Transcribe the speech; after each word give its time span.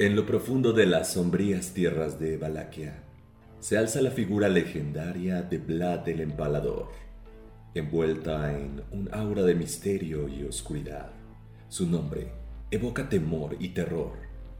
En 0.00 0.16
lo 0.16 0.24
profundo 0.24 0.72
de 0.72 0.86
las 0.86 1.12
sombrías 1.12 1.74
tierras 1.74 2.18
de 2.18 2.38
Valaquia 2.38 3.02
se 3.58 3.76
alza 3.76 4.00
la 4.00 4.10
figura 4.10 4.48
legendaria 4.48 5.42
de 5.42 5.58
Vlad 5.58 6.08
el 6.08 6.22
Empalador, 6.22 6.88
envuelta 7.74 8.58
en 8.58 8.80
un 8.92 9.10
aura 9.12 9.42
de 9.42 9.54
misterio 9.54 10.26
y 10.26 10.44
oscuridad. 10.44 11.10
Su 11.68 11.86
nombre 11.86 12.32
evoca 12.70 13.10
temor 13.10 13.58
y 13.60 13.74
terror 13.74 14.12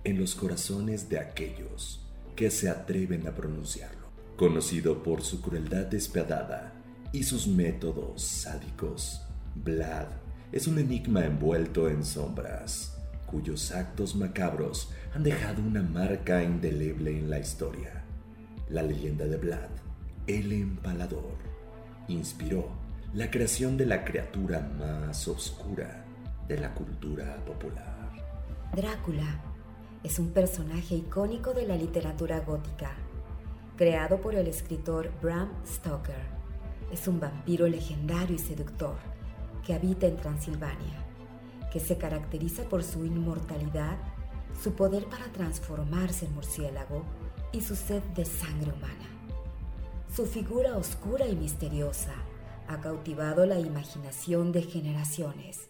en 0.04 0.18
los 0.18 0.34
corazones 0.34 1.08
de 1.08 1.20
aquellos 1.20 2.06
que 2.36 2.50
se 2.50 2.68
atreven 2.68 3.26
a 3.26 3.34
pronunciarlo. 3.34 4.09
Conocido 4.36 5.02
por 5.02 5.22
su 5.22 5.40
crueldad 5.40 5.86
despiadada 5.86 6.74
y 7.14 7.22
sus 7.22 7.46
métodos 7.46 8.20
sádicos, 8.20 9.22
Vlad 9.54 10.09
es 10.52 10.66
un 10.66 10.78
enigma 10.78 11.24
envuelto 11.24 11.88
en 11.88 12.04
sombras, 12.04 12.99
cuyos 13.30 13.70
actos 13.72 14.16
macabros 14.16 14.90
han 15.14 15.22
dejado 15.22 15.62
una 15.62 15.82
marca 15.82 16.42
indeleble 16.42 17.16
en 17.16 17.30
la 17.30 17.38
historia. 17.38 18.02
La 18.68 18.82
leyenda 18.82 19.24
de 19.24 19.37
Vlad, 19.37 19.70
el 20.26 20.52
empalador, 20.52 21.37
inspiró 22.09 22.68
la 23.14 23.30
creación 23.30 23.76
de 23.76 23.87
la 23.87 24.04
criatura 24.04 24.60
más 24.60 25.28
oscura 25.28 26.04
de 26.48 26.59
la 26.59 26.74
cultura 26.74 27.37
popular. 27.45 28.10
Drácula 28.74 29.40
es 30.02 30.18
un 30.18 30.30
personaje 30.30 30.96
icónico 30.96 31.52
de 31.52 31.66
la 31.66 31.76
literatura 31.76 32.40
gótica, 32.40 32.92
creado 33.76 34.20
por 34.20 34.34
el 34.34 34.46
escritor 34.46 35.10
Bram 35.22 35.50
Stoker. 35.66 36.40
Es 36.92 37.06
un 37.06 37.20
vampiro 37.20 37.68
legendario 37.68 38.34
y 38.34 38.38
seductor 38.38 38.96
que 39.65 39.74
habita 39.74 40.06
en 40.06 40.16
Transilvania, 40.16 41.04
que 41.71 41.80
se 41.80 41.96
caracteriza 41.96 42.65
por 42.65 42.82
su 42.82 43.04
inmortalidad, 43.04 43.99
su 44.63 44.73
poder 44.74 45.07
para 45.07 45.26
transformarse 45.32 46.27
en 46.27 46.35
murciélago 46.35 47.04
y 47.52 47.60
su 47.60 47.77
sed 47.77 48.02
de 48.15 48.24
sangre 48.24 48.73
humana. 48.73 49.09
Su 50.15 50.27
figura 50.27 50.77
oscura 50.77 51.27
y 51.29 51.37
misteriosa 51.37 52.15
ha 52.68 52.80
cautivado 52.80 53.46
la 53.46 53.59
imaginación 53.59 54.52
de 54.52 54.62
generaciones, 54.62 55.68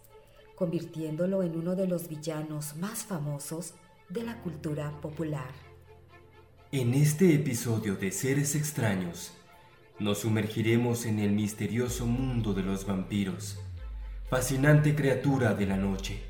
convirtiéndolo 0.54 1.42
en 1.42 1.56
uno 1.56 1.76
de 1.76 1.86
los 1.86 2.08
villanos 2.08 2.76
más 2.76 3.04
famosos 3.04 3.74
de 4.08 4.22
la 4.22 4.40
cultura 4.42 5.00
popular. 5.00 5.52
En 6.72 6.94
este 6.94 7.34
episodio 7.34 7.96
de 7.96 8.12
Seres 8.12 8.54
extraños, 8.54 9.32
nos 9.98 10.18
sumergiremos 10.18 11.04
en 11.04 11.18
el 11.18 11.32
misterioso 11.32 12.06
mundo 12.06 12.54
de 12.54 12.62
los 12.62 12.86
vampiros, 12.86 13.58
fascinante 14.30 14.94
criatura 14.94 15.54
de 15.54 15.66
la 15.66 15.76
noche. 15.76 16.20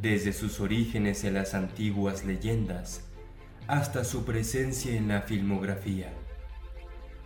Desde 0.00 0.32
sus 0.32 0.60
orígenes 0.60 1.24
en 1.24 1.34
las 1.34 1.52
antiguas 1.52 2.24
leyendas 2.24 3.02
hasta 3.66 4.04
su 4.04 4.24
presencia 4.24 4.94
en 4.94 5.08
la 5.08 5.22
filmografía, 5.22 6.12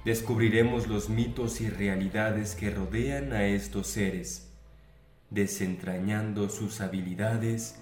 descubriremos 0.06 0.86
los 0.86 1.10
mitos 1.10 1.60
y 1.60 1.68
realidades 1.68 2.54
que 2.54 2.70
rodean 2.70 3.34
a 3.34 3.44
estos 3.44 3.88
seres, 3.88 4.50
desentrañando 5.28 6.48
sus 6.48 6.80
habilidades 6.80 7.78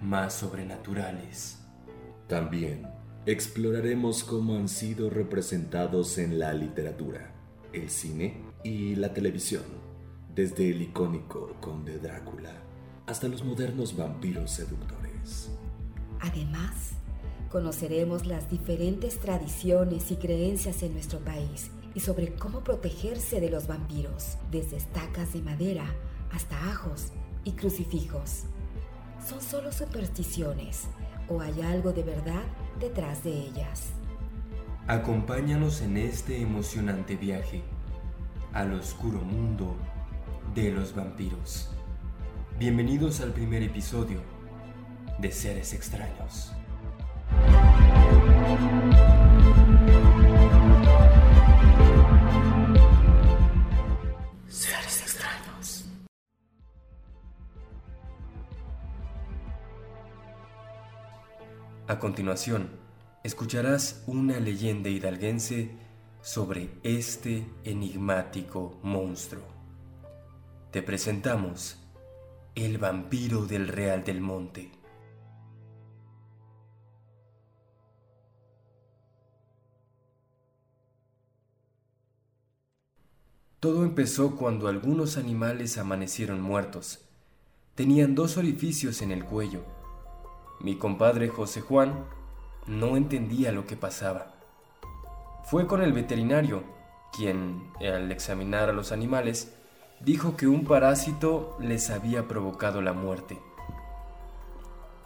más 0.00 0.34
sobrenaturales. 0.34 1.60
También 2.26 2.88
exploraremos 3.24 4.24
cómo 4.24 4.56
han 4.56 4.68
sido 4.68 5.10
representados 5.10 6.18
en 6.18 6.40
la 6.40 6.52
literatura, 6.54 7.30
el 7.72 7.88
cine 7.88 8.42
y 8.64 8.96
la 8.96 9.14
televisión, 9.14 9.89
desde 10.34 10.70
el 10.70 10.82
icónico 10.82 11.56
Conde 11.60 11.98
Drácula 11.98 12.52
hasta 13.06 13.26
los 13.26 13.44
modernos 13.44 13.96
vampiros 13.96 14.52
seductores. 14.52 15.50
Además, 16.20 16.92
conoceremos 17.50 18.26
las 18.26 18.48
diferentes 18.48 19.18
tradiciones 19.18 20.10
y 20.12 20.16
creencias 20.16 20.82
en 20.82 20.92
nuestro 20.92 21.18
país 21.18 21.70
y 21.94 22.00
sobre 22.00 22.34
cómo 22.34 22.60
protegerse 22.60 23.40
de 23.40 23.50
los 23.50 23.66
vampiros, 23.66 24.36
desde 24.50 24.76
estacas 24.76 25.32
de 25.32 25.42
madera 25.42 25.86
hasta 26.32 26.70
ajos 26.70 27.08
y 27.42 27.52
crucifijos. 27.52 28.44
¿Son 29.26 29.40
solo 29.40 29.72
supersticiones 29.72 30.84
o 31.28 31.40
hay 31.40 31.60
algo 31.62 31.92
de 31.92 32.04
verdad 32.04 32.44
detrás 32.78 33.24
de 33.24 33.32
ellas? 33.32 33.90
Acompáñanos 34.86 35.82
en 35.82 35.96
este 35.96 36.40
emocionante 36.40 37.16
viaje 37.16 37.62
al 38.52 38.72
oscuro 38.74 39.20
mundo 39.20 39.76
de 40.54 40.72
los 40.72 40.94
vampiros. 40.94 41.68
Bienvenidos 42.58 43.20
al 43.20 43.32
primer 43.32 43.62
episodio 43.62 44.20
de 45.18 45.30
Seres 45.30 45.72
extraños. 45.72 46.52
Seres 54.48 55.02
extraños. 55.02 55.84
A 61.86 61.98
continuación, 62.00 62.70
escucharás 63.22 64.02
una 64.08 64.40
leyenda 64.40 64.88
hidalguense 64.88 65.78
sobre 66.22 66.70
este 66.82 67.46
enigmático 67.64 68.80
monstruo. 68.82 69.59
Te 70.70 70.82
presentamos 70.82 71.78
el 72.54 72.78
vampiro 72.78 73.44
del 73.44 73.66
Real 73.66 74.04
del 74.04 74.20
Monte. 74.20 74.70
Todo 83.58 83.82
empezó 83.82 84.36
cuando 84.36 84.68
algunos 84.68 85.16
animales 85.16 85.76
amanecieron 85.76 86.40
muertos. 86.40 87.04
Tenían 87.74 88.14
dos 88.14 88.36
orificios 88.36 89.02
en 89.02 89.10
el 89.10 89.24
cuello. 89.24 89.64
Mi 90.60 90.76
compadre 90.76 91.26
José 91.26 91.62
Juan 91.62 92.04
no 92.68 92.96
entendía 92.96 93.50
lo 93.50 93.66
que 93.66 93.76
pasaba. 93.76 94.36
Fue 95.42 95.66
con 95.66 95.82
el 95.82 95.92
veterinario, 95.92 96.62
quien, 97.12 97.72
al 97.80 98.12
examinar 98.12 98.68
a 98.70 98.72
los 98.72 98.92
animales, 98.92 99.56
dijo 100.00 100.36
que 100.36 100.46
un 100.46 100.64
parásito 100.64 101.56
les 101.60 101.90
había 101.90 102.26
provocado 102.26 102.80
la 102.82 102.92
muerte. 102.92 103.38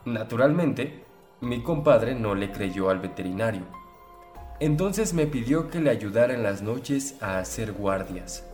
Naturalmente, 0.05 1.05
mi 1.41 1.62
compadre 1.62 2.15
no 2.15 2.34
le 2.34 2.53
creyó 2.53 2.91
al 2.91 3.00
veterinario. 3.00 3.62
Entonces 4.60 5.15
me 5.15 5.27
pidió 5.27 5.69
que 5.69 5.81
le 5.81 5.91
ayudara 5.91 6.34
en 6.34 6.43
las 6.43 6.62
noches 6.62 7.16
a 7.21 7.38
hacer 7.38 7.72
guardias. 7.72 8.44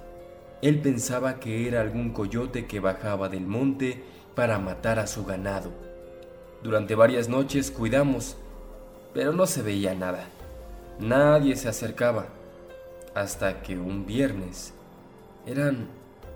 Él 0.62 0.80
pensaba 0.80 1.40
que 1.40 1.68
era 1.68 1.80
algún 1.80 2.12
coyote 2.12 2.66
que 2.66 2.80
bajaba 2.80 3.28
del 3.28 3.46
monte 3.46 4.02
para 4.34 4.58
matar 4.58 4.98
a 4.98 5.06
su 5.06 5.24
ganado. 5.24 5.70
Durante 6.62 6.94
varias 6.94 7.28
noches 7.28 7.70
cuidamos, 7.70 8.36
pero 9.12 9.32
no 9.32 9.46
se 9.46 9.62
veía 9.62 9.94
nada. 9.94 10.28
Nadie 10.98 11.56
se 11.56 11.68
acercaba. 11.68 12.26
Hasta 13.14 13.62
que 13.62 13.76
un 13.76 14.06
viernes 14.06 14.72
eran 15.46 15.88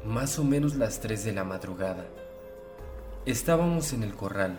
más 0.06 0.38
o 0.38 0.44
menos 0.44 0.74
las 0.74 1.00
3 1.00 1.24
de 1.24 1.32
la 1.32 1.44
madrugada. 1.44 2.04
Estábamos 3.26 3.92
en 3.92 4.02
el 4.02 4.14
corral, 4.14 4.58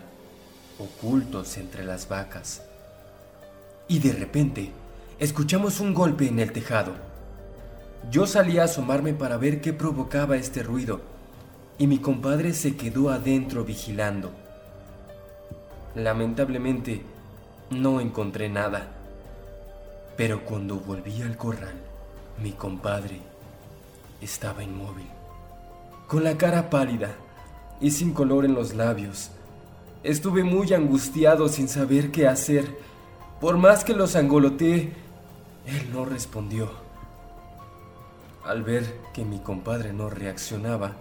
ocultos 0.78 1.56
entre 1.56 1.84
las 1.84 2.08
vacas. 2.08 2.62
Y 3.88 4.00
de 4.00 4.12
repente, 4.12 4.72
escuchamos 5.18 5.80
un 5.80 5.94
golpe 5.94 6.26
en 6.26 6.40
el 6.40 6.52
tejado. 6.52 6.92
Yo 8.10 8.26
salí 8.26 8.58
a 8.58 8.64
asomarme 8.64 9.14
para 9.14 9.36
ver 9.36 9.60
qué 9.60 9.72
provocaba 9.72 10.36
este 10.36 10.62
ruido, 10.62 11.00
y 11.78 11.86
mi 11.86 11.98
compadre 11.98 12.52
se 12.52 12.76
quedó 12.76 13.10
adentro 13.10 13.64
vigilando. 13.64 14.32
Lamentablemente, 15.94 17.02
no 17.70 18.00
encontré 18.00 18.48
nada. 18.48 18.92
Pero 20.16 20.44
cuando 20.44 20.76
volví 20.76 21.22
al 21.22 21.36
corral, 21.36 21.74
mi 22.42 22.52
compadre 22.52 23.20
estaba 24.20 24.62
inmóvil, 24.62 25.06
con 26.06 26.22
la 26.22 26.38
cara 26.38 26.70
pálida 26.70 27.16
y 27.80 27.90
sin 27.90 28.12
color 28.12 28.44
en 28.44 28.54
los 28.54 28.74
labios. 28.74 29.30
Estuve 30.02 30.44
muy 30.44 30.72
angustiado 30.72 31.48
sin 31.48 31.68
saber 31.68 32.12
qué 32.12 32.28
hacer. 32.28 32.78
Por 33.40 33.58
más 33.58 33.84
que 33.84 33.92
los 33.92 34.14
angoloteé, 34.14 34.92
él 35.66 35.90
no 35.92 36.04
respondió. 36.04 36.70
Al 38.44 38.62
ver 38.62 39.00
que 39.12 39.24
mi 39.24 39.40
compadre 39.40 39.92
no 39.92 40.08
reaccionaba, 40.08 40.92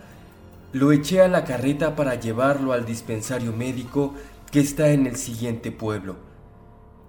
lo 0.73 0.91
eché 0.91 1.21
a 1.21 1.27
la 1.27 1.45
carreta 1.45 1.95
para 1.95 2.15
llevarlo 2.15 2.73
al 2.73 2.85
dispensario 2.85 3.53
médico 3.53 4.15
que 4.51 4.59
está 4.59 4.89
en 4.89 5.05
el 5.05 5.15
siguiente 5.17 5.71
pueblo. 5.71 6.15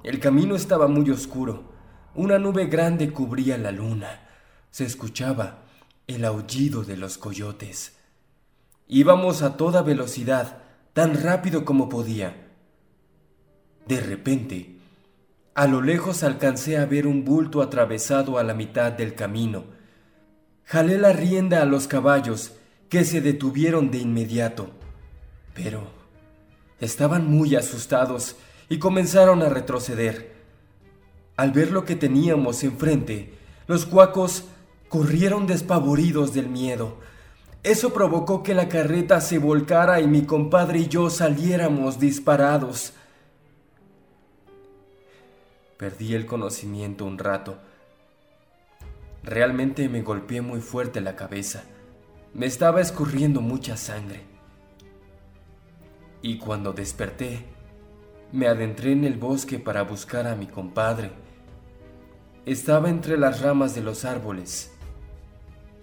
El 0.04 0.20
camino 0.20 0.54
estaba 0.54 0.86
muy 0.86 1.10
oscuro. 1.10 1.64
Una 2.14 2.38
nube 2.38 2.66
grande 2.66 3.10
cubría 3.10 3.56
la 3.56 3.72
luna. 3.72 4.20
Se 4.70 4.84
escuchaba 4.84 5.65
el 6.06 6.24
aullido 6.24 6.84
de 6.84 6.96
los 6.96 7.18
coyotes. 7.18 7.96
Íbamos 8.88 9.42
a 9.42 9.56
toda 9.56 9.82
velocidad, 9.82 10.58
tan 10.92 11.20
rápido 11.20 11.64
como 11.64 11.88
podía. 11.88 12.48
De 13.86 14.00
repente, 14.00 14.76
a 15.54 15.66
lo 15.66 15.82
lejos 15.82 16.22
alcancé 16.22 16.78
a 16.78 16.86
ver 16.86 17.06
un 17.06 17.24
bulto 17.24 17.62
atravesado 17.62 18.38
a 18.38 18.44
la 18.44 18.54
mitad 18.54 18.92
del 18.92 19.14
camino. 19.14 19.64
Jalé 20.64 20.98
la 20.98 21.12
rienda 21.12 21.62
a 21.62 21.64
los 21.64 21.88
caballos 21.88 22.52
que 22.88 23.04
se 23.04 23.20
detuvieron 23.20 23.90
de 23.90 23.98
inmediato. 23.98 24.70
Pero 25.54 25.88
estaban 26.80 27.26
muy 27.28 27.56
asustados 27.56 28.36
y 28.68 28.78
comenzaron 28.78 29.42
a 29.42 29.48
retroceder. 29.48 30.36
Al 31.36 31.52
ver 31.52 31.72
lo 31.72 31.84
que 31.84 31.96
teníamos 31.96 32.62
enfrente, 32.62 33.34
los 33.66 33.86
cuacos 33.86 34.44
corrieron 34.88 35.46
despavoridos 35.46 36.32
del 36.32 36.48
miedo. 36.48 36.96
Eso 37.62 37.92
provocó 37.92 38.42
que 38.42 38.54
la 38.54 38.68
carreta 38.68 39.20
se 39.20 39.38
volcara 39.38 40.00
y 40.00 40.06
mi 40.06 40.24
compadre 40.24 40.80
y 40.80 40.88
yo 40.88 41.10
saliéramos 41.10 41.98
disparados. 41.98 42.92
Perdí 45.76 46.14
el 46.14 46.26
conocimiento 46.26 47.04
un 47.04 47.18
rato. 47.18 47.58
Realmente 49.24 49.88
me 49.88 50.02
golpeé 50.02 50.40
muy 50.40 50.60
fuerte 50.60 51.00
la 51.00 51.16
cabeza. 51.16 51.64
Me 52.32 52.46
estaba 52.46 52.80
escurriendo 52.80 53.40
mucha 53.40 53.76
sangre. 53.76 54.22
Y 56.22 56.38
cuando 56.38 56.72
desperté, 56.72 57.44
me 58.30 58.46
adentré 58.46 58.92
en 58.92 59.04
el 59.04 59.18
bosque 59.18 59.58
para 59.58 59.82
buscar 59.82 60.26
a 60.28 60.36
mi 60.36 60.46
compadre. 60.46 61.10
Estaba 62.44 62.88
entre 62.88 63.18
las 63.18 63.40
ramas 63.40 63.74
de 63.74 63.82
los 63.82 64.04
árboles 64.04 64.75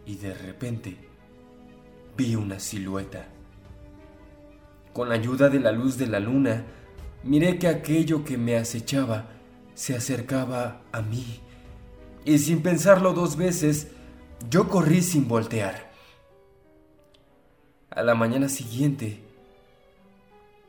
y 0.06 0.16
de 0.16 0.34
repente 0.34 0.98
vi 2.18 2.36
una 2.36 2.60
silueta. 2.60 3.28
Con 4.94 5.12
ayuda 5.12 5.50
de 5.50 5.60
la 5.60 5.72
luz 5.72 5.98
de 5.98 6.08
la 6.08 6.20
luna, 6.20 6.66
miré 7.24 7.58
que 7.58 7.68
aquello 7.68 8.24
que 8.24 8.38
me 8.38 8.58
acechaba 8.58 9.30
se 9.74 9.96
acercaba 9.96 10.82
a 10.92 11.02
mí 11.02 11.42
y 12.26 12.38
sin 12.40 12.62
pensarlo 12.62 13.14
dos 13.14 13.36
veces, 13.36 13.88
yo 14.50 14.70
corrí 14.70 15.02
sin 15.02 15.28
voltear. 15.28 15.92
A 17.90 18.02
la 18.02 18.16
mañana 18.16 18.50
siguiente, 18.50 19.22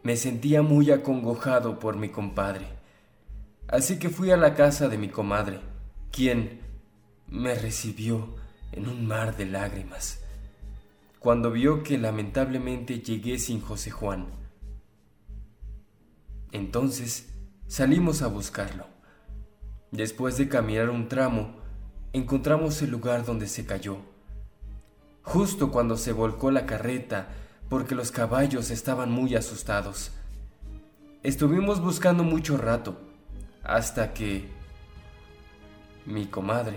me 0.03 0.17
sentía 0.17 0.63
muy 0.63 0.91
acongojado 0.91 1.79
por 1.79 1.97
mi 1.97 2.09
compadre, 2.09 2.67
así 3.69 3.99
que 3.99 4.11
fui 4.11 4.31
a 4.31 4.37
la 4.37 4.55
casa 4.55 4.89
de 4.89 4.99
mi 4.99 5.09
comadre, 5.09 5.61
quien 6.11 6.61
me 7.29 7.55
recibió 7.55 8.35
en 8.75 8.89
un 8.89 9.07
mar 9.07 9.37
de 9.37 9.47
lágrimas, 9.47 10.21
cuando 11.19 11.51
vio 11.51 11.83
que 11.83 11.99
lamentablemente 11.99 13.01
llegué 13.01 13.39
sin 13.39 13.61
José 13.61 13.91
Juan. 13.91 14.27
Entonces 16.53 17.31
salimos 17.67 18.23
a 18.23 18.27
buscarlo. 18.29 18.87
Después 19.91 20.37
de 20.37 20.49
caminar 20.49 20.91
un 20.91 21.09
tramo, 21.09 21.57
encontramos 22.13 22.83
el 22.83 22.91
lugar 22.91 23.25
donde 23.25 23.47
se 23.47 23.65
cayó 23.65 23.99
justo 25.25 25.73
cuando 25.73 25.97
se 25.97 26.13
volcó 26.13 26.51
la 26.51 26.67
carreta 26.67 27.29
porque 27.69 27.95
los 27.95 28.13
caballos 28.13 28.71
estaban 28.71 29.11
muy 29.11 29.35
asustados. 29.35 30.13
Estuvimos 31.23 31.81
buscando 31.81 32.23
mucho 32.23 32.59
rato 32.59 33.01
hasta 33.65 34.13
que 34.13 34.47
mi 36.05 36.27
comadre 36.27 36.77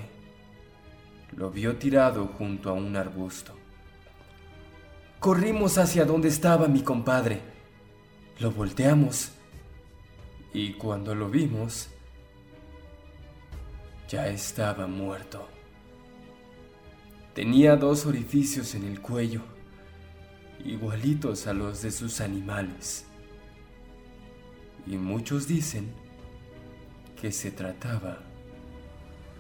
lo 1.35 1.51
vio 1.51 1.75
tirado 1.77 2.27
junto 2.27 2.69
a 2.69 2.74
un 2.74 2.95
arbusto. 2.95 3.53
Corrimos 5.19 5.77
hacia 5.77 6.06
donde 6.06 6.29
estaba 6.29 6.68
mi 6.68 6.81
compadre. 6.81 7.41
Lo 8.39 8.51
volteamos 8.51 9.31
y 10.53 10.74
cuando 10.74 11.15
lo 11.15 11.29
vimos 11.29 11.89
ya 14.07 14.27
estaba 14.27 14.88
muerto. 14.88 15.47
Tenía 17.33 17.75
dos 17.75 18.06
orificios 18.06 18.74
en 18.74 18.85
el 18.85 19.01
cuello, 19.01 19.41
igualitos 20.63 21.45
a 21.47 21.53
los 21.53 21.81
de 21.81 21.91
sus 21.91 22.21
animales. 22.21 23.06
Y 24.85 24.97
muchos 24.97 25.47
dicen 25.47 25.91
que 27.19 27.31
se 27.31 27.51
trataba 27.51 28.19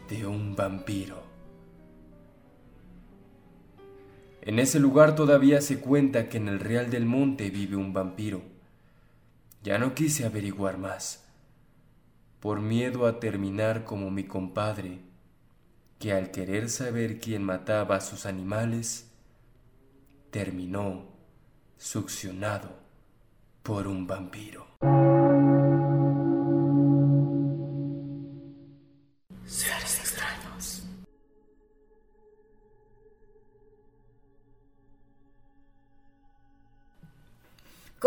de 0.09 0.25
un 0.25 0.55
vampiro. 0.55 1.26
En 4.41 4.59
ese 4.59 4.79
lugar 4.79 5.15
todavía 5.15 5.61
se 5.61 5.79
cuenta 5.79 6.29
que 6.29 6.37
en 6.37 6.47
el 6.47 6.59
Real 6.59 6.89
del 6.89 7.05
Monte 7.05 7.49
vive 7.49 7.75
un 7.75 7.93
vampiro. 7.93 8.41
Ya 9.63 9.77
no 9.77 9.93
quise 9.93 10.25
averiguar 10.25 10.77
más, 10.77 11.25
por 12.39 12.61
miedo 12.61 13.07
a 13.07 13.19
terminar 13.19 13.83
como 13.83 14.11
mi 14.11 14.23
compadre 14.23 14.99
que 15.99 16.13
al 16.13 16.31
querer 16.31 16.69
saber 16.69 17.19
quién 17.19 17.43
mataba 17.43 17.95
a 17.95 18.01
sus 18.01 18.25
animales, 18.25 19.11
terminó 20.29 21.07
succionado 21.77 22.69
por 23.63 23.87
un 23.87 24.05
vampiro. 24.05 24.66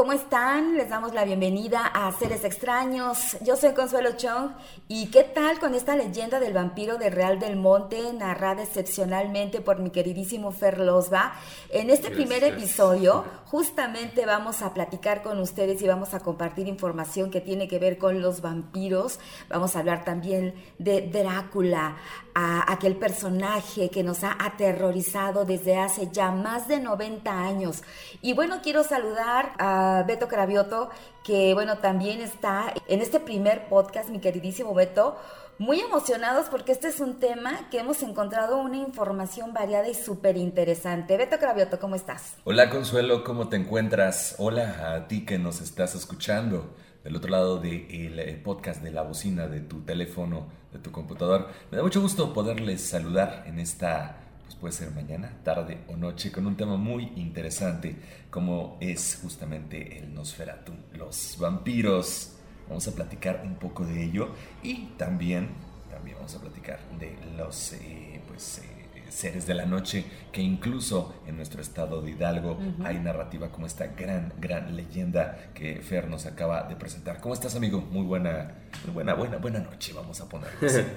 ¿Cómo 0.01 0.13
están? 0.13 0.79
Les 0.79 0.89
damos 0.89 1.13
la 1.13 1.27
bienvenida 1.27 1.85
a 1.85 2.11
Seres 2.13 2.43
Extraños. 2.43 3.37
Yo 3.43 3.55
soy 3.55 3.75
Consuelo 3.75 4.13
Chong. 4.17 4.53
¿Y 4.89 5.11
qué 5.11 5.25
tal 5.25 5.59
con 5.59 5.75
esta 5.75 5.95
leyenda 5.95 6.41
del 6.41 6.55
vampiro 6.55 6.97
de 6.97 7.11
Real 7.11 7.39
del 7.39 7.57
Monte, 7.57 8.11
narrada 8.15 8.63
excepcionalmente 8.63 9.61
por 9.61 9.79
mi 9.79 9.91
queridísimo 9.91 10.53
Fer 10.53 10.79
Losba? 10.79 11.35
En 11.69 11.91
este 11.91 12.11
primer 12.11 12.43
episodio, 12.45 13.27
justamente 13.45 14.25
vamos 14.25 14.63
a 14.63 14.73
platicar 14.73 15.23
con 15.23 15.39
ustedes 15.39 15.83
y 15.83 15.87
vamos 15.87 16.15
a 16.15 16.21
compartir 16.21 16.67
información 16.67 17.31
que 17.31 17.43
tiene 17.43 17.69
que 17.69 17.79
ver 17.79 17.99
con 17.99 18.23
los 18.23 18.41
vampiros. 18.41 19.21
Vamos 19.51 19.77
a 19.77 19.81
hablar 19.81 20.07
también 20.07 20.55
de 20.79 21.03
Drácula, 21.03 21.99
a 22.41 22.73
aquel 22.73 22.97
personaje 22.97 23.91
que 23.91 24.03
nos 24.03 24.25
ha 24.25 24.37
aterrorizado 24.39 25.45
desde 25.45 25.77
hace 25.77 26.09
ya 26.11 26.31
más 26.31 26.69
de 26.69 26.81
90 26.81 27.31
años. 27.31 27.83
Y 28.23 28.33
bueno, 28.33 28.61
quiero 28.63 28.83
saludar 28.83 29.53
a 29.59 30.05
Beto 30.07 30.27
Cravioto, 30.27 30.89
que 31.23 31.53
bueno, 31.53 31.79
también 31.79 32.21
está 32.21 32.73
en 32.89 33.03
este 33.03 33.21
primer 33.21 33.69
podcast, 33.69 34.09
mi 34.09 34.21
queridísimo 34.21 34.73
Beto. 34.75 35.19
Muy 35.59 35.79
emocionados 35.79 36.47
porque 36.49 36.73
este 36.73 36.89
es 36.89 37.01
un 37.01 37.21
tema 37.21 37.69
que 37.71 37.81
hemos 37.81 38.03
encontrado 38.03 38.57
una 38.57 38.79
información 38.79 39.53
variada 39.53 39.87
y 39.91 39.95
súper 39.95 40.39
interesante. 40.39 41.19
Beto 41.19 41.39
Cravioto, 41.39 41.79
¿cómo 41.79 41.97
estás? 41.97 42.37
Hola 42.45 42.71
Consuelo, 42.71 43.23
¿cómo 43.23 43.49
te 43.51 43.57
encuentras? 43.57 44.37
Hola 44.39 44.95
a 44.95 45.07
ti 45.07 45.27
que 45.27 45.39
nos 45.39 45.61
estás 45.61 45.95
escuchando 45.95 46.71
del 47.05 47.17
otro 47.17 47.31
lado 47.31 47.59
del 47.59 47.89
de 47.89 48.31
el 48.31 48.41
podcast 48.43 48.83
de 48.83 48.91
la 48.91 49.03
bocina 49.03 49.47
de 49.47 49.61
tu 49.61 49.81
teléfono, 49.83 50.47
de 50.73 50.79
tu 50.79 50.91
computador. 50.91 51.49
Me 51.71 51.77
da 51.77 51.83
mucho 51.83 52.01
gusto 52.01 52.33
poderles 52.33 52.83
saludar 52.83 53.45
en 53.47 53.59
esta, 53.59 54.17
pues 54.43 54.55
puede 54.55 54.73
ser 54.73 54.91
mañana, 54.93 55.33
tarde 55.43 55.79
o 55.89 55.97
noche, 55.97 56.31
con 56.31 56.47
un 56.47 56.57
tema 56.57 56.77
muy 56.77 57.13
interesante 57.17 57.97
como 58.31 58.77
es 58.81 59.19
justamente 59.23 59.99
el 59.99 60.15
Nosferatu, 60.15 60.73
los 60.95 61.37
vampiros. 61.39 62.37
Vamos 62.69 62.87
a 62.87 62.95
platicar 62.95 63.43
un 63.45 63.57
poco 63.57 63.85
de 63.85 64.05
ello 64.05 64.29
y 64.63 64.91
también, 64.97 65.49
también 65.91 66.17
vamos 66.17 66.35
a 66.37 66.41
platicar 66.41 66.79
de 67.01 67.17
los, 67.37 67.73
eh, 67.73 68.21
pues, 68.29 68.59
eh, 68.59 68.70
seres 69.11 69.47
de 69.47 69.55
la 69.55 69.67
noche, 69.67 70.05
que 70.33 70.41
incluso 70.41 71.15
en 71.27 71.37
nuestro 71.37 71.61
estado 71.61 72.01
de 72.03 72.13
Hidalgo 72.13 72.59
hay 72.85 72.99
narrativa 72.99 73.51
como 73.51 73.67
esta 73.67 73.89
gran, 73.89 74.33
gran 74.41 74.77
leyenda 74.77 75.51
que 75.55 75.77
Fer 75.83 76.09
nos 76.09 76.27
acaba 76.27 76.65
de 76.65 76.77
presentar. 76.77 77.21
¿Cómo 77.21 77.35
estás, 77.35 77.57
amigo? 77.57 77.81
Muy 77.81 78.05
buena, 78.05 78.55
muy 78.85 78.95
buena, 78.95 79.15
buena, 79.15 79.37
buena 79.39 79.59
noche, 79.59 79.93
vamos 79.93 80.21
a 80.21 80.29
ponerlo 80.29 80.59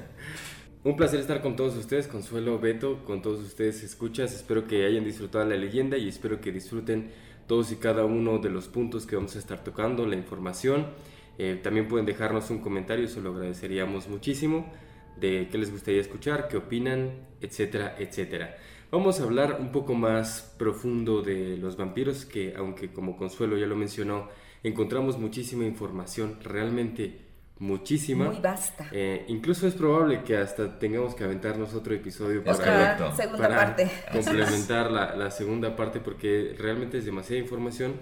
Un 0.84 0.98
placer 0.98 1.22
estar 1.22 1.42
con 1.42 1.56
todos 1.56 1.78
ustedes, 1.78 2.08
Consuelo, 2.08 2.60
Beto, 2.60 3.06
con 3.06 3.22
todos 3.22 3.40
ustedes 3.40 3.84
escuchas. 3.84 4.34
Espero 4.34 4.68
que 4.68 4.86
hayan 4.86 5.06
disfrutado 5.06 5.46
la 5.46 5.56
leyenda 5.56 5.98
y 5.98 6.10
espero 6.10 6.42
que 6.42 6.52
disfruten 6.52 7.10
todos 7.48 7.72
y 7.72 7.78
cada 7.78 8.04
uno 8.04 8.40
de 8.40 8.50
los 8.50 8.68
puntos 8.68 9.06
que 9.06 9.16
vamos 9.16 9.38
a 9.38 9.40
estar 9.40 9.64
tocando, 9.64 10.06
la 10.06 10.18
información. 10.18 10.88
Eh, 11.38 11.58
también 11.64 11.88
pueden 11.88 12.06
dejarnos 12.06 12.50
un 12.50 12.60
comentario, 12.60 13.06
eso 13.06 13.22
lo 13.22 13.32
agradeceríamos 13.32 14.10
muchísimo 14.10 14.66
de 15.20 15.48
qué 15.52 15.58
les 15.58 15.72
gustaría 15.72 16.02
escuchar, 16.02 16.48
qué 16.48 16.58
opinan, 16.58 17.12
etcétera, 17.42 17.96
etcétera. 17.98 18.56
Vamos 18.92 19.20
a 19.20 19.24
hablar 19.24 19.58
un 19.60 19.72
poco 19.72 19.96
más 19.96 20.54
profundo 20.58 21.22
de 21.22 21.58
los 21.58 21.78
vampiros, 21.78 22.26
que 22.26 22.54
aunque 22.56 22.94
como 22.94 23.18
Consuelo 23.18 23.58
ya 23.58 23.66
lo 23.66 23.76
mencionó, 23.76 24.30
encontramos 24.62 25.18
muchísima 25.18 25.66
información, 25.66 26.38
realmente 26.44 27.22
muchísima. 27.60 28.26
Muy 28.26 28.40
vasta. 28.40 28.88
Eh, 28.92 29.26
incluso 29.30 29.68
es 29.68 29.74
probable 29.74 30.24
que 30.24 30.38
hasta 30.38 30.78
tengamos 30.78 31.16
que 31.16 31.24
aventarnos 31.24 31.74
otro 31.74 31.94
episodio 31.94 32.44
para, 32.44 33.16
segunda 33.16 33.38
para 33.40 33.56
parte. 33.56 33.92
complementar 34.12 34.92
la, 34.92 35.16
la 35.16 35.32
segunda 35.32 35.76
parte 35.76 36.00
porque 36.00 36.56
realmente 36.58 36.98
es 36.98 37.06
demasiada 37.06 37.42
información 37.42 37.94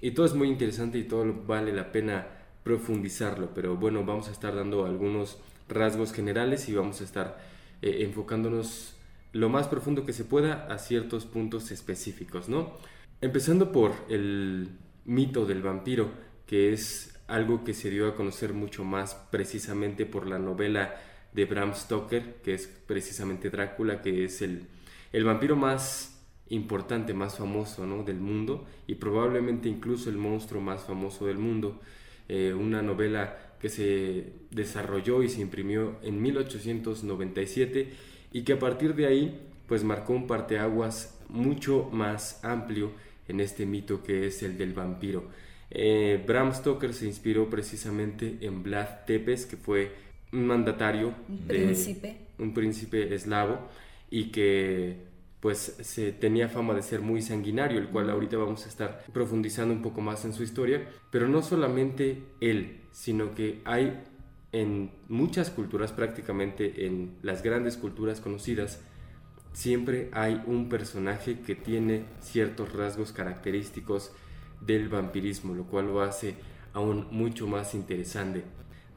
y 0.00 0.12
todo 0.12 0.26
es 0.26 0.34
muy 0.34 0.48
interesante 0.48 0.98
y 0.98 1.04
todo 1.04 1.24
vale 1.46 1.72
la 1.72 1.92
pena 1.92 2.26
profundizarlo. 2.62 3.50
Pero 3.54 3.76
bueno, 3.76 4.04
vamos 4.04 4.28
a 4.28 4.32
estar 4.32 4.54
dando 4.54 4.84
algunos 4.86 5.38
rasgos 5.70 6.12
generales 6.12 6.68
y 6.68 6.74
vamos 6.74 7.00
a 7.00 7.04
estar 7.04 7.38
eh, 7.82 7.98
enfocándonos 8.00 8.96
lo 9.32 9.48
más 9.48 9.68
profundo 9.68 10.04
que 10.04 10.12
se 10.12 10.24
pueda 10.24 10.66
a 10.66 10.78
ciertos 10.78 11.24
puntos 11.24 11.70
específicos, 11.70 12.48
¿no? 12.48 12.76
Empezando 13.20 13.70
por 13.70 13.92
el 14.08 14.70
mito 15.04 15.46
del 15.46 15.62
vampiro, 15.62 16.10
que 16.46 16.72
es 16.72 17.18
algo 17.28 17.62
que 17.62 17.74
se 17.74 17.90
dio 17.90 18.08
a 18.08 18.16
conocer 18.16 18.52
mucho 18.52 18.82
más 18.84 19.14
precisamente 19.30 20.04
por 20.04 20.26
la 20.26 20.38
novela 20.38 20.96
de 21.32 21.44
Bram 21.44 21.74
Stoker, 21.74 22.40
que 22.42 22.54
es 22.54 22.66
precisamente 22.66 23.50
Drácula, 23.50 24.02
que 24.02 24.24
es 24.24 24.42
el, 24.42 24.66
el 25.12 25.24
vampiro 25.24 25.54
más 25.54 26.20
importante, 26.48 27.14
más 27.14 27.38
famoso 27.38 27.86
¿no? 27.86 28.02
del 28.02 28.18
mundo 28.18 28.66
y 28.86 28.96
probablemente 28.96 29.68
incluso 29.68 30.10
el 30.10 30.16
monstruo 30.16 30.60
más 30.60 30.82
famoso 30.82 31.26
del 31.26 31.38
mundo. 31.38 31.80
Eh, 32.28 32.52
una 32.52 32.82
novela 32.82 33.49
que 33.60 33.68
se 33.68 34.32
desarrolló 34.50 35.22
y 35.22 35.28
se 35.28 35.40
imprimió 35.40 35.96
en 36.02 36.20
1897 36.22 37.88
y 38.32 38.42
que 38.42 38.52
a 38.54 38.58
partir 38.58 38.94
de 38.94 39.06
ahí 39.06 39.40
pues 39.66 39.84
marcó 39.84 40.14
un 40.14 40.26
parteaguas 40.26 41.18
mucho 41.28 41.88
más 41.92 42.42
amplio 42.44 42.90
en 43.28 43.40
este 43.40 43.66
mito 43.66 44.02
que 44.02 44.26
es 44.26 44.42
el 44.42 44.58
del 44.58 44.72
vampiro. 44.72 45.24
Eh, 45.70 46.22
Bram 46.26 46.52
Stoker 46.52 46.92
se 46.92 47.06
inspiró 47.06 47.48
precisamente 47.48 48.38
en 48.40 48.64
Vlad 48.64 49.04
Tepes, 49.06 49.46
que 49.46 49.56
fue 49.56 49.92
un 50.32 50.46
mandatario, 50.46 51.14
Un 51.28 51.46
de- 51.46 51.54
príncipe. 51.54 52.16
un 52.38 52.52
príncipe 52.54 53.14
eslavo 53.14 53.58
y 54.10 54.32
que 54.32 54.96
pues 55.40 55.76
se 55.80 56.12
tenía 56.12 56.48
fama 56.48 56.74
de 56.74 56.82
ser 56.82 57.00
muy 57.00 57.22
sanguinario, 57.22 57.78
el 57.78 57.88
cual 57.88 58.10
ahorita 58.10 58.36
vamos 58.36 58.66
a 58.66 58.68
estar 58.68 59.04
profundizando 59.12 59.72
un 59.72 59.82
poco 59.82 60.00
más 60.00 60.24
en 60.24 60.32
su 60.32 60.42
historia, 60.42 60.86
pero 61.10 61.28
no 61.28 61.42
solamente 61.42 62.22
él, 62.40 62.82
sino 62.92 63.34
que 63.34 63.62
hay 63.64 64.04
en 64.52 64.90
muchas 65.08 65.50
culturas, 65.50 65.92
prácticamente 65.92 66.86
en 66.86 67.16
las 67.22 67.42
grandes 67.42 67.76
culturas 67.76 68.20
conocidas, 68.20 68.80
siempre 69.52 70.10
hay 70.12 70.42
un 70.46 70.68
personaje 70.68 71.40
que 71.40 71.54
tiene 71.54 72.04
ciertos 72.20 72.72
rasgos 72.72 73.12
característicos 73.12 74.12
del 74.60 74.88
vampirismo, 74.88 75.54
lo 75.54 75.64
cual 75.64 75.86
lo 75.86 76.02
hace 76.02 76.34
aún 76.72 77.06
mucho 77.10 77.46
más 77.46 77.74
interesante. 77.74 78.44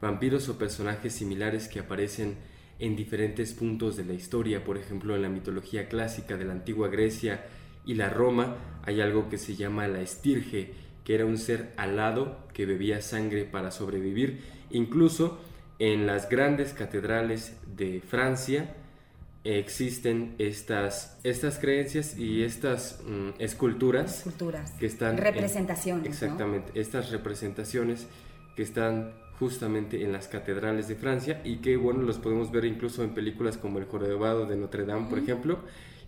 Vampiros 0.00 0.48
o 0.48 0.58
personajes 0.58 1.14
similares 1.14 1.68
que 1.68 1.80
aparecen 1.80 2.36
en 2.78 2.96
diferentes 2.96 3.52
puntos 3.52 3.96
de 3.96 4.04
la 4.04 4.14
historia, 4.14 4.64
por 4.64 4.76
ejemplo 4.78 5.14
en 5.14 5.22
la 5.22 5.28
mitología 5.28 5.88
clásica 5.88 6.36
de 6.36 6.44
la 6.44 6.52
antigua 6.52 6.88
Grecia 6.88 7.44
y 7.86 7.94
la 7.94 8.08
Roma 8.10 8.56
hay 8.84 9.00
algo 9.00 9.28
que 9.28 9.38
se 9.38 9.54
llama 9.56 9.86
la 9.88 10.00
estirge, 10.00 10.72
que 11.04 11.14
era 11.14 11.24
un 11.26 11.38
ser 11.38 11.72
alado 11.76 12.38
que 12.52 12.66
bebía 12.66 13.00
sangre 13.02 13.44
para 13.44 13.70
sobrevivir. 13.70 14.40
Incluso 14.70 15.38
en 15.78 16.06
las 16.06 16.28
grandes 16.28 16.72
catedrales 16.72 17.56
de 17.76 18.00
Francia 18.00 18.74
existen 19.44 20.34
estas, 20.38 21.18
estas 21.22 21.58
creencias 21.58 22.16
y 22.18 22.42
estas 22.42 23.00
mm, 23.06 23.30
esculturas 23.40 24.22
Culturas. 24.24 24.70
que 24.72 24.86
están 24.86 25.18
en- 25.18 25.24
Representaciones. 25.24 26.04
¿no? 26.04 26.10
exactamente 26.10 26.80
estas 26.80 27.10
representaciones 27.10 28.06
que 28.56 28.62
están 28.62 29.12
justamente 29.38 30.02
en 30.02 30.12
las 30.12 30.28
catedrales 30.28 30.88
de 30.88 30.94
Francia 30.94 31.40
y 31.44 31.56
que 31.56 31.76
bueno 31.76 32.02
los 32.02 32.18
podemos 32.18 32.50
ver 32.50 32.64
incluso 32.64 33.02
en 33.02 33.14
películas 33.14 33.56
como 33.56 33.78
El 33.78 33.86
jorobado 33.86 34.46
de 34.46 34.56
Notre 34.56 34.84
Dame 34.84 35.08
por 35.08 35.18
ejemplo 35.18 35.58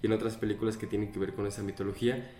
y 0.03 0.07
en 0.07 0.13
otras 0.13 0.37
películas 0.37 0.77
que 0.77 0.87
tienen 0.87 1.13
que 1.13 1.19
ver 1.19 1.35
con 1.35 1.47
esa 1.47 1.63
mitología 1.63 2.31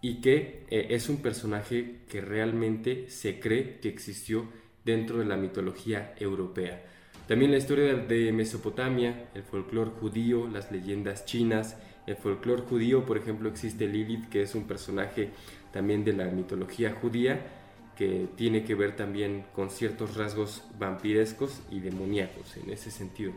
y 0.00 0.20
que 0.20 0.64
eh, 0.70 0.88
es 0.90 1.08
un 1.08 1.18
personaje 1.18 2.02
que 2.08 2.20
realmente 2.20 3.08
se 3.08 3.40
cree 3.40 3.80
que 3.80 3.88
existió 3.88 4.46
dentro 4.84 5.18
de 5.18 5.24
la 5.24 5.36
mitología 5.36 6.14
europea. 6.18 6.82
También 7.26 7.50
la 7.50 7.56
historia 7.56 7.94
de 7.94 8.32
Mesopotamia, 8.32 9.30
el 9.34 9.42
folclore 9.42 9.90
judío, 9.90 10.46
las 10.46 10.70
leyendas 10.70 11.24
chinas, 11.24 11.76
el 12.06 12.14
folclore 12.14 12.62
judío, 12.62 13.04
por 13.04 13.18
ejemplo, 13.18 13.48
existe 13.48 13.88
Lilith, 13.88 14.28
que 14.28 14.42
es 14.42 14.54
un 14.54 14.68
personaje 14.68 15.30
también 15.72 16.04
de 16.04 16.12
la 16.12 16.26
mitología 16.26 16.92
judía, 16.92 17.55
que 17.96 18.28
tiene 18.36 18.62
que 18.62 18.74
ver 18.74 18.94
también 18.94 19.46
con 19.54 19.70
ciertos 19.70 20.16
rasgos 20.16 20.62
vampirescos 20.78 21.62
y 21.70 21.80
demoníacos 21.80 22.56
en 22.58 22.70
ese 22.70 22.90
sentido. 22.90 23.32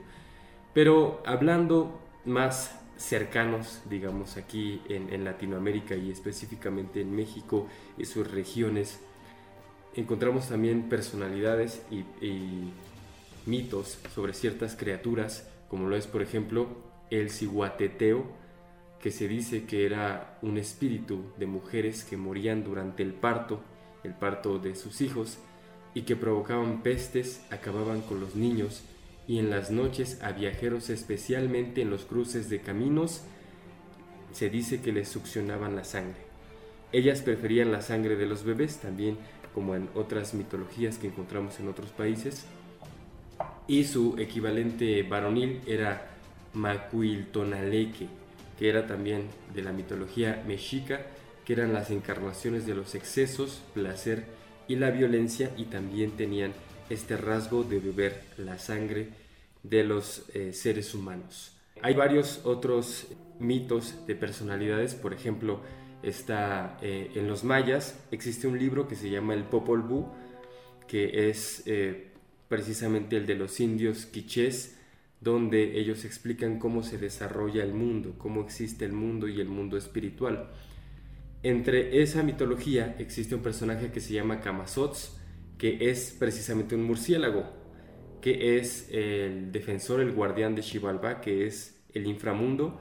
Pero 0.74 1.24
hablando 1.25 2.00
más 2.25 2.80
cercanos, 2.98 3.82
digamos, 3.89 4.36
aquí 4.36 4.82
en, 4.89 5.24
Latinoamérica 5.24 5.96
y 5.96 6.12
específicamente 6.12 7.00
en 7.00 7.16
México 7.16 7.68
y 7.98 8.06
sus 8.06 8.30
regiones, 8.30 9.00
encontramos 9.96 10.50
también 10.50 10.89
personalidades 10.89 11.82
y, 11.89 12.00
y 12.24 12.72
mitos 13.46 14.00
sobre 14.13 14.34
ciertas 14.34 14.75
criaturas, 14.75 15.50
como 15.70 15.88
lo 15.88 15.96
es 15.96 16.08
por 16.08 16.22
ejemplo 16.22 16.68
el 17.10 17.30
ciguateteo, 17.30 18.25
que 19.01 19.12
se 19.12 19.30
dice 19.30 19.63
que 19.63 19.86
era 19.86 20.38
un 20.42 20.58
espíritu 20.58 21.32
de 21.38 21.46
mujeres 21.46 22.04
que 22.04 22.18
morían 22.18 22.66
durante 22.66 23.01
el 23.01 23.13
parto, 23.13 23.62
el 24.03 24.13
parto 24.13 24.60
de 24.60 24.75
sus 24.75 25.01
hijos, 25.01 25.38
y 25.94 26.03
que 26.03 26.15
provocaban 26.15 26.84
pestes, 26.84 27.41
acababan 27.50 28.01
con 28.01 28.20
los 28.20 28.36
niños, 28.36 28.84
y 29.27 29.39
en 29.39 29.50
las 29.50 29.72
noches 29.72 30.22
a 30.24 30.32
viajeros, 30.32 30.89
especialmente 30.89 31.82
en 31.82 31.89
los 31.89 32.06
cruces 32.06 32.50
de 32.50 32.62
caminos, 32.62 33.22
se 34.32 34.50
dice 34.50 34.82
que 34.82 34.91
les 34.91 35.10
succionaban 35.10 35.75
la 35.75 35.84
sangre. 35.84 36.29
Ellas 36.91 37.22
preferían 37.22 37.72
la 37.72 37.82
sangre 37.82 38.15
de 38.15 38.25
los 38.25 38.44
bebés, 38.44 38.77
también 38.77 39.18
como 39.53 39.75
en 39.75 39.89
otras 39.96 40.34
mitologías 40.34 40.98
que 40.98 41.08
encontramos 41.08 41.60
en 41.60 41.68
otros 41.68 41.89
países, 41.89 42.46
y 43.68 43.84
su 43.84 44.15
equivalente 44.18 45.03
varonil 45.03 45.62
era 45.68 46.10
Macuiltonaleque, 46.53 48.08
que 48.58 48.70
era 48.70 48.88
también 48.88 49.27
de 49.53 49.62
la 49.62 49.72
mitología 49.72 50.44
mexica, 50.48 51.06
que 51.50 51.53
eran 51.53 51.74
las 51.74 51.89
encarnaciones 51.89 52.68
de 52.68 52.75
los 52.75 52.94
excesos, 52.94 53.63
placer 53.74 54.25
y 54.68 54.75
la 54.75 54.91
violencia, 54.91 55.51
y 55.58 55.63
también 55.63 56.12
tenían 56.12 56.53
este 56.91 57.18
rasgo 57.18 57.63
de 57.63 57.79
beber 57.79 58.22
la 58.38 58.60
sangre 58.60 59.10
de 59.63 59.84
los 59.84 60.29
eh, 60.36 60.53
seres 60.53 60.94
humanos. 60.94 61.58
Hay 61.82 61.96
varios 61.96 62.41
otros 62.44 63.08
mitos 63.39 64.06
de 64.06 64.13
personalidades, 64.13 64.94
por 64.94 65.12
ejemplo, 65.12 65.62
está 66.03 66.77
eh, 66.84 67.13
en 67.15 67.27
los 67.27 67.44
mayas, 67.44 68.00
existe 68.12 68.46
un 68.46 68.60
libro 68.60 68.88
que 68.88 68.96
se 68.96 69.10
llama 69.10 69.34
el 69.34 69.44
Popol 69.44 69.82
Vuh, 69.82 70.06
que 70.88 71.32
es 71.32 71.63
eh, 71.65 72.12
precisamente 72.48 73.18
el 73.18 73.25
de 73.25 73.34
los 73.34 73.60
indios 73.60 74.06
quichés, 74.06 74.77
donde 75.20 75.79
ellos 75.79 76.06
explican 76.06 76.60
cómo 76.60 76.84
se 76.84 77.00
desarrolla 77.00 77.63
el 77.63 77.74
mundo, 77.74 78.13
cómo 78.20 78.41
existe 78.41 78.86
el 78.86 78.94
mundo 78.94 79.27
y 79.27 79.41
el 79.41 79.48
mundo 79.48 79.77
espiritual. 79.77 80.51
Entre 81.41 82.01
esa 82.01 82.22
mitología 82.22 82.96
existe 83.00 83.34
un 83.34 83.41
personaje 83.41 83.91
que 83.91 84.01
se 84.01 84.13
llama 84.13 84.41
Camazotz, 84.41 85.17
que 85.58 85.89
es 85.89 86.15
precisamente 86.17 86.75
un 86.75 86.84
murciélago, 86.84 87.46
que 88.22 88.58
es 88.58 88.89
el 88.91 89.51
defensor, 89.53 90.01
el 90.01 90.12
guardián 90.12 90.55
de 90.55 90.62
Xibalbá, 90.62 91.22
que 91.22 91.48
es 91.48 91.81
el 91.93 92.08
inframundo, 92.08 92.79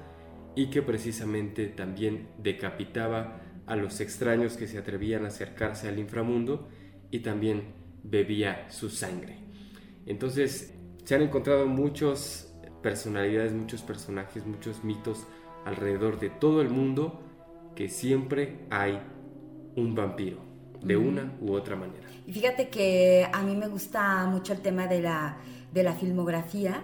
y 0.57 0.71
que 0.71 0.83
precisamente 0.83 1.67
también 1.67 2.31
decapitaba 2.39 3.43
a 3.67 3.77
los 3.77 4.01
extraños 4.01 4.57
que 4.57 4.67
se 4.67 4.79
atrevían 4.79 5.25
a 5.25 5.29
acercarse 5.29 5.89
al 5.89 6.01
inframundo 6.01 6.69
y 7.13 7.21
también 7.21 7.75
bebía 8.03 8.69
su 8.71 8.91
sangre. 8.91 9.39
Entonces 10.05 10.75
se 11.05 11.15
han 11.15 11.23
encontrado 11.23 11.67
muchas 11.69 12.53
personalidades, 12.83 13.53
muchos 13.53 13.83
personajes, 13.83 14.47
muchos 14.47 14.83
mitos 14.83 15.29
alrededor 15.65 16.19
de 16.19 16.31
todo 16.31 16.61
el 16.61 16.71
mundo 16.71 17.23
que 17.79 17.89
siempre 17.89 18.67
hay 18.71 18.99
un 19.77 19.95
vampiro, 19.95 20.39
de 20.83 20.97
una 20.97 21.33
u 21.41 21.53
otra 21.53 21.77
manera. 21.77 22.09
Y 22.27 22.33
fíjate 22.33 22.71
que 22.71 23.25
a 23.33 23.41
mí 23.43 23.55
me 23.55 23.69
gusta 23.69 24.27
mucho 24.27 24.53
el 24.53 24.59
tema 24.59 24.89
de 24.89 25.01
la, 25.01 25.37
de 25.73 25.85
la 25.85 25.93
filmografía 25.93 26.83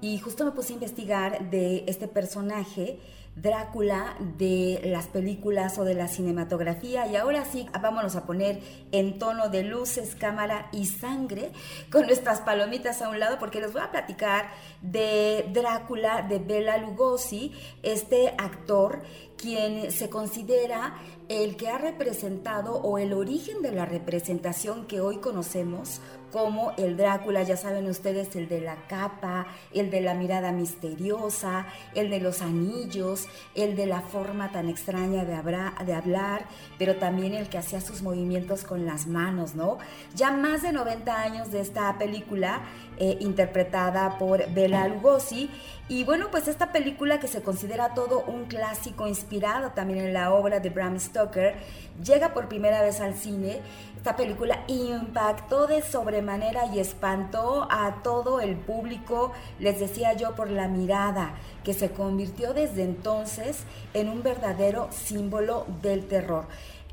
y 0.00 0.18
justo 0.18 0.44
me 0.44 0.52
puse 0.52 0.72
a 0.72 0.74
investigar 0.74 1.50
de 1.50 1.84
este 1.86 2.08
personaje 2.08 2.98
Drácula 3.36 4.16
de 4.38 4.80
las 4.84 5.08
películas 5.08 5.76
o 5.76 5.84
de 5.84 5.92
la 5.92 6.08
cinematografía. 6.08 7.06
Y 7.06 7.16
ahora 7.16 7.44
sí, 7.44 7.68
vámonos 7.82 8.16
a 8.16 8.24
poner 8.24 8.62
en 8.92 9.18
tono 9.18 9.50
de 9.50 9.62
luces, 9.62 10.14
cámara 10.14 10.70
y 10.72 10.86
sangre 10.86 11.52
con 11.92 12.06
nuestras 12.06 12.40
palomitas 12.40 13.02
a 13.02 13.10
un 13.10 13.20
lado 13.20 13.38
porque 13.38 13.60
les 13.60 13.74
voy 13.74 13.82
a 13.82 13.90
platicar 13.90 14.48
de 14.80 15.50
Drácula 15.52 16.22
de 16.22 16.38
Bela 16.38 16.78
Lugosi, 16.78 17.52
este 17.82 18.34
actor 18.38 19.02
quien 19.36 19.92
se 19.92 20.08
considera 20.08 20.94
el 21.28 21.56
que 21.56 21.68
ha 21.68 21.76
representado 21.76 22.76
o 22.76 22.96
el 22.96 23.12
origen 23.12 23.60
de 23.60 23.72
la 23.72 23.84
representación 23.84 24.86
que 24.86 25.02
hoy 25.02 25.18
conocemos 25.18 26.00
como 26.32 26.72
el 26.76 26.96
Drácula, 26.96 27.42
ya 27.42 27.56
saben 27.56 27.86
ustedes, 27.86 28.34
el 28.36 28.48
de 28.48 28.60
la 28.60 28.76
capa, 28.88 29.46
el 29.72 29.90
de 29.90 30.00
la 30.00 30.14
mirada 30.14 30.52
misteriosa, 30.52 31.66
el 31.94 32.10
de 32.10 32.20
los 32.20 32.42
anillos, 32.42 33.26
el 33.54 33.76
de 33.76 33.86
la 33.86 34.00
forma 34.00 34.52
tan 34.52 34.68
extraña 34.68 35.24
de, 35.24 35.36
de 35.84 35.94
hablar, 35.94 36.46
pero 36.78 36.96
también 36.96 37.34
el 37.34 37.48
que 37.48 37.58
hacía 37.58 37.80
sus 37.80 38.02
movimientos 38.02 38.64
con 38.64 38.86
las 38.86 39.06
manos, 39.06 39.54
¿no? 39.54 39.78
Ya 40.14 40.30
más 40.30 40.62
de 40.62 40.72
90 40.72 41.20
años 41.20 41.50
de 41.50 41.60
esta 41.60 41.96
película 41.98 42.62
eh, 42.98 43.18
interpretada 43.20 44.18
por 44.18 44.50
Bela 44.52 44.88
Lugosi. 44.88 45.50
Y 45.88 46.04
bueno, 46.04 46.30
pues 46.30 46.48
esta 46.48 46.72
película 46.72 47.20
que 47.20 47.28
se 47.28 47.42
considera 47.42 47.94
todo 47.94 48.24
un 48.24 48.46
clásico 48.46 49.06
inspirado 49.06 49.70
también 49.70 50.06
en 50.06 50.14
la 50.14 50.32
obra 50.32 50.60
de 50.60 50.70
Bram 50.70 50.98
Stoker, 50.98 51.54
llega 52.02 52.32
por 52.32 52.48
primera 52.48 52.80
vez 52.82 53.00
al 53.00 53.14
cine. 53.14 53.60
Esta 54.06 54.18
película 54.18 54.62
impactó 54.68 55.66
de 55.66 55.82
sobremanera 55.82 56.66
y 56.72 56.78
espantó 56.78 57.66
a 57.68 58.04
todo 58.04 58.40
el 58.40 58.54
público, 58.54 59.32
les 59.58 59.80
decía 59.80 60.12
yo, 60.12 60.36
por 60.36 60.48
la 60.48 60.68
mirada, 60.68 61.34
que 61.64 61.74
se 61.74 61.90
convirtió 61.90 62.54
desde 62.54 62.84
entonces 62.84 63.64
en 63.94 64.08
un 64.08 64.22
verdadero 64.22 64.86
símbolo 64.92 65.66
del 65.82 66.06
terror. 66.06 66.44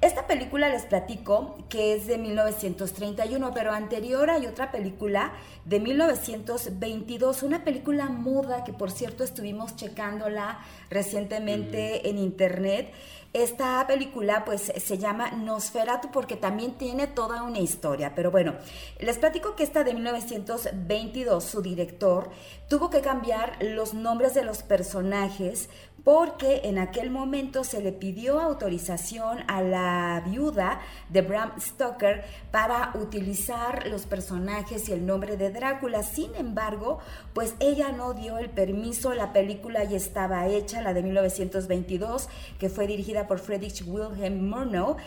Esta 0.01 0.27
película 0.27 0.67
les 0.70 0.86
platico 0.86 1.55
que 1.70 1.93
es 1.93 2.08
de 2.08 2.17
1931, 2.17 3.51
pero 3.53 3.72
anterior 3.72 4.32
hay 4.32 4.48
otra 4.48 4.72
película 4.72 5.32
de 5.63 5.79
1922, 5.79 7.43
una 7.43 7.63
película 7.63 8.08
muda 8.08 8.65
que 8.65 8.74
por 8.74 8.91
cierto 8.91 9.24
estuvimos 9.24 9.77
checándola 9.77 10.60
recientemente 10.89 12.01
mm. 12.03 12.08
en 12.08 12.17
internet. 12.17 12.91
Esta 13.33 13.87
película 13.87 14.45
pues 14.45 14.71
se 14.77 14.97
llama 14.99 15.31
Nosferatu 15.31 16.11
porque 16.11 16.35
también 16.35 16.73
tiene 16.73 17.07
toda 17.07 17.41
una 17.41 17.57
historia, 17.57 18.13
pero 18.13 18.29
bueno, 18.29 18.53
les 18.99 19.17
platico 19.17 19.55
que 19.55 19.63
esta 19.63 19.83
de 19.83 19.95
1922, 19.95 21.43
su 21.43 21.63
director 21.63 22.29
tuvo 22.69 22.91
que 22.91 23.01
cambiar 23.01 23.57
los 23.59 23.95
nombres 23.95 24.35
de 24.35 24.43
los 24.43 24.61
personajes 24.61 25.67
porque 26.03 26.61
en 26.65 26.77
aquel 26.77 27.09
momento 27.09 27.63
se 27.63 27.81
le 27.81 27.93
pidió 27.93 28.41
autorización 28.41 29.39
a 29.47 29.61
la 29.61 30.21
viuda 30.25 30.81
de 31.09 31.21
Bram 31.21 31.53
Stoker 31.59 32.25
para 32.51 32.91
utilizar 32.95 33.87
los 33.87 34.05
personajes 34.05 34.89
y 34.89 34.93
el 34.93 35.05
nombre 35.05 35.37
de 35.37 35.49
Drácula. 35.49 36.03
Sin 36.03 36.35
embargo, 36.35 36.99
pues 37.33 37.55
ella 37.59 37.91
no 37.93 38.13
dio 38.13 38.37
el 38.37 38.49
permiso, 38.49 39.13
la 39.13 39.31
película 39.31 39.85
ya 39.85 39.95
estaba 39.95 40.47
hecha, 40.47 40.81
la 40.81 40.93
de 40.93 41.03
1922, 41.03 42.27
que 42.59 42.69
fue 42.69 42.85
dirigida 42.85 43.23
por 43.27 43.39
Friedrich 43.39 43.84
Wilhelm 43.86 44.50
Murnau. 44.50 44.98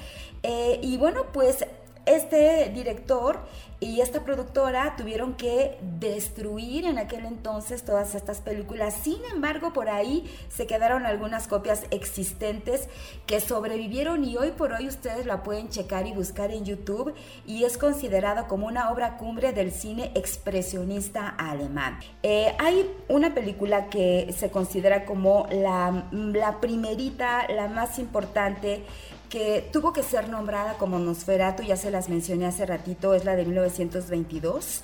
Eh, 0.42 0.80
y 0.82 0.96
bueno, 0.96 1.26
pues 1.32 1.64
este 2.06 2.70
director 2.70 3.40
y 3.78 4.00
esta 4.00 4.24
productora 4.24 4.94
tuvieron 4.96 5.34
que 5.34 5.78
destruir 5.98 6.86
en 6.86 6.98
aquel 6.98 7.26
entonces 7.26 7.82
todas 7.84 8.14
estas 8.14 8.40
películas. 8.40 8.94
Sin 8.94 9.18
embargo, 9.30 9.74
por 9.74 9.90
ahí 9.90 10.24
se 10.48 10.66
quedaron 10.66 11.04
algunas 11.04 11.46
copias 11.46 11.82
existentes 11.90 12.88
que 13.26 13.38
sobrevivieron 13.40 14.24
y 14.24 14.38
hoy 14.38 14.52
por 14.52 14.72
hoy 14.72 14.88
ustedes 14.88 15.26
la 15.26 15.42
pueden 15.42 15.68
checar 15.68 16.06
y 16.06 16.12
buscar 16.12 16.52
en 16.52 16.64
YouTube 16.64 17.12
y 17.46 17.64
es 17.64 17.76
considerada 17.76 18.46
como 18.46 18.66
una 18.66 18.90
obra 18.90 19.18
cumbre 19.18 19.52
del 19.52 19.72
cine 19.72 20.10
expresionista 20.14 21.28
alemán. 21.28 21.98
Eh, 22.22 22.54
hay 22.58 22.90
una 23.08 23.34
película 23.34 23.90
que 23.90 24.34
se 24.34 24.50
considera 24.50 25.04
como 25.04 25.48
la, 25.50 26.08
la 26.12 26.60
primerita, 26.60 27.46
la 27.48 27.68
más 27.68 27.98
importante 27.98 28.84
tuvo 29.72 29.92
que 29.92 30.02
ser 30.02 30.28
nombrada 30.28 30.74
como 30.74 30.98
Nosferatu, 30.98 31.62
ya 31.62 31.76
se 31.76 31.90
las 31.90 32.08
mencioné 32.08 32.46
hace 32.46 32.66
ratito, 32.66 33.14
es 33.14 33.24
la 33.24 33.36
de 33.36 33.44
1922 33.44 34.82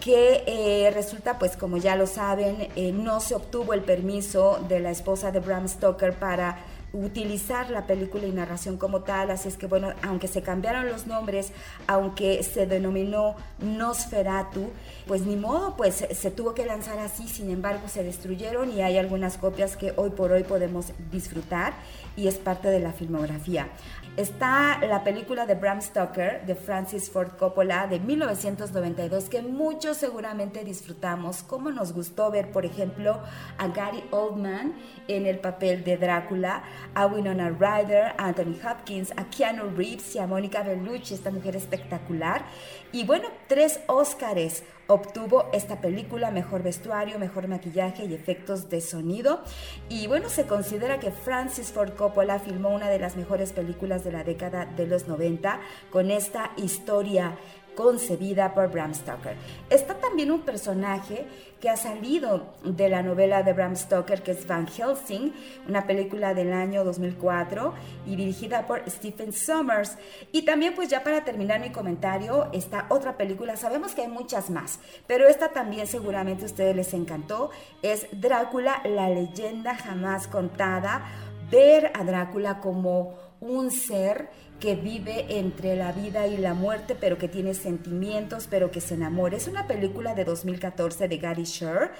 que 0.00 0.44
eh, 0.46 0.90
resulta, 0.90 1.38
pues 1.38 1.56
como 1.56 1.78
ya 1.78 1.96
lo 1.96 2.06
saben, 2.06 2.68
eh, 2.76 2.92
no 2.92 3.20
se 3.20 3.34
obtuvo 3.34 3.72
el 3.72 3.80
permiso 3.80 4.58
de 4.68 4.80
la 4.80 4.90
esposa 4.90 5.30
de 5.30 5.40
Bram 5.40 5.68
Stoker 5.68 6.18
para 6.18 6.58
utilizar 6.92 7.70
la 7.70 7.86
película 7.86 8.26
y 8.26 8.32
narración 8.32 8.78
como 8.78 9.00
tal, 9.00 9.30
así 9.30 9.48
es 9.48 9.56
que 9.56 9.66
bueno, 9.66 9.92
aunque 10.02 10.28
se 10.28 10.42
cambiaron 10.42 10.86
los 10.86 11.06
nombres, 11.06 11.52
aunque 11.86 12.42
se 12.42 12.66
denominó 12.66 13.36
Nosferatu, 13.60 14.70
pues 15.06 15.22
ni 15.22 15.36
modo, 15.36 15.76
pues 15.76 16.04
se, 16.10 16.30
tuvo 16.30 16.54
que 16.54 16.64
lanzar 16.64 16.98
así, 16.98 17.28
sin 17.28 17.50
embargo 17.50 17.88
se 17.88 18.02
destruyeron 18.02 18.72
y 18.72 18.82
hay 18.82 18.98
algunas 18.98 19.36
copias 19.36 19.76
que 19.76 19.92
hoy 19.96 20.10
por 20.10 20.32
hoy 20.32 20.44
podemos 20.44 20.92
disfrutar 21.10 21.74
y 22.16 22.28
es 22.28 22.36
parte 22.36 22.68
de 22.68 22.80
la 22.80 22.92
filmografía. 22.92 23.68
Está 24.16 24.78
la 24.78 25.04
película 25.04 25.44
de 25.44 25.56
Bram 25.56 25.82
Stoker 25.82 26.46
de 26.46 26.54
Francis 26.54 27.10
Ford 27.10 27.32
Coppola 27.38 27.86
de 27.86 28.00
1992 28.00 29.28
que 29.28 29.42
muchos 29.42 29.98
seguramente 29.98 30.64
disfrutamos. 30.64 31.42
Como 31.42 31.70
nos 31.70 31.92
gustó 31.92 32.30
ver, 32.30 32.50
por 32.50 32.64
ejemplo, 32.64 33.20
a 33.58 33.68
Gary 33.68 34.02
Oldman 34.10 34.74
en 35.06 35.26
el 35.26 35.38
papel 35.38 35.84
de 35.84 35.98
Drácula, 35.98 36.62
a 36.94 37.06
Winona 37.06 37.50
Ryder, 37.50 38.14
a 38.16 38.28
Anthony 38.28 38.56
Hopkins, 38.66 39.12
a 39.18 39.28
Keanu 39.28 39.76
Reeves 39.76 40.16
y 40.16 40.18
a 40.18 40.26
Mónica 40.26 40.62
Bellucci, 40.62 41.12
esta 41.12 41.30
mujer 41.30 41.54
espectacular. 41.54 42.46
Y 42.92 43.04
bueno, 43.04 43.28
tres 43.48 43.80
Óscares 43.86 44.64
obtuvo 44.86 45.46
esta 45.52 45.80
película, 45.80 46.30
mejor 46.30 46.62
vestuario, 46.62 47.18
mejor 47.18 47.48
maquillaje 47.48 48.04
y 48.04 48.14
efectos 48.14 48.68
de 48.70 48.80
sonido. 48.80 49.40
Y 49.88 50.06
bueno, 50.06 50.28
se 50.28 50.46
considera 50.46 51.00
que 51.00 51.10
Francis 51.10 51.72
Ford 51.72 51.94
Coppola 51.94 52.38
filmó 52.38 52.70
una 52.70 52.88
de 52.88 52.98
las 52.98 53.16
mejores 53.16 53.52
películas 53.52 54.04
de 54.04 54.12
la 54.12 54.24
década 54.24 54.66
de 54.66 54.86
los 54.86 55.08
90 55.08 55.60
con 55.90 56.10
esta 56.10 56.52
historia 56.56 57.36
concebida 57.76 58.52
por 58.54 58.68
Bram 58.72 58.92
Stoker. 58.92 59.36
Está 59.70 59.94
también 59.94 60.32
un 60.32 60.40
personaje 60.40 61.26
que 61.60 61.70
ha 61.70 61.76
salido 61.76 62.54
de 62.64 62.88
la 62.88 63.02
novela 63.02 63.42
de 63.42 63.52
Bram 63.52 63.76
Stoker, 63.76 64.22
que 64.22 64.32
es 64.32 64.46
Van 64.46 64.66
Helsing, 64.66 65.32
una 65.68 65.86
película 65.86 66.34
del 66.34 66.52
año 66.52 66.84
2004 66.84 67.72
y 68.06 68.16
dirigida 68.16 68.66
por 68.66 68.82
Stephen 68.90 69.32
Sommers. 69.32 69.96
Y 70.32 70.42
también, 70.42 70.74
pues 70.74 70.88
ya 70.88 71.04
para 71.04 71.24
terminar 71.24 71.60
mi 71.60 71.70
comentario, 71.70 72.48
está 72.52 72.86
otra 72.88 73.16
película, 73.16 73.56
sabemos 73.56 73.94
que 73.94 74.02
hay 74.02 74.08
muchas 74.08 74.50
más, 74.50 74.80
pero 75.06 75.28
esta 75.28 75.48
también 75.48 75.86
seguramente 75.86 76.42
a 76.42 76.46
ustedes 76.46 76.74
les 76.74 76.92
encantó, 76.94 77.50
es 77.82 78.06
Drácula, 78.12 78.82
la 78.84 79.08
leyenda 79.08 79.74
jamás 79.76 80.26
contada, 80.26 81.06
ver 81.50 81.92
a 81.94 82.04
Drácula 82.04 82.60
como 82.60 83.14
un 83.40 83.70
ser 83.70 84.28
que 84.60 84.74
vive 84.74 85.38
entre 85.38 85.76
la 85.76 85.92
vida 85.92 86.26
y 86.26 86.36
la 86.36 86.54
muerte, 86.54 86.96
pero 86.98 87.18
que 87.18 87.28
tiene 87.28 87.54
sentimientos, 87.54 88.46
pero 88.48 88.70
que 88.70 88.80
se 88.80 88.94
enamora. 88.94 89.36
Es 89.36 89.48
una 89.48 89.66
película 89.66 90.14
de 90.14 90.24
2014 90.24 91.08
de 91.08 91.18
Gary 91.18 91.44
Sher 91.44 91.90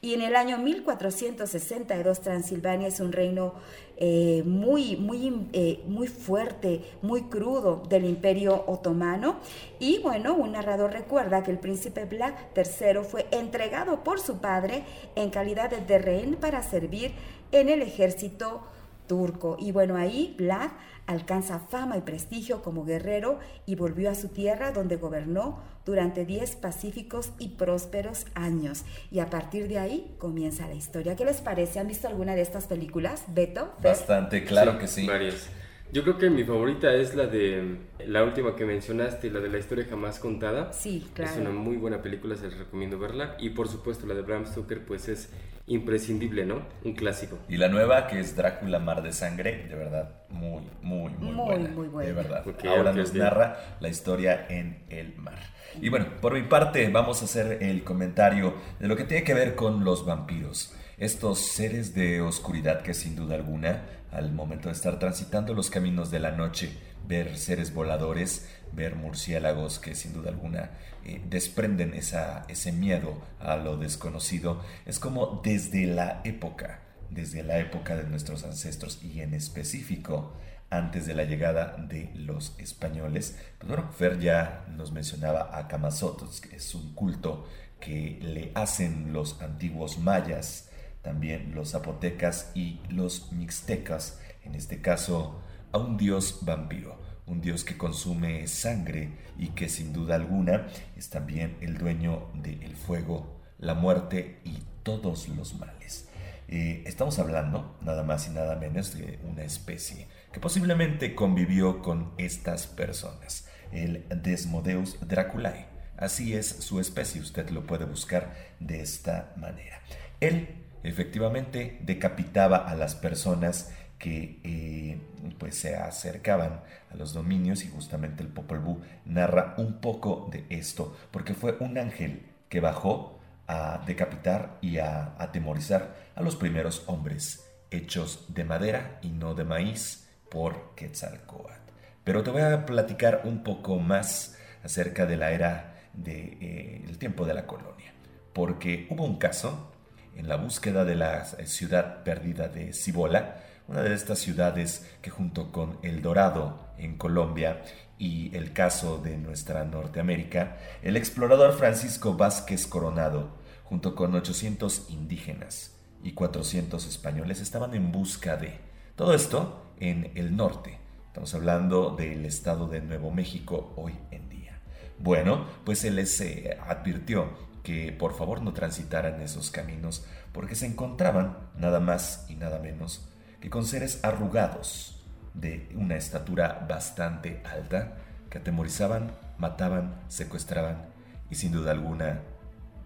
y 0.00 0.14
en 0.14 0.22
el 0.22 0.36
año 0.36 0.58
1462 0.58 2.20
Transilvania 2.20 2.88
es 2.88 3.00
un 3.00 3.10
reino 3.10 3.54
eh, 3.96 4.42
muy, 4.44 4.96
muy, 4.96 5.48
eh, 5.52 5.82
muy 5.86 6.08
fuerte, 6.08 6.82
muy 7.00 7.22
crudo 7.22 7.82
del 7.88 8.04
imperio 8.04 8.64
otomano. 8.66 9.36
Y 9.78 10.00
bueno, 10.00 10.34
un 10.34 10.52
narrador 10.52 10.92
recuerda 10.92 11.42
que 11.42 11.50
el 11.50 11.58
príncipe 11.58 12.04
Vlad 12.04 12.34
III 12.54 13.02
fue 13.02 13.26
entregado 13.30 14.04
por 14.04 14.20
su 14.20 14.38
padre 14.38 14.84
en 15.16 15.30
calidad 15.30 15.70
de 15.70 15.98
rehén 15.98 16.36
para 16.36 16.62
servir 16.62 17.12
en 17.50 17.68
el 17.68 17.82
ejército 17.82 18.62
turco. 19.06 19.56
Y 19.58 19.72
bueno, 19.72 19.96
ahí 19.96 20.34
Vlad 20.38 20.70
alcanza 21.06 21.58
fama 21.58 21.96
y 21.96 22.00
prestigio 22.02 22.62
como 22.62 22.84
guerrero 22.84 23.38
y 23.66 23.74
volvió 23.74 24.10
a 24.10 24.14
su 24.14 24.28
tierra 24.28 24.72
donde 24.72 24.96
gobernó 24.96 25.60
durante 25.84 26.24
10 26.24 26.56
pacíficos 26.56 27.32
y 27.38 27.48
prósperos 27.50 28.26
años. 28.34 28.84
Y 29.10 29.20
a 29.20 29.30
partir 29.30 29.68
de 29.68 29.78
ahí 29.78 30.14
comienza 30.18 30.66
la 30.66 30.74
historia. 30.74 31.16
¿Qué 31.16 31.24
les 31.24 31.40
parece? 31.40 31.78
¿Han 31.78 31.88
visto 31.88 32.08
alguna 32.08 32.34
de 32.34 32.42
estas 32.42 32.66
películas? 32.66 33.24
Beto? 33.28 33.74
Bastante, 33.82 34.44
claro 34.44 34.78
que 34.78 34.86
sí. 34.86 35.06
Varias. 35.06 35.48
Yo 35.92 36.02
creo 36.02 36.18
que 36.18 36.28
mi 36.28 36.42
favorita 36.42 36.92
es 36.94 37.14
la 37.14 37.26
de 37.26 37.78
la 38.06 38.24
última 38.24 38.56
que 38.56 38.64
mencionaste, 38.64 39.30
la 39.30 39.40
de 39.40 39.48
la 39.48 39.58
historia 39.58 39.86
jamás 39.88 40.18
contada. 40.18 40.72
Sí, 40.72 41.06
claro. 41.14 41.30
Es 41.30 41.38
una 41.38 41.50
muy 41.50 41.76
buena 41.76 42.02
película, 42.02 42.36
se 42.36 42.48
les 42.48 42.58
recomiendo 42.58 42.98
verla. 42.98 43.36
Y 43.38 43.50
por 43.50 43.68
supuesto 43.68 44.06
la 44.06 44.14
de 44.14 44.22
Bram 44.22 44.44
Stoker, 44.44 44.84
pues 44.84 45.08
es 45.08 45.30
imprescindible, 45.66 46.44
¿no? 46.44 46.62
Un 46.84 46.94
clásico. 46.94 47.38
Y 47.48 47.56
la 47.56 47.68
nueva 47.68 48.06
que 48.06 48.20
es 48.20 48.36
Drácula 48.36 48.78
Mar 48.78 49.02
de 49.02 49.12
Sangre, 49.12 49.66
de 49.68 49.74
verdad, 49.74 50.22
muy, 50.28 50.62
muy, 50.82 51.10
muy, 51.12 51.32
muy 51.32 51.34
buena. 51.34 51.68
Muy 51.70 51.88
buena. 51.88 52.08
De 52.08 52.14
verdad. 52.14 52.44
Ahora 52.66 52.92
nos 52.92 53.14
narra 53.14 53.76
la 53.80 53.88
historia 53.88 54.46
en 54.48 54.84
el 54.90 55.16
mar. 55.16 55.38
Y 55.80 55.88
bueno, 55.88 56.06
por 56.20 56.34
mi 56.34 56.42
parte 56.42 56.88
vamos 56.88 57.22
a 57.22 57.24
hacer 57.24 57.62
el 57.62 57.82
comentario 57.82 58.54
de 58.78 58.88
lo 58.88 58.96
que 58.96 59.04
tiene 59.04 59.24
que 59.24 59.34
ver 59.34 59.54
con 59.54 59.84
los 59.84 60.04
vampiros. 60.04 60.74
Estos 60.98 61.40
seres 61.40 61.94
de 61.94 62.20
oscuridad 62.20 62.82
que 62.82 62.94
sin 62.94 63.16
duda 63.16 63.34
alguna, 63.34 63.82
al 64.14 64.32
momento 64.32 64.68
de 64.68 64.74
estar 64.74 64.98
transitando 64.98 65.54
los 65.54 65.70
caminos 65.70 66.10
de 66.10 66.20
la 66.20 66.30
noche, 66.30 66.76
ver 67.06 67.36
seres 67.36 67.74
voladores, 67.74 68.48
ver 68.72 68.96
murciélagos 68.96 69.78
que 69.78 69.94
sin 69.94 70.12
duda 70.12 70.30
alguna 70.30 70.70
eh, 71.04 71.20
desprenden 71.28 71.94
esa, 71.94 72.44
ese 72.48 72.72
miedo 72.72 73.22
a 73.40 73.56
lo 73.56 73.76
desconocido, 73.76 74.62
es 74.86 74.98
como 74.98 75.40
desde 75.44 75.86
la 75.86 76.20
época, 76.24 76.80
desde 77.10 77.42
la 77.42 77.58
época 77.58 77.96
de 77.96 78.04
nuestros 78.04 78.44
ancestros 78.44 79.02
y 79.02 79.20
en 79.20 79.34
específico 79.34 80.32
antes 80.70 81.06
de 81.06 81.14
la 81.14 81.24
llegada 81.24 81.76
de 81.78 82.10
los 82.14 82.58
españoles. 82.58 83.38
Pues 83.58 83.68
bueno, 83.68 83.90
Fer 83.92 84.18
ya 84.18 84.64
nos 84.76 84.92
mencionaba 84.92 85.56
a 85.56 85.68
Camazotos, 85.68 86.40
que 86.40 86.56
es 86.56 86.74
un 86.74 86.94
culto 86.94 87.46
que 87.80 88.18
le 88.22 88.50
hacen 88.54 89.12
los 89.12 89.40
antiguos 89.42 89.98
mayas, 89.98 90.70
también 91.04 91.54
los 91.54 91.72
zapotecas 91.72 92.50
y 92.54 92.80
los 92.88 93.30
mixtecas, 93.30 94.18
en 94.42 94.54
este 94.56 94.80
caso 94.80 95.40
a 95.70 95.78
un 95.78 95.96
dios 95.96 96.40
vampiro, 96.42 96.98
un 97.26 97.40
dios 97.40 97.62
que 97.62 97.76
consume 97.76 98.46
sangre 98.46 99.10
y 99.38 99.48
que 99.48 99.68
sin 99.68 99.92
duda 99.92 100.14
alguna 100.14 100.66
es 100.96 101.10
también 101.10 101.56
el 101.60 101.76
dueño 101.78 102.28
del 102.34 102.74
fuego, 102.74 103.40
la 103.58 103.74
muerte 103.74 104.40
y 104.44 104.58
todos 104.82 105.28
los 105.28 105.54
males. 105.58 106.08
Eh, 106.48 106.82
estamos 106.86 107.18
hablando 107.18 107.76
nada 107.82 108.02
más 108.02 108.26
y 108.26 108.30
nada 108.30 108.56
menos 108.56 108.94
de 108.94 109.18
una 109.24 109.42
especie 109.44 110.08
que 110.32 110.40
posiblemente 110.40 111.14
convivió 111.14 111.82
con 111.82 112.12
estas 112.16 112.66
personas, 112.66 113.46
el 113.72 114.06
Desmodeus 114.08 114.98
draculae. 115.06 115.66
Así 115.96 116.34
es 116.34 116.46
su 116.46 116.80
especie, 116.80 117.20
usted 117.20 117.50
lo 117.50 117.66
puede 117.66 117.84
buscar 117.84 118.34
de 118.58 118.80
esta 118.80 119.32
manera. 119.36 119.80
Él 120.20 120.63
efectivamente 120.84 121.78
decapitaba 121.82 122.58
a 122.58 122.76
las 122.76 122.94
personas 122.94 123.72
que 123.98 124.38
eh, 124.44 124.98
pues 125.38 125.56
se 125.56 125.76
acercaban 125.76 126.60
a 126.90 126.96
los 126.96 127.14
dominios 127.14 127.64
y 127.64 127.68
justamente 127.68 128.22
el 128.22 128.28
Popol 128.28 128.58
Vuh 128.58 128.82
narra 129.06 129.54
un 129.56 129.80
poco 129.80 130.28
de 130.30 130.44
esto, 130.50 130.96
porque 131.10 131.34
fue 131.34 131.56
un 131.60 131.78
ángel 131.78 132.26
que 132.48 132.60
bajó 132.60 133.18
a 133.46 133.82
decapitar 133.86 134.58
y 134.60 134.78
a 134.78 135.14
atemorizar 135.18 135.94
a 136.14 136.22
los 136.22 136.36
primeros 136.36 136.84
hombres, 136.86 137.50
hechos 137.70 138.26
de 138.28 138.44
madera 138.44 138.98
y 139.02 139.08
no 139.08 139.34
de 139.34 139.44
maíz 139.44 140.08
por 140.30 140.74
Quetzalcoatl. 140.74 141.72
Pero 142.04 142.22
te 142.22 142.30
voy 142.30 142.42
a 142.42 142.66
platicar 142.66 143.22
un 143.24 143.42
poco 143.42 143.78
más 143.78 144.36
acerca 144.62 145.06
de 145.06 145.16
la 145.16 145.32
era 145.32 145.74
del 145.94 146.38
de, 146.38 146.90
eh, 146.90 146.96
tiempo 146.98 147.24
de 147.24 147.34
la 147.34 147.46
colonia, 147.46 147.92
porque 148.32 148.86
hubo 148.90 149.04
un 149.04 149.18
caso 149.18 149.73
en 150.16 150.28
la 150.28 150.36
búsqueda 150.36 150.84
de 150.84 150.94
la 150.94 151.24
ciudad 151.24 152.02
perdida 152.04 152.48
de 152.48 152.72
Cibola, 152.72 153.36
una 153.66 153.82
de 153.82 153.94
estas 153.94 154.18
ciudades 154.18 154.86
que 155.00 155.10
junto 155.10 155.50
con 155.50 155.78
El 155.82 156.02
Dorado 156.02 156.68
en 156.78 156.96
Colombia 156.96 157.62
y 157.98 158.34
el 158.36 158.52
caso 158.52 158.98
de 158.98 159.16
nuestra 159.16 159.64
Norteamérica, 159.64 160.58
el 160.82 160.96
explorador 160.96 161.56
Francisco 161.56 162.14
Vázquez 162.14 162.66
Coronado, 162.66 163.38
junto 163.64 163.94
con 163.94 164.14
800 164.14 164.90
indígenas 164.90 165.76
y 166.02 166.12
400 166.12 166.86
españoles, 166.86 167.40
estaban 167.40 167.74
en 167.74 167.92
busca 167.92 168.36
de 168.36 168.58
todo 168.96 169.14
esto 169.14 169.72
en 169.80 170.12
el 170.14 170.36
norte. 170.36 170.78
Estamos 171.06 171.34
hablando 171.34 171.94
del 171.96 172.26
estado 172.26 172.66
de 172.66 172.80
Nuevo 172.80 173.10
México 173.10 173.72
hoy 173.76 173.94
en 174.10 174.28
día. 174.28 174.60
Bueno, 174.98 175.46
pues 175.64 175.78
se 175.78 175.90
les 175.90 176.20
eh, 176.20 176.58
advirtió 176.66 177.28
que 177.64 177.90
por 177.90 178.14
favor 178.14 178.42
no 178.42 178.52
transitaran 178.52 179.20
esos 179.20 179.50
caminos 179.50 180.04
porque 180.32 180.54
se 180.54 180.66
encontraban 180.66 181.36
nada 181.56 181.80
más 181.80 182.26
y 182.28 182.36
nada 182.36 182.60
menos 182.60 183.08
que 183.40 183.50
con 183.50 183.66
seres 183.66 183.98
arrugados 184.04 185.02
de 185.32 185.68
una 185.74 185.96
estatura 185.96 186.64
bastante 186.68 187.42
alta 187.44 187.94
que 188.30 188.38
atemorizaban, 188.38 189.12
mataban, 189.38 189.96
secuestraban 190.08 190.86
y 191.30 191.34
sin 191.34 191.52
duda 191.52 191.72
alguna 191.72 192.20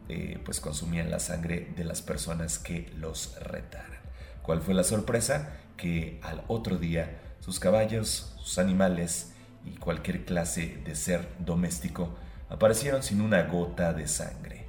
eh, 0.09 0.41
pues 0.45 0.61
consumían 0.61 1.11
la 1.11 1.19
sangre 1.19 1.69
de 1.77 1.85
las 1.85 2.01
personas 2.01 2.59
que 2.59 2.91
los 2.97 3.39
retaran. 3.41 4.01
¿Cuál 4.43 4.63
fue 4.63 4.75
la 4.75 4.85
sorpresa? 4.85 5.51
Que 5.77 6.19
al 6.23 6.43
otro 6.49 6.79
día 6.79 7.21
sus 7.41 7.61
caballos, 7.61 8.35
sus 8.39 8.59
animales 8.59 9.33
y 9.65 9.73
cualquier 9.73 10.25
clase 10.25 10.79
de 10.85 10.95
ser 10.95 11.29
doméstico 11.39 12.17
aparecieron 12.49 13.03
sin 13.03 13.21
una 13.21 13.43
gota 13.43 13.93
de 13.93 14.09
sangre. 14.09 14.68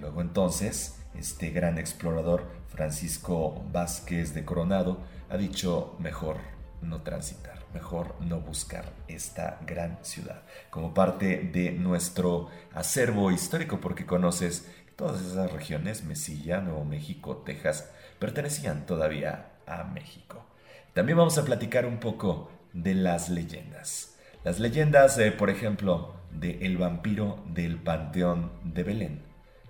Luego 0.00 0.20
entonces, 0.20 0.98
este 1.18 1.50
gran 1.50 1.78
explorador 1.78 2.44
Francisco 2.68 3.64
Vázquez 3.72 4.34
de 4.34 4.44
Coronado 4.44 4.98
ha 5.30 5.36
dicho 5.36 5.96
mejor 5.98 6.36
no 6.82 7.00
transitar, 7.00 7.58
mejor 7.72 8.14
no 8.20 8.40
buscar 8.40 8.84
esta 9.08 9.58
gran 9.66 9.98
ciudad 10.02 10.42
como 10.70 10.92
parte 10.92 11.38
de 11.38 11.72
nuestro 11.72 12.50
acervo 12.74 13.30
histórico 13.30 13.80
porque 13.80 14.04
conoces 14.04 14.70
todas 14.94 15.22
esas 15.22 15.50
regiones, 15.50 16.04
Mesilla, 16.04 16.60
Nuevo 16.60 16.84
México, 16.84 17.38
Texas, 17.38 17.90
pertenecían 18.18 18.84
todavía 18.86 19.52
a 19.66 19.84
México. 19.84 20.44
También 20.92 21.18
vamos 21.18 21.38
a 21.38 21.44
platicar 21.44 21.86
un 21.86 21.98
poco 21.98 22.50
de 22.72 22.94
las 22.94 23.28
leyendas. 23.28 24.16
Las 24.44 24.60
leyendas, 24.60 25.18
por 25.38 25.50
ejemplo, 25.50 26.14
de 26.30 26.64
El 26.66 26.76
vampiro 26.76 27.42
del 27.46 27.76
Panteón 27.76 28.52
de 28.64 28.82
Belén 28.82 29.25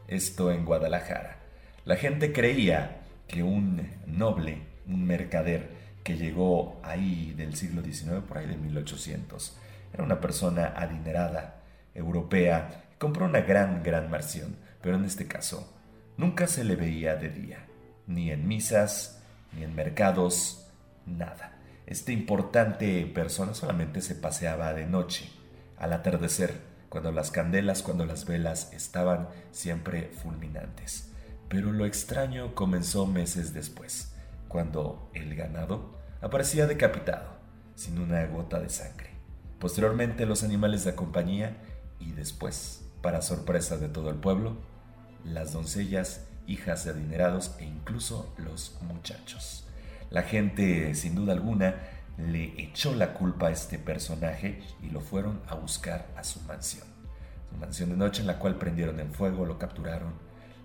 esto 0.09 0.53
en 0.53 0.65
Guadalajara. 0.65 1.39
La 1.85 1.97
gente 1.97 2.33
creía 2.33 2.99
que 3.29 3.43
un 3.43 3.89
noble, 4.07 4.59
un 4.87 5.05
mercader 5.07 5.69
que 6.03 6.17
llegó 6.17 6.81
ahí 6.83 7.35
del 7.37 7.57
siglo 7.57 7.83
XIX, 7.83 8.23
por 8.27 8.39
ahí 8.39 8.47
de 8.47 8.57
1800, 8.57 9.57
era 9.93 10.05
una 10.05 10.21
persona 10.21 10.73
adinerada, 10.77 11.63
europea, 11.95 12.85
compró 12.99 13.27
una 13.27 13.41
gran, 13.41 13.83
gran 13.83 14.11
mansión, 14.11 14.57
pero 14.83 14.97
en 14.97 15.05
este 15.05 15.27
caso 15.27 15.73
nunca 16.17 16.47
se 16.47 16.65
le 16.65 16.77
veía 16.77 17.17
de 17.17 17.31
día, 17.31 17.67
ni 18.07 18.31
en 18.31 18.47
misas, 18.47 19.23
ni 19.53 19.65
en 19.65 19.75
mercados, 19.75 20.69
nada. 21.07 21.59
Este 21.87 22.13
importante 22.13 23.05
persona 23.07 23.55
solamente 23.55 24.01
se 24.01 24.15
paseaba 24.15 24.75
de 24.75 24.87
noche, 24.87 25.29
al 25.79 25.93
atardecer, 25.93 26.55
cuando 26.97 27.13
las 27.13 27.31
candelas, 27.31 27.83
cuando 27.83 28.07
las 28.07 28.25
velas 28.25 28.73
estaban 28.73 29.29
siempre 29.51 30.11
fulminantes. 30.23 31.11
Pero 31.51 31.71
lo 31.71 31.85
extraño 31.85 32.55
comenzó 32.55 33.05
meses 33.05 33.53
después, 33.53 34.15
cuando 34.49 35.11
el 35.13 35.35
ganado 35.35 35.95
aparecía 36.23 36.67
decapitado, 36.67 37.37
sin 37.75 37.99
una 37.99 38.25
gota 38.29 38.61
de 38.61 38.71
sangre. 38.71 39.11
Posteriormente 39.59 40.25
los 40.25 40.43
animales 40.43 40.85
de 40.85 40.95
compañía 40.95 41.59
y 42.01 42.13
después, 42.13 42.87
para 43.03 43.21
sorpresa 43.21 43.77
de 43.77 43.89
todo 43.89 44.09
el 44.09 44.17
pueblo, 44.17 44.57
las 45.23 45.53
doncellas, 45.53 46.25
hijas 46.47 46.87
de 46.87 46.93
adinerados 46.93 47.57
e 47.59 47.67
incluso 47.67 48.35
los 48.39 48.79
muchachos. 48.81 49.69
La 50.09 50.23
gente, 50.23 50.95
sin 50.95 51.15
duda 51.15 51.35
alguna, 51.35 51.75
le 52.19 52.55
echó 52.61 52.95
la 52.95 53.13
culpa 53.13 53.49
a 53.49 53.51
este 53.51 53.79
personaje 53.79 54.63
y 54.83 54.91
lo 54.91 55.01
fueron 55.01 55.41
a 55.49 55.55
buscar 55.55 56.07
a 56.17 56.25
su 56.25 56.41
mansión. 56.43 56.87
Su 57.51 57.57
mansión 57.57 57.91
de 57.91 57.97
noche 57.97 58.23
en 58.23 58.27
la 58.27 58.39
cual 58.39 58.57
prendieron 58.57 59.01
en 59.01 59.13
fuego, 59.13 59.45
lo 59.45 59.59
capturaron, 59.59 60.15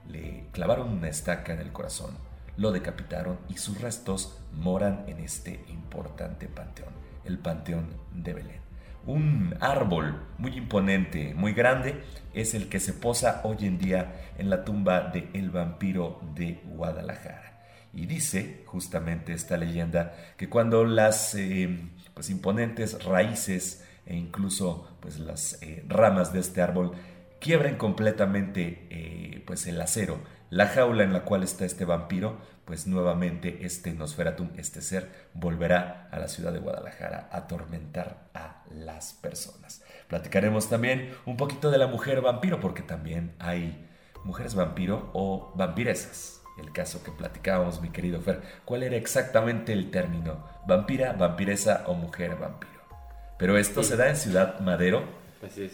le 0.08 0.46
clavaron 0.52 0.90
una 0.90 1.10
estaca 1.10 1.54
en 1.54 1.60
el 1.60 1.72
corazón, 1.72 2.18
lo 2.58 2.72
decapitaron 2.72 3.40
y 3.50 3.58
sus 3.58 3.82
restos 3.82 4.40
moran 4.54 5.04
en 5.08 5.20
este 5.20 5.64
importante 5.70 6.48
panteón, 6.48 6.94
el 7.26 7.38
Panteón 7.38 7.90
de 8.14 8.34
Belén. 8.34 8.62
Un 9.06 9.56
árbol 9.60 10.22
muy 10.38 10.56
imponente, 10.56 11.34
muy 11.34 11.54
grande, 11.54 12.04
es 12.34 12.54
el 12.54 12.70
que 12.70 12.80
se 12.80 12.94
posa 12.94 13.42
hoy 13.44 13.58
en 13.62 13.80
día 13.80 14.32
en 14.38 14.50
la 14.50 14.64
tumba 14.64 15.02
de 15.02 15.30
el 15.34 15.50
vampiro 15.50 16.22
de 16.36 16.62
Guadalajara. 16.66 17.51
Y 17.94 18.06
dice 18.06 18.64
justamente 18.66 19.34
esta 19.34 19.58
leyenda 19.58 20.16
que 20.38 20.50
cuando 20.50 20.86
las 20.86 21.36
eh, 21.36 21.90
pues 22.14 22.30
imponentes 22.30 23.04
raíces 23.04 23.84
e 24.06 24.16
incluso 24.16 24.88
pues 25.02 25.20
las 25.20 25.62
eh, 25.62 25.84
ramas 25.88 26.32
de 26.32 26.40
este 26.40 26.62
árbol 26.62 26.94
quiebren 27.40 27.76
completamente 27.76 28.88
eh, 28.90 29.44
pues 29.46 29.68
el 29.68 29.82
acero, 29.82 30.20
la 30.50 30.68
jaula 30.68 31.04
en 31.04 31.12
la 31.12 31.24
cual 31.24 31.44
está 31.44 31.66
este 31.66 31.86
vampiro, 31.86 32.38
pues 32.66 32.88
nuevamente 32.88 33.66
este 33.66 33.94
Nosferatum, 33.94 34.52
este 34.58 34.82
ser, 34.82 35.10
volverá 35.34 36.08
a 36.12 36.20
la 36.20 36.28
ciudad 36.28 36.54
de 36.54 36.60
Guadalajara 36.60 37.28
a 37.32 37.38
atormentar 37.38 38.30
a 38.34 38.64
las 38.70 39.14
personas. 39.14 39.82
Platicaremos 40.08 40.70
también 40.70 41.14
un 41.26 41.36
poquito 41.36 41.72
de 41.72 41.78
la 41.78 41.88
mujer 41.88 42.22
vampiro, 42.22 42.60
porque 42.60 42.84
también 42.84 43.34
hay 43.40 43.88
mujeres 44.24 44.54
vampiro 44.54 45.10
o 45.14 45.52
vampiresas 45.56 46.41
el 46.58 46.72
caso 46.72 47.04
que 47.04 47.12
platicábamos, 47.12 47.82
mi 47.82 47.90
querido 47.90 48.22
Fer. 48.22 48.42
¿Cuál 48.66 48.84
era 48.84 48.96
exactamente 48.96 49.74
el 49.74 49.92
término? 49.92 50.44
¿Vampira, 50.68 51.14
vampiresa 51.14 51.84
o 51.88 51.94
mujer 51.94 52.36
vampiro? 52.36 52.82
Pero 53.38 53.58
esto 53.58 53.84
se 53.84 53.98
da 53.98 54.10
en 54.10 54.18
Ciudad 54.18 54.60
Madero, 54.60 55.04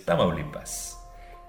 Tamaulipas. 0.05 0.99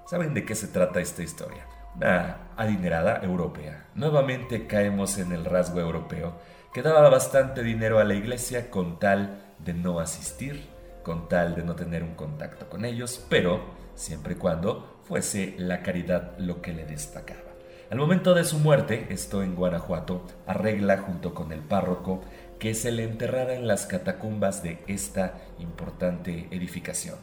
¿Saben 0.06 0.34
de 0.34 0.44
qué 0.44 0.54
se 0.54 0.68
trata 0.68 1.00
esta 1.00 1.22
historia? 1.22 1.64
una 1.98 2.36
adinerada 2.56 3.20
europea. 3.22 3.86
Nuevamente 3.94 4.66
caemos 4.66 5.18
en 5.18 5.32
el 5.32 5.44
rasgo 5.44 5.80
europeo, 5.80 6.34
que 6.72 6.82
daba 6.82 7.08
bastante 7.08 7.62
dinero 7.62 7.98
a 7.98 8.04
la 8.04 8.14
iglesia 8.14 8.70
con 8.70 8.98
tal 8.98 9.42
de 9.58 9.74
no 9.74 9.98
asistir, 9.98 10.68
con 11.02 11.28
tal 11.28 11.56
de 11.56 11.64
no 11.64 11.74
tener 11.74 12.02
un 12.02 12.14
contacto 12.14 12.68
con 12.68 12.84
ellos, 12.84 13.24
pero 13.28 13.60
siempre 13.94 14.34
y 14.34 14.36
cuando 14.36 15.00
fuese 15.04 15.54
la 15.58 15.82
caridad 15.82 16.38
lo 16.38 16.62
que 16.62 16.72
le 16.72 16.84
destacaba. 16.84 17.47
Al 17.90 17.96
momento 17.96 18.34
de 18.34 18.44
su 18.44 18.58
muerte, 18.58 19.06
esto 19.08 19.42
en 19.42 19.54
Guanajuato, 19.54 20.22
arregla 20.46 20.98
junto 20.98 21.32
con 21.32 21.52
el 21.52 21.60
párroco 21.60 22.20
que 22.58 22.74
se 22.74 22.92
le 22.92 23.04
enterrara 23.04 23.54
en 23.54 23.66
las 23.66 23.86
catacumbas 23.86 24.62
de 24.62 24.82
esta 24.86 25.38
importante 25.58 26.48
edificación. 26.50 27.16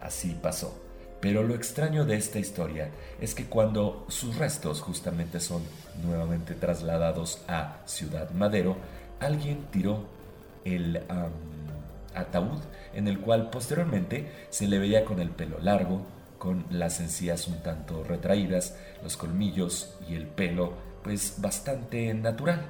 Así 0.00 0.38
pasó. 0.40 0.80
Pero 1.20 1.42
lo 1.42 1.56
extraño 1.56 2.04
de 2.04 2.16
esta 2.16 2.38
historia 2.38 2.90
es 3.20 3.34
que 3.34 3.46
cuando 3.46 4.06
sus 4.08 4.36
restos 4.36 4.82
justamente 4.82 5.40
son 5.40 5.62
nuevamente 6.04 6.54
trasladados 6.54 7.42
a 7.48 7.78
Ciudad 7.86 8.30
Madero, 8.30 8.76
alguien 9.18 9.64
tiró 9.72 10.04
el 10.64 11.02
ataúd 12.14 12.60
en 12.92 13.08
el 13.08 13.18
cual 13.18 13.50
posteriormente 13.50 14.30
se 14.50 14.68
le 14.68 14.78
veía 14.78 15.04
con 15.04 15.18
el 15.18 15.30
pelo 15.30 15.58
largo, 15.60 16.02
con 16.44 16.66
las 16.68 17.00
encías 17.00 17.48
un 17.48 17.62
tanto 17.62 18.04
retraídas, 18.04 18.76
los 19.02 19.16
colmillos 19.16 19.96
y 20.06 20.14
el 20.14 20.26
pelo 20.26 20.74
pues 21.02 21.36
bastante 21.38 22.12
natural. 22.12 22.66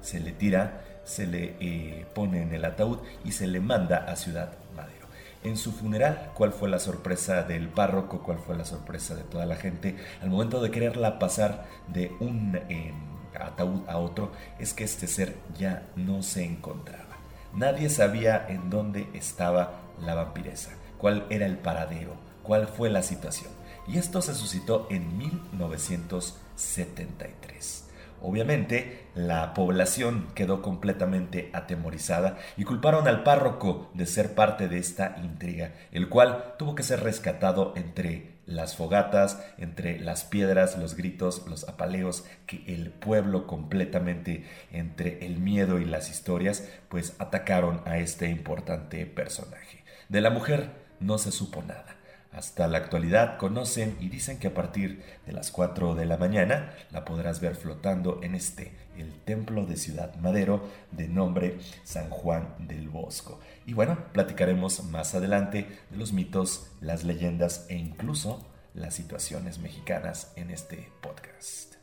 Se 0.00 0.20
le 0.20 0.30
tira, 0.30 0.84
se 1.04 1.26
le 1.26 1.56
eh, 1.58 2.06
pone 2.14 2.42
en 2.42 2.54
el 2.54 2.64
ataúd 2.64 2.98
y 3.24 3.32
se 3.32 3.48
le 3.48 3.58
manda 3.58 4.04
a 4.08 4.14
Ciudad 4.14 4.52
Madero. 4.76 5.08
En 5.42 5.56
su 5.56 5.72
funeral, 5.72 6.30
¿cuál 6.34 6.52
fue 6.52 6.68
la 6.68 6.78
sorpresa 6.78 7.42
del 7.42 7.66
párroco? 7.66 8.22
¿Cuál 8.22 8.38
fue 8.38 8.56
la 8.56 8.64
sorpresa 8.64 9.16
de 9.16 9.24
toda 9.24 9.46
la 9.46 9.56
gente? 9.56 9.96
Al 10.22 10.30
momento 10.30 10.62
de 10.62 10.70
quererla 10.70 11.18
pasar 11.18 11.66
de 11.88 12.12
un 12.20 12.56
em, 12.68 12.94
ataúd 13.34 13.88
a 13.88 13.98
otro, 13.98 14.30
es 14.60 14.74
que 14.74 14.84
este 14.84 15.08
ser 15.08 15.34
ya 15.58 15.88
no 15.96 16.22
se 16.22 16.44
encontraba. 16.44 17.16
Nadie 17.52 17.90
sabía 17.90 18.46
en 18.48 18.70
dónde 18.70 19.08
estaba 19.12 19.80
la 20.00 20.14
vampiresa, 20.14 20.70
cuál 20.98 21.26
era 21.30 21.46
el 21.46 21.58
paradero, 21.58 22.29
cuál 22.42 22.66
fue 22.66 22.90
la 22.90 23.02
situación. 23.02 23.52
Y 23.86 23.98
esto 23.98 24.22
se 24.22 24.34
suscitó 24.34 24.88
en 24.90 25.18
1973. 25.18 27.90
Obviamente, 28.22 29.06
la 29.14 29.54
población 29.54 30.28
quedó 30.34 30.60
completamente 30.60 31.48
atemorizada 31.54 32.36
y 32.56 32.64
culparon 32.64 33.08
al 33.08 33.22
párroco 33.22 33.90
de 33.94 34.04
ser 34.04 34.34
parte 34.34 34.68
de 34.68 34.78
esta 34.78 35.16
intriga, 35.22 35.72
el 35.90 36.10
cual 36.10 36.54
tuvo 36.58 36.74
que 36.74 36.82
ser 36.82 37.02
rescatado 37.02 37.72
entre 37.76 38.38
las 38.44 38.76
fogatas, 38.76 39.42
entre 39.56 39.98
las 40.00 40.24
piedras, 40.24 40.76
los 40.76 40.96
gritos, 40.96 41.46
los 41.48 41.66
apaleos, 41.68 42.24
que 42.46 42.62
el 42.66 42.90
pueblo 42.90 43.46
completamente 43.46 44.44
entre 44.70 45.24
el 45.24 45.38
miedo 45.38 45.78
y 45.78 45.86
las 45.86 46.10
historias, 46.10 46.68
pues 46.88 47.14
atacaron 47.18 47.80
a 47.86 47.98
este 47.98 48.28
importante 48.28 49.06
personaje. 49.06 49.82
De 50.08 50.20
la 50.20 50.30
mujer 50.30 50.72
no 50.98 51.16
se 51.16 51.32
supo 51.32 51.62
nada. 51.62 51.99
Hasta 52.32 52.68
la 52.68 52.78
actualidad 52.78 53.38
conocen 53.38 53.96
y 54.00 54.08
dicen 54.08 54.38
que 54.38 54.48
a 54.48 54.54
partir 54.54 55.02
de 55.26 55.32
las 55.32 55.50
4 55.50 55.96
de 55.96 56.06
la 56.06 56.16
mañana 56.16 56.72
la 56.92 57.04
podrás 57.04 57.40
ver 57.40 57.56
flotando 57.56 58.20
en 58.22 58.36
este, 58.36 58.72
el 58.96 59.12
templo 59.24 59.66
de 59.66 59.76
Ciudad 59.76 60.14
Madero 60.16 60.68
de 60.92 61.08
nombre 61.08 61.58
San 61.82 62.08
Juan 62.08 62.54
del 62.58 62.88
Bosco. 62.88 63.40
Y 63.66 63.74
bueno, 63.74 63.98
platicaremos 64.12 64.84
más 64.84 65.16
adelante 65.16 65.66
de 65.90 65.96
los 65.96 66.12
mitos, 66.12 66.70
las 66.80 67.02
leyendas 67.02 67.66
e 67.68 67.74
incluso 67.74 68.46
las 68.74 68.94
situaciones 68.94 69.58
mexicanas 69.58 70.32
en 70.36 70.50
este 70.50 70.88
podcast. 71.00 71.74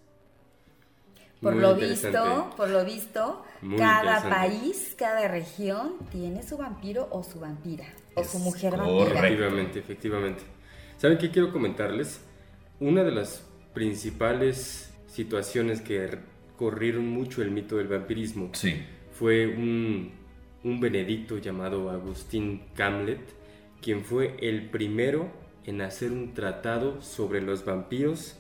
Por 1.42 1.58
lo 1.58 1.76
visto, 1.76 2.54
por 2.56 2.70
lo 2.70 2.86
visto, 2.86 3.44
cada 3.78 4.28
país, 4.30 4.96
cada 4.98 5.28
región 5.28 5.98
tiene 6.10 6.42
su 6.42 6.58
vampiro 6.58 7.10
o 7.12 7.22
su 7.22 7.42
vampira 7.42 7.86
o 8.18 8.24
su 8.24 8.40
mujer 8.40 8.76
vampira. 8.76 9.20
Efectivamente, 9.20 9.80
efectivamente. 9.80 10.44
¿Saben 10.98 11.18
qué 11.18 11.30
quiero 11.30 11.52
comentarles? 11.52 12.22
Una 12.80 13.04
de 13.04 13.12
las 13.12 13.44
principales 13.74 14.94
situaciones 15.08 15.82
que 15.82 16.18
corrieron 16.58 17.08
mucho 17.08 17.42
el 17.42 17.52
mito 17.52 17.78
del 17.78 17.88
vampirismo 17.88 18.52
fue 19.12 19.48
un, 19.48 20.12
un 20.64 20.80
benedicto 20.80 21.38
llamado 21.38 21.90
Agustín 21.90 22.64
Camlet, 22.76 23.22
quien 23.82 24.04
fue 24.04 24.36
el 24.42 24.70
primero 24.70 25.30
en 25.66 25.82
hacer 25.82 26.12
un 26.12 26.34
tratado 26.34 27.02
sobre 27.02 27.42
los 27.42 27.66
vampiros 27.66 28.36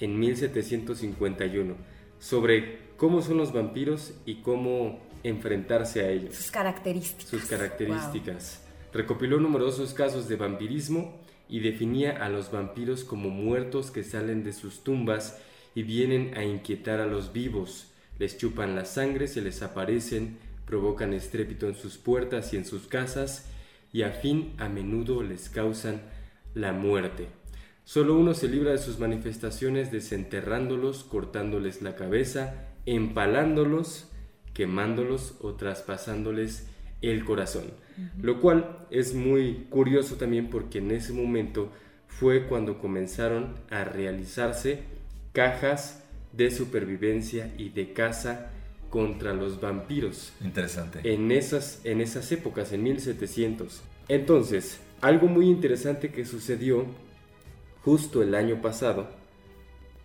en 0.00 0.18
1751, 0.18 1.76
sobre 2.18 2.78
cómo 2.96 3.22
son 3.22 3.36
los 3.36 3.52
vampiros 3.52 4.14
y 4.26 4.36
cómo 4.36 5.00
enfrentarse 5.22 6.00
a 6.00 6.10
ellos. 6.10 6.34
Sus 6.34 6.50
características. 6.50 7.28
Sus 7.28 7.44
características. 7.44 8.61
Recopiló 8.92 9.40
numerosos 9.40 9.94
casos 9.94 10.28
de 10.28 10.36
vampirismo 10.36 11.20
y 11.48 11.60
definía 11.60 12.24
a 12.24 12.28
los 12.28 12.50
vampiros 12.50 13.04
como 13.04 13.30
muertos 13.30 13.90
que 13.90 14.04
salen 14.04 14.44
de 14.44 14.52
sus 14.52 14.84
tumbas 14.84 15.38
y 15.74 15.82
vienen 15.82 16.36
a 16.36 16.44
inquietar 16.44 17.00
a 17.00 17.06
los 17.06 17.32
vivos, 17.32 17.92
les 18.18 18.36
chupan 18.36 18.76
la 18.76 18.84
sangre, 18.84 19.26
se 19.26 19.40
les 19.40 19.62
aparecen, 19.62 20.38
provocan 20.66 21.12
estrépito 21.12 21.66
en 21.66 21.74
sus 21.74 21.98
puertas 21.98 22.52
y 22.52 22.56
en 22.56 22.64
sus 22.64 22.86
casas, 22.86 23.48
y 23.92 24.02
a 24.02 24.10
fin 24.10 24.54
a 24.58 24.68
menudo 24.68 25.22
les 25.22 25.48
causan 25.48 26.02
la 26.54 26.72
muerte. 26.72 27.26
Solo 27.84 28.16
uno 28.16 28.32
se 28.34 28.48
libra 28.48 28.70
de 28.72 28.78
sus 28.78 28.98
manifestaciones 28.98 29.90
desenterrándolos, 29.90 31.04
cortándoles 31.04 31.82
la 31.82 31.96
cabeza, 31.96 32.68
empalándolos, 32.86 34.08
quemándolos 34.54 35.34
o 35.40 35.54
traspasándoles 35.54 36.68
el 37.02 37.24
corazón. 37.24 37.64
Lo 38.20 38.40
cual 38.40 38.86
es 38.90 39.14
muy 39.14 39.66
curioso 39.68 40.16
también 40.16 40.48
porque 40.48 40.78
en 40.78 40.92
ese 40.92 41.12
momento 41.12 41.70
fue 42.06 42.46
cuando 42.46 42.78
comenzaron 42.78 43.54
a 43.70 43.84
realizarse 43.84 44.84
cajas 45.32 46.02
de 46.32 46.50
supervivencia 46.50 47.52
y 47.58 47.70
de 47.70 47.92
caza 47.92 48.50
contra 48.90 49.34
los 49.34 49.60
vampiros. 49.60 50.32
Interesante. 50.42 51.00
En 51.12 51.32
esas, 51.32 51.80
en 51.84 52.00
esas 52.00 52.30
épocas, 52.32 52.72
en 52.72 52.82
1700. 52.82 53.82
Entonces, 54.08 54.80
algo 55.00 55.28
muy 55.28 55.48
interesante 55.48 56.10
que 56.10 56.24
sucedió 56.24 56.86
justo 57.82 58.22
el 58.22 58.34
año 58.34 58.60
pasado 58.62 59.10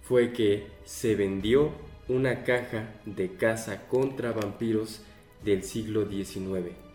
fue 0.02 0.32
que 0.34 0.68
se 0.86 1.16
vendió 1.16 1.72
una 2.08 2.44
caja 2.44 2.94
de 3.06 3.34
caza 3.34 3.88
contra 3.88 4.32
vampiros 4.32 5.02
del 5.44 5.64
siglo 5.64 6.10
XIX 6.10 6.87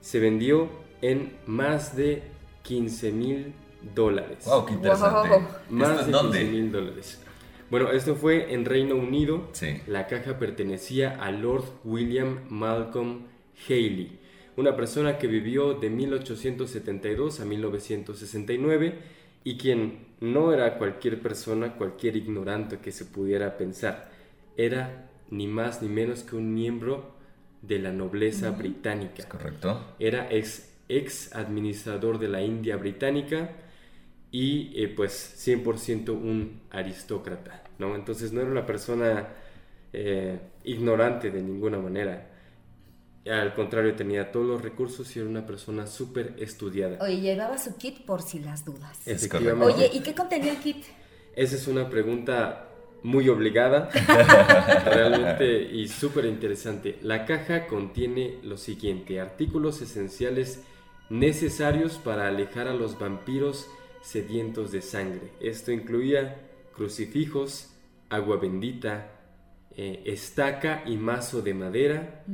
se 0.00 0.20
vendió 0.20 0.68
en 1.02 1.32
más 1.46 1.96
de 1.96 2.22
15 2.62 3.12
mil 3.12 3.54
dólares. 3.94 4.44
¡Wow! 4.46 4.66
¡Qué 4.66 4.72
interesante! 4.74 5.40
Más 5.70 6.06
de 6.06 6.12
15 6.12 6.44
mil 6.44 6.72
dólares. 6.72 7.20
Bueno, 7.70 7.90
esto 7.90 8.14
fue 8.14 8.54
en 8.54 8.64
Reino 8.64 8.96
Unido. 8.96 9.48
Sí. 9.52 9.80
La 9.86 10.06
caja 10.06 10.38
pertenecía 10.38 11.22
a 11.22 11.30
Lord 11.30 11.64
William 11.84 12.40
Malcolm 12.48 13.26
Haley, 13.68 14.18
una 14.56 14.74
persona 14.74 15.18
que 15.18 15.26
vivió 15.26 15.74
de 15.74 15.90
1872 15.90 17.40
a 17.40 17.44
1969 17.44 18.98
y 19.44 19.58
quien 19.58 20.06
no 20.20 20.52
era 20.52 20.78
cualquier 20.78 21.20
persona, 21.20 21.74
cualquier 21.74 22.16
ignorante 22.16 22.78
que 22.78 22.90
se 22.90 23.04
pudiera 23.04 23.56
pensar. 23.56 24.10
Era 24.56 25.10
ni 25.30 25.46
más 25.46 25.82
ni 25.82 25.88
menos 25.88 26.22
que 26.22 26.36
un 26.36 26.54
miembro 26.54 27.17
de 27.62 27.78
la 27.78 27.92
nobleza 27.92 28.50
británica. 28.50 29.28
correcto. 29.28 29.94
Era 29.98 30.28
ex, 30.30 30.68
ex 30.88 31.34
administrador 31.34 32.18
de 32.18 32.28
la 32.28 32.42
India 32.42 32.76
británica 32.76 33.50
y 34.30 34.72
eh, 34.82 34.88
pues 34.88 35.46
100% 35.46 36.10
un 36.10 36.60
aristócrata, 36.70 37.62
¿no? 37.78 37.94
Entonces 37.94 38.32
no 38.32 38.40
era 38.40 38.50
una 38.50 38.66
persona 38.66 39.28
eh, 39.92 40.38
ignorante 40.64 41.30
de 41.30 41.42
ninguna 41.42 41.78
manera. 41.78 42.30
Al 43.26 43.54
contrario, 43.54 43.94
tenía 43.94 44.30
todos 44.30 44.46
los 44.46 44.62
recursos 44.62 45.14
y 45.14 45.18
era 45.18 45.28
una 45.28 45.44
persona 45.44 45.86
súper 45.86 46.34
estudiada. 46.38 46.98
Oye, 47.02 47.20
llevaba 47.20 47.58
su 47.58 47.76
kit 47.76 48.04
por 48.04 48.22
si 48.22 48.38
las 48.38 48.64
dudas. 48.64 49.06
Efectivamente. 49.06 49.74
Oye, 49.74 49.90
¿y 49.92 50.00
qué 50.00 50.14
contenía 50.14 50.52
el 50.52 50.58
kit? 50.58 50.84
Esa 51.36 51.56
es 51.56 51.68
una 51.68 51.88
pregunta 51.90 52.67
muy 53.02 53.28
obligada, 53.28 53.90
realmente 54.84 55.62
y 55.62 55.88
súper 55.88 56.24
interesante. 56.24 56.98
La 57.02 57.26
caja 57.26 57.66
contiene 57.66 58.38
lo 58.42 58.56
siguiente, 58.56 59.20
artículos 59.20 59.80
esenciales 59.82 60.64
necesarios 61.10 61.98
para 61.98 62.28
alejar 62.28 62.68
a 62.68 62.74
los 62.74 62.98
vampiros 62.98 63.68
sedientos 64.02 64.72
de 64.72 64.82
sangre. 64.82 65.32
Esto 65.40 65.72
incluía 65.72 66.40
crucifijos, 66.74 67.70
agua 68.08 68.36
bendita, 68.36 69.12
eh, 69.76 70.02
estaca 70.06 70.82
y 70.86 70.96
mazo 70.96 71.40
de 71.42 71.54
madera, 71.54 72.24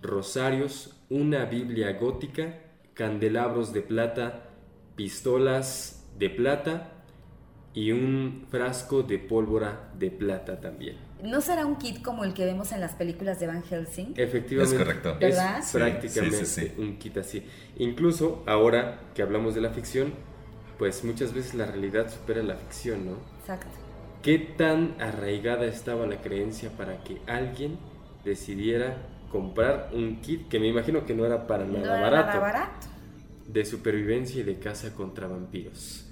rosarios, 0.00 0.96
una 1.10 1.44
Biblia 1.44 1.92
gótica, 1.92 2.60
candelabros 2.94 3.72
de 3.72 3.82
plata, 3.82 4.50
pistolas 4.96 6.06
de 6.18 6.30
plata, 6.30 6.93
y 7.74 7.90
un 7.90 8.46
frasco 8.50 9.02
de 9.02 9.18
pólvora 9.18 9.90
de 9.98 10.10
plata 10.10 10.60
también. 10.60 10.96
¿No 11.22 11.40
será 11.40 11.66
un 11.66 11.76
kit 11.76 12.02
como 12.02 12.24
el 12.24 12.34
que 12.34 12.44
vemos 12.44 12.70
en 12.72 12.80
las 12.80 12.94
películas 12.94 13.40
de 13.40 13.46
Van 13.46 13.62
Helsing? 13.62 14.14
Efectivamente. 14.16 14.76
Es 14.76 14.82
correcto. 14.82 15.16
¿Verdad? 15.20 15.58
Es 15.58 15.66
Sí, 15.66 15.78
prácticamente 15.78 16.44
sí, 16.46 16.46
sí, 16.46 16.68
sí. 16.68 16.80
un 16.80 16.98
kit 16.98 17.16
así. 17.16 17.46
Incluso 17.76 18.42
ahora 18.46 19.00
que 19.14 19.22
hablamos 19.22 19.54
de 19.54 19.60
la 19.62 19.70
ficción, 19.70 20.14
pues 20.78 21.02
muchas 21.04 21.32
veces 21.32 21.54
la 21.54 21.66
realidad 21.66 22.10
supera 22.10 22.42
la 22.42 22.56
ficción, 22.56 23.06
¿no? 23.06 23.18
Exacto. 23.40 23.78
¿Qué 24.22 24.38
tan 24.38 24.94
arraigada 25.00 25.66
estaba 25.66 26.06
la 26.06 26.20
creencia 26.20 26.70
para 26.76 27.02
que 27.02 27.22
alguien 27.26 27.78
decidiera 28.24 29.08
comprar 29.28 29.90
un 29.92 30.20
kit 30.20 30.48
que 30.48 30.60
me 30.60 30.68
imagino 30.68 31.04
que 31.04 31.14
no 31.14 31.26
era 31.26 31.46
para 31.46 31.66
nada 31.66 31.84
no 31.84 31.96
era 31.96 32.00
barato 32.00 32.38
nada 32.38 32.40
barato. 32.40 32.86
de 33.46 33.64
supervivencia 33.64 34.40
y 34.40 34.44
de 34.44 34.58
caza 34.58 34.94
contra 34.94 35.26
vampiros? 35.28 36.03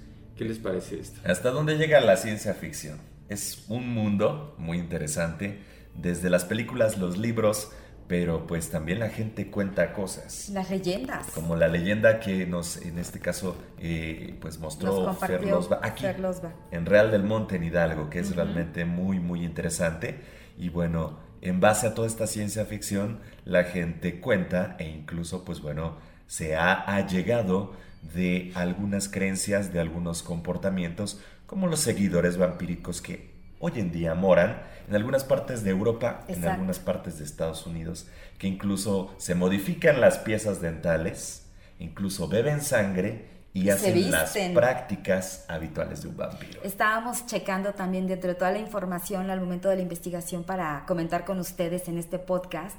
¿Qué 0.43 0.49
les 0.49 0.59
parece 0.59 0.99
esto? 0.99 1.21
¿Hasta 1.23 1.51
dónde 1.51 1.77
llega 1.77 2.01
la 2.01 2.17
ciencia 2.17 2.53
ficción? 2.53 2.99
Es 3.29 3.63
un 3.69 3.87
mundo 3.87 4.55
muy 4.57 4.77
interesante, 4.77 5.61
desde 5.95 6.29
las 6.29 6.43
películas, 6.43 6.97
los 6.97 7.17
libros, 7.17 7.71
pero 8.09 8.45
pues 8.45 8.69
también 8.69 8.99
la 8.99 9.07
gente 9.07 9.49
cuenta 9.49 9.93
cosas. 9.93 10.49
Las 10.49 10.69
leyendas. 10.69 11.27
Como 11.27 11.55
la 11.55 11.69
leyenda 11.69 12.19
que 12.19 12.45
nos, 12.45 12.75
en 12.81 12.99
este 12.99 13.21
caso, 13.21 13.55
eh, 13.79 14.35
pues 14.41 14.59
mostró 14.59 14.89
Nos 14.89 15.07
compartió 15.07 15.39
Fer 15.39 15.47
Losba 15.47 15.79
aquí, 15.81 16.01
Fer 16.03 16.19
Losba. 16.19 16.51
en 16.71 16.85
Real 16.85 17.09
del 17.09 17.23
Monte, 17.23 17.55
en 17.55 17.63
Hidalgo, 17.63 18.09
que 18.09 18.19
es 18.19 18.35
realmente 18.35 18.83
muy, 18.83 19.21
muy 19.21 19.45
interesante. 19.45 20.19
Y 20.57 20.67
bueno, 20.67 21.19
en 21.39 21.61
base 21.61 21.87
a 21.87 21.93
toda 21.93 22.07
esta 22.07 22.27
ciencia 22.27 22.65
ficción, 22.65 23.21
la 23.45 23.63
gente 23.63 24.19
cuenta 24.19 24.75
e 24.77 24.89
incluso, 24.89 25.45
pues 25.45 25.61
bueno, 25.61 25.95
se 26.27 26.57
ha 26.57 26.73
allegado 26.73 27.71
de 28.13 28.51
algunas 28.55 29.09
creencias, 29.09 29.71
de 29.71 29.79
algunos 29.79 30.23
comportamientos, 30.23 31.19
como 31.45 31.67
los 31.67 31.79
seguidores 31.79 32.37
vampíricos 32.37 33.01
que 33.01 33.33
hoy 33.59 33.73
en 33.75 33.91
día 33.91 34.13
moran 34.13 34.61
en 34.87 34.95
algunas 34.95 35.23
partes 35.23 35.63
de 35.63 35.69
Europa, 35.69 36.25
en 36.27 36.45
algunas 36.45 36.79
partes 36.79 37.17
de 37.17 37.23
Estados 37.23 37.65
Unidos, 37.65 38.07
que 38.37 38.47
incluso 38.47 39.13
se 39.17 39.35
modifican 39.35 40.01
las 40.01 40.17
piezas 40.17 40.61
dentales, 40.61 41.45
incluso 41.79 42.27
beben 42.27 42.61
sangre 42.61 43.29
y 43.53 43.69
hacen 43.69 44.11
las 44.11 44.35
prácticas 44.53 45.45
habituales 45.47 46.01
de 46.01 46.09
un 46.09 46.17
vampiro. 46.17 46.61
Estábamos 46.63 47.25
checando 47.27 47.73
también 47.73 48.07
dentro 48.07 48.29
de 48.29 48.35
toda 48.35 48.51
la 48.51 48.59
información 48.59 49.29
al 49.29 49.39
momento 49.39 49.69
de 49.69 49.77
la 49.77 49.81
investigación 49.83 50.43
para 50.43 50.83
comentar 50.87 51.23
con 51.23 51.39
ustedes 51.39 51.87
en 51.87 51.97
este 51.97 52.19
podcast 52.19 52.75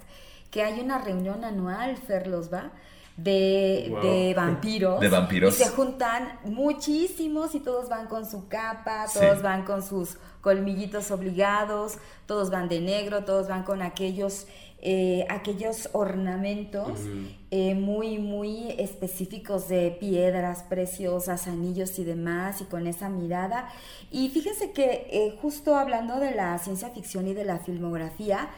que 0.55 0.62
hay 0.62 0.79
una 0.79 0.99
reunión 0.99 1.45
anual, 1.45 1.97
Fer 1.97 2.29
Losba, 2.29 2.71
de, 3.17 3.88
Wow. 3.90 4.03
de 4.03 4.35
vampiros. 4.35 5.01
De 5.01 5.09
vampiros. 5.09 5.59
Y 5.61 5.64
se 5.64 5.69
juntan 5.71 6.38
muchísimos 6.45 7.57
y 7.57 7.61
todos 7.61 7.88
van 7.88 8.07
con 8.07 8.25
su 8.25 8.47
capa, 8.47 9.09
Sí. 9.09 9.19
todos 9.19 9.43
van 9.43 9.64
con 9.64 9.83
sus 9.83 10.17
colmillitos 10.43 11.11
obligados, 11.11 11.99
todos 12.27 12.51
van 12.51 12.69
de 12.69 12.81
negro, 12.81 13.25
todos 13.25 13.49
van 13.49 13.64
con 13.64 13.83
aquellos, 13.83 14.47
eh, 14.81 15.27
aquellos 15.29 15.88
ornamentos 15.93 17.01
eh, 17.51 17.75
muy, 17.75 18.19
muy 18.19 18.71
específicos 18.79 19.67
de 19.69 19.90
piedras 19.99 20.62
preciosas, 20.62 21.49
anillos 21.49 21.99
y 21.99 22.05
demás, 22.05 22.61
y 22.61 22.64
con 22.67 22.87
esa 22.87 23.09
mirada. 23.09 23.69
Y 24.12 24.29
fíjense 24.29 24.71
que 24.71 25.09
eh, 25.11 25.37
justo 25.43 25.75
hablando 25.75 26.21
de 26.21 26.33
la 26.33 26.57
ciencia 26.59 26.90
ficción 26.90 27.27
y 27.27 27.35
de 27.35 27.45
la 27.45 27.59
filmografía, 27.59 28.51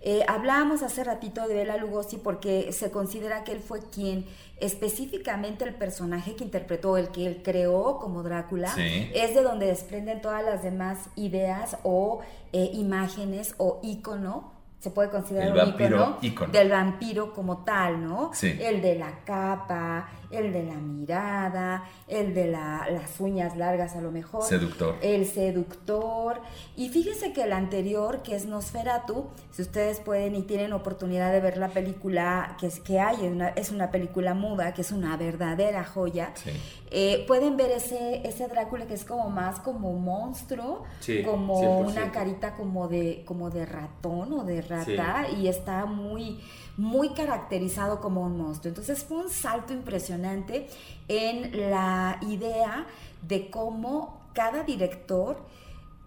eh, 0.00 0.24
hablábamos 0.28 0.82
hace 0.82 1.02
ratito 1.04 1.46
de 1.48 1.54
Bela 1.54 1.76
Lugosi 1.76 2.16
porque 2.18 2.72
se 2.72 2.90
considera 2.90 3.42
que 3.44 3.52
él 3.52 3.60
fue 3.60 3.80
quien 3.90 4.26
específicamente 4.60 5.64
el 5.64 5.74
personaje 5.74 6.36
que 6.36 6.44
interpretó, 6.44 6.96
el 6.96 7.08
que 7.08 7.26
él 7.26 7.40
creó 7.42 7.98
como 7.98 8.22
Drácula, 8.22 8.68
Sí. 8.74 9.10
es 9.14 9.34
de 9.34 9.42
donde 9.42 9.66
desprenden 9.66 10.20
todas 10.20 10.44
las 10.44 10.62
demás 10.62 10.98
ideas 11.16 11.76
o 11.82 12.20
eh, 12.52 12.70
imágenes 12.74 13.54
o 13.58 13.80
ícono. 13.82 14.52
Se 14.78 14.90
puede 14.90 15.10
considerar 15.10 15.48
El 15.48 15.52
un 15.54 15.58
vampiro 15.58 15.96
ícono 15.96 16.18
ícono. 16.22 16.52
del 16.52 16.70
vampiro 16.70 17.32
como 17.34 17.64
tal, 17.64 18.04
¿no? 18.04 18.30
Sí. 18.32 18.56
El 18.60 18.80
de 18.80 18.94
la 18.94 19.24
capa, 19.24 20.08
el 20.30 20.52
de 20.52 20.62
la 20.64 20.74
mirada, 20.74 21.84
el 22.06 22.34
de 22.34 22.48
la- 22.48 22.86
las 22.90 23.18
uñas 23.20 23.56
largas 23.56 23.96
a 23.96 24.00
lo 24.00 24.10
mejor. 24.10 24.42
Seductor. 24.44 24.96
El 25.02 25.26
seductor. 25.26 26.40
Y 26.76 26.88
fíjense 26.90 27.32
que 27.32 27.42
el 27.44 27.52
anterior, 27.52 28.22
que 28.22 28.36
es 28.36 28.46
Nosferatu, 28.46 29.26
si 29.50 29.62
ustedes 29.62 30.00
pueden 30.00 30.34
y 30.34 30.42
tienen 30.42 30.72
oportunidad 30.72 31.32
de 31.32 31.40
ver 31.40 31.56
la 31.56 31.68
película 31.68 32.56
que, 32.60 32.66
es, 32.66 32.80
que 32.80 33.00
hay, 33.00 33.16
es 33.26 33.32
una, 33.32 33.48
es 33.50 33.70
una 33.70 33.90
película 33.90 34.34
muda, 34.34 34.74
que 34.74 34.82
es 34.82 34.92
una 34.92 35.16
verdadera 35.16 35.84
joya, 35.84 36.32
Sí. 36.34 36.50
eh, 36.90 37.24
pueden 37.26 37.56
ver 37.56 37.70
ese, 37.70 38.26
ese 38.26 38.48
Drácula 38.48 38.86
que 38.86 38.94
es 38.94 39.04
como 39.04 39.28
más 39.30 39.60
como 39.60 39.92
monstruo, 39.94 40.84
Sí, 41.00 41.22
como 41.22 41.60
100%. 41.60 41.86
una 41.92 42.12
carita 42.12 42.54
como 42.54 42.88
de, 42.88 43.22
como 43.26 43.50
de 43.50 43.66
ratón 43.66 44.32
o 44.32 44.44
de 44.44 44.62
rata, 44.62 45.26
y 45.36 45.48
está 45.48 45.84
muy, 45.86 46.40
muy 46.78 47.10
caracterizado 47.10 48.00
como 48.00 48.22
un 48.22 48.38
monstruo. 48.38 48.70
Entonces 48.70 49.04
fue 49.04 49.18
un 49.18 49.28
salto 49.28 49.74
impresionante 49.74 50.68
en 51.08 51.70
la 51.70 52.18
idea 52.22 52.86
de 53.26 53.50
cómo 53.50 54.22
cada 54.32 54.62
director 54.62 55.36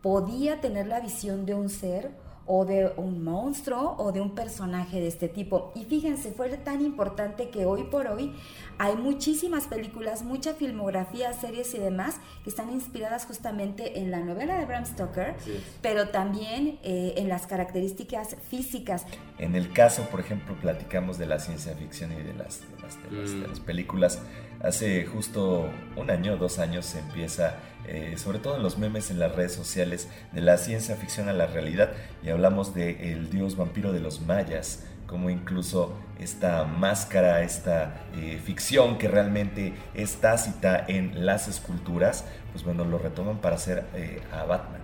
podía 0.01 0.61
tener 0.61 0.87
la 0.87 1.01
visión 1.01 1.45
de 1.45 1.53
un 1.53 1.69
ser 1.69 2.11
o 2.53 2.65
de 2.65 2.91
un 2.97 3.23
monstruo 3.23 3.95
o 3.97 4.11
de 4.11 4.19
un 4.19 4.31
personaje 4.35 4.99
de 4.99 5.07
este 5.07 5.29
tipo. 5.29 5.71
Y 5.73 5.85
fíjense, 5.85 6.33
fue 6.33 6.49
tan 6.57 6.81
importante 6.81 7.49
que 7.49 7.65
hoy 7.65 7.83
por 7.83 8.07
hoy 8.07 8.33
hay 8.77 8.95
muchísimas 8.97 9.67
películas, 9.67 10.23
mucha 10.23 10.53
filmografía, 10.53 11.31
series 11.31 11.73
y 11.75 11.77
demás 11.77 12.19
que 12.43 12.49
están 12.49 12.69
inspiradas 12.73 13.25
justamente 13.25 13.99
en 13.99 14.11
la 14.11 14.19
novela 14.19 14.57
de 14.57 14.65
Bram 14.65 14.85
Stoker, 14.85 15.35
pero 15.81 16.09
también 16.09 16.77
eh, 16.83 17.13
en 17.15 17.29
las 17.29 17.47
características 17.47 18.35
físicas. 18.49 19.05
En 19.37 19.55
el 19.55 19.71
caso, 19.71 20.03
por 20.11 20.19
ejemplo, 20.19 20.53
platicamos 20.59 21.17
de 21.17 21.27
la 21.27 21.39
ciencia 21.39 21.73
ficción 21.75 22.11
y 22.11 22.21
de 22.21 22.33
las, 22.33 22.59
de 22.69 22.81
las, 22.81 23.01
de 23.03 23.11
las- 23.17 23.31
de 23.31 23.37
Mm. 23.37 23.49
las 23.49 23.59
películas. 23.61 24.19
Hace 24.63 25.05
justo 25.05 25.71
un 25.95 26.11
año, 26.11 26.37
dos 26.37 26.59
años, 26.59 26.85
se 26.85 26.99
empieza, 26.99 27.55
eh, 27.87 28.13
sobre 28.17 28.37
todo 28.37 28.57
en 28.57 28.63
los 28.63 28.77
memes 28.77 29.09
en 29.09 29.17
las 29.17 29.35
redes 29.35 29.53
sociales, 29.53 30.07
de 30.33 30.41
la 30.41 30.57
ciencia 30.57 30.95
ficción 30.95 31.29
a 31.29 31.33
la 31.33 31.47
realidad. 31.47 31.91
Y 32.23 32.29
hablamos 32.29 32.75
de 32.75 33.11
el 33.11 33.31
dios 33.31 33.57
vampiro 33.57 33.91
de 33.91 33.99
los 33.99 34.21
mayas, 34.21 34.83
como 35.07 35.31
incluso 35.31 35.93
esta 36.19 36.63
máscara, 36.65 37.41
esta 37.41 38.01
eh, 38.15 38.39
ficción 38.43 38.99
que 38.99 39.07
realmente 39.07 39.73
es 39.95 40.17
tácita 40.17 40.85
en 40.87 41.25
las 41.25 41.47
esculturas, 41.47 42.25
pues 42.51 42.63
bueno, 42.63 42.85
lo 42.85 42.99
retoman 42.99 43.39
para 43.39 43.55
hacer 43.55 43.83
eh, 43.95 44.21
a 44.31 44.43
Batman. 44.43 44.81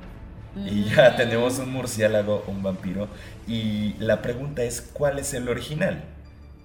Y 0.66 0.86
ya 0.86 1.16
tenemos 1.16 1.60
un 1.60 1.72
murciélago, 1.72 2.44
un 2.48 2.64
vampiro. 2.64 3.10
Y 3.48 3.94
la 4.00 4.24
pregunta 4.24 4.64
es, 4.64 4.82
¿cuál 4.82 5.20
es 5.20 5.36
el 5.36 5.48
original? 5.50 6.04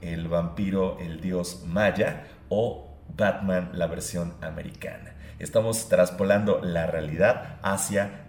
¿El 0.00 0.28
vampiro, 0.28 0.98
el 0.98 1.20
dios 1.20 1.64
maya 1.66 2.24
o 2.48 2.91
Batman, 3.16 3.70
la 3.74 3.86
versión 3.86 4.34
americana? 4.40 5.14
Estamos 5.38 5.88
traspolando 5.88 6.60
la 6.62 6.86
realidad 6.86 7.58
hacia 7.62 8.28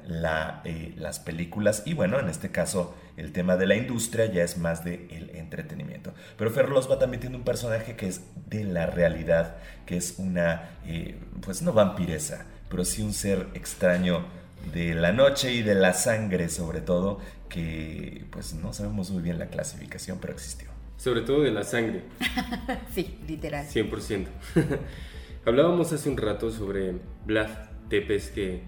eh, 0.64 0.94
las 0.98 1.20
películas 1.20 1.84
y 1.86 1.94
bueno, 1.94 2.20
en 2.20 2.28
este 2.28 2.50
caso 2.50 2.96
el 3.18 3.32
tema 3.32 3.56
de 3.56 3.68
la 3.68 3.76
industria 3.76 4.26
ya 4.26 4.44
es 4.44 4.58
más 4.58 4.84
de 4.84 5.08
el 5.12 5.30
entretenimiento. 5.36 6.14
Pero 6.38 6.50
Fer 6.50 6.70
Losba 6.70 6.98
también 6.98 7.22
tiene 7.22 7.36
un 7.36 7.44
personaje 7.44 7.96
que 7.96 8.08
es 8.08 8.22
de 8.48 8.64
la 8.64 8.88
realidad, 8.88 9.58
que 9.86 9.98
es 9.98 10.16
una, 10.18 10.72
eh, 10.88 11.20
pues 11.42 11.62
no 11.62 11.72
vampiresa, 11.72 12.46
pero 12.68 12.84
sí 12.84 13.04
un 13.04 13.14
ser 13.14 13.48
extraño 13.54 14.26
de 14.74 14.96
la 14.96 15.12
noche 15.12 15.52
y 15.52 15.62
de 15.62 15.76
la 15.76 15.94
sangre 15.94 16.50
sobre 16.50 16.82
todo, 16.82 17.20
que 17.48 18.26
pues 18.32 18.56
no 18.56 18.74
sabemos 18.74 19.12
muy 19.12 19.22
bien 19.22 19.38
la 19.38 19.48
clasificación, 19.48 20.18
pero 20.20 20.34
existió. 20.34 20.73
Sobre 21.04 21.20
todo 21.20 21.42
de 21.42 21.52
la 21.52 21.64
sangre. 21.66 22.04
Sí, 22.94 23.20
literal. 23.28 23.66
100%. 23.68 24.26
Hablábamos 25.46 25.92
hace 25.92 26.08
un 26.08 26.16
rato 26.16 26.50
sobre 26.50 26.94
Vlad 27.26 27.50
Tepes, 27.90 28.30
que 28.30 28.62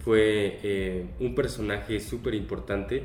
fue 0.00 0.58
eh, 0.62 1.06
un 1.18 1.34
personaje 1.34 1.98
súper 2.00 2.34
importante 2.34 3.04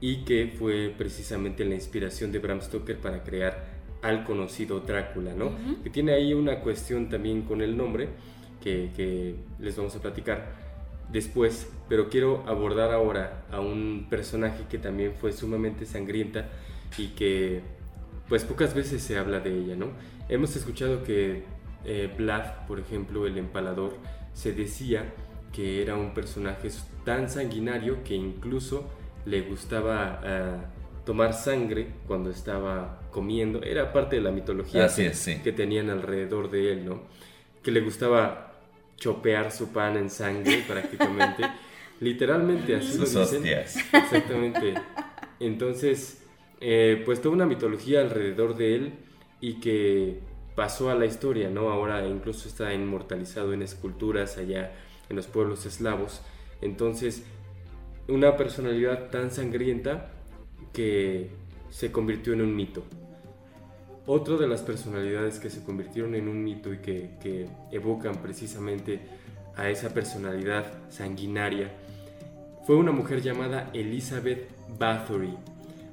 y 0.00 0.24
que 0.24 0.52
fue 0.58 0.92
precisamente 0.98 1.64
la 1.64 1.76
inspiración 1.76 2.32
de 2.32 2.40
Bram 2.40 2.60
Stoker 2.60 2.98
para 2.98 3.22
crear 3.22 3.76
al 4.02 4.24
conocido 4.24 4.80
Drácula, 4.80 5.32
¿no? 5.32 5.52
Que 5.84 5.90
tiene 5.90 6.12
ahí 6.12 6.34
una 6.34 6.58
cuestión 6.58 7.08
también 7.08 7.42
con 7.42 7.62
el 7.62 7.76
nombre 7.76 8.08
que, 8.60 8.90
que 8.96 9.36
les 9.60 9.76
vamos 9.76 9.94
a 9.94 10.00
platicar 10.00 10.52
después, 11.12 11.68
pero 11.88 12.08
quiero 12.08 12.42
abordar 12.48 12.90
ahora 12.90 13.44
a 13.52 13.60
un 13.60 14.08
personaje 14.10 14.64
que 14.68 14.78
también 14.78 15.12
fue 15.14 15.32
sumamente 15.32 15.86
sangrienta 15.86 16.48
y 16.98 17.08
que 17.08 17.75
pues 18.28 18.44
pocas 18.44 18.74
veces 18.74 19.02
se 19.02 19.18
habla 19.18 19.40
de 19.40 19.56
ella, 19.56 19.76
¿no? 19.76 19.90
Hemos 20.28 20.56
escuchado 20.56 21.02
que 21.04 21.44
eh, 21.84 22.12
Vlad, 22.16 22.66
por 22.66 22.80
ejemplo, 22.80 23.26
el 23.26 23.38
empalador, 23.38 23.96
se 24.34 24.52
decía 24.52 25.12
que 25.52 25.80
era 25.82 25.94
un 25.96 26.12
personaje 26.12 26.68
tan 27.04 27.30
sanguinario 27.30 28.02
que 28.04 28.14
incluso 28.14 28.90
le 29.24 29.42
gustaba 29.42 30.20
ah, 30.24 30.64
tomar 31.04 31.32
sangre 31.32 31.88
cuando 32.06 32.30
estaba 32.30 33.00
comiendo. 33.10 33.62
Era 33.62 33.92
parte 33.92 34.16
de 34.16 34.22
la 34.22 34.30
mitología 34.32 34.84
Así 34.84 35.04
es, 35.04 35.18
sí. 35.18 35.40
que 35.42 35.52
tenían 35.52 35.88
alrededor 35.88 36.50
de 36.50 36.72
él, 36.72 36.84
¿no? 36.84 37.02
Que 37.62 37.70
le 37.70 37.80
gustaba 37.80 38.52
chopear 38.96 39.52
su 39.52 39.72
pan 39.72 39.96
en 39.96 40.10
sangre 40.10 40.64
prácticamente. 40.68 41.44
Literalmente 42.00 42.76
así 42.76 42.92
Sus 42.92 43.14
lo 43.14 43.20
dicen. 43.20 43.38
hostias. 43.38 43.76
Exactamente. 43.92 44.74
Entonces, 45.40 46.22
eh, 46.60 47.02
pues 47.04 47.20
toda 47.20 47.34
una 47.34 47.46
mitología 47.46 48.00
alrededor 48.00 48.56
de 48.56 48.74
él 48.74 48.92
y 49.40 49.60
que 49.60 50.20
pasó 50.54 50.90
a 50.90 50.94
la 50.94 51.06
historia, 51.06 51.50
¿no? 51.50 51.70
Ahora 51.70 52.06
incluso 52.06 52.48
está 52.48 52.72
inmortalizado 52.72 53.52
en 53.52 53.62
esculturas 53.62 54.38
allá 54.38 54.72
en 55.08 55.16
los 55.16 55.26
pueblos 55.26 55.66
eslavos. 55.66 56.22
Entonces, 56.62 57.24
una 58.08 58.36
personalidad 58.36 59.10
tan 59.10 59.30
sangrienta 59.30 60.10
que 60.72 61.30
se 61.70 61.92
convirtió 61.92 62.32
en 62.32 62.40
un 62.40 62.56
mito. 62.56 62.84
Otro 64.06 64.38
de 64.38 64.46
las 64.46 64.62
personalidades 64.62 65.40
que 65.40 65.50
se 65.50 65.64
convirtieron 65.64 66.14
en 66.14 66.28
un 66.28 66.42
mito 66.42 66.72
y 66.72 66.78
que 66.78 67.48
evocan 67.72 68.22
precisamente 68.22 69.00
a 69.56 69.68
esa 69.70 69.92
personalidad 69.92 70.64
sanguinaria 70.90 71.72
fue 72.66 72.76
una 72.76 72.92
mujer 72.92 73.22
llamada 73.22 73.70
Elizabeth 73.72 74.48
Bathory, 74.78 75.34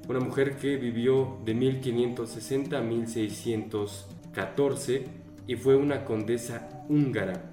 una 0.08 0.20
mujer 0.20 0.56
que 0.56 0.76
vivió 0.76 1.38
de 1.44 1.54
1560 1.54 2.78
a 2.78 2.82
1614 2.82 5.04
y 5.46 5.56
fue 5.56 5.76
una 5.76 6.04
condesa 6.04 6.68
húngara 6.88 7.50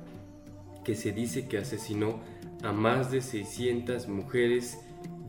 que 0.84 0.96
se 0.96 1.12
dice 1.12 1.48
que 1.48 1.58
asesinó 1.60 2.20
a 2.64 2.72
más 2.72 3.12
de 3.12 3.22
600 3.22 4.08
mujeres 4.08 4.80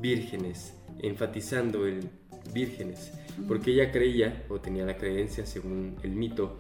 vírgenes, 0.01 0.75
enfatizando 0.99 1.87
el 1.87 2.09
vírgenes, 2.53 3.13
porque 3.47 3.73
ella 3.73 3.93
creía, 3.93 4.45
o 4.49 4.61
tenía 4.61 4.85
la 4.85 4.97
creencia 4.97 5.47
según 5.47 5.97
el 6.03 6.11
mito, 6.13 6.59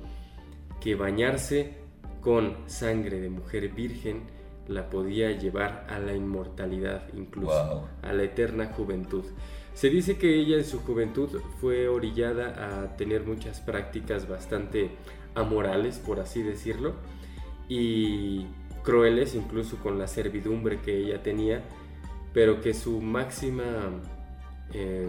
que 0.80 0.94
bañarse 0.94 1.74
con 2.20 2.56
sangre 2.66 3.20
de 3.20 3.30
mujer 3.30 3.68
virgen 3.70 4.22
la 4.68 4.88
podía 4.88 5.32
llevar 5.32 5.86
a 5.90 5.98
la 5.98 6.14
inmortalidad, 6.14 7.08
incluso 7.14 7.52
Wow. 7.52 7.88
a 8.02 8.12
la 8.12 8.22
eterna 8.22 8.66
juventud. 8.66 9.24
Se 9.74 9.88
dice 9.90 10.16
que 10.18 10.34
ella 10.36 10.56
en 10.58 10.64
su 10.64 10.80
juventud 10.80 11.40
fue 11.60 11.88
orillada 11.88 12.82
a 12.82 12.96
tener 12.96 13.24
muchas 13.24 13.60
prácticas 13.60 14.28
bastante 14.28 14.90
amorales, 15.34 15.98
por 15.98 16.20
así 16.20 16.42
decirlo, 16.42 16.94
y 17.68 18.46
crueles, 18.84 19.34
incluso 19.34 19.76
con 19.78 19.98
la 19.98 20.06
servidumbre 20.06 20.80
que 20.80 20.96
ella 20.98 21.22
tenía, 21.22 21.62
pero 22.34 22.60
que 22.60 22.74
su 22.74 23.00
máxima, 23.00 23.64
eh, 24.74 25.08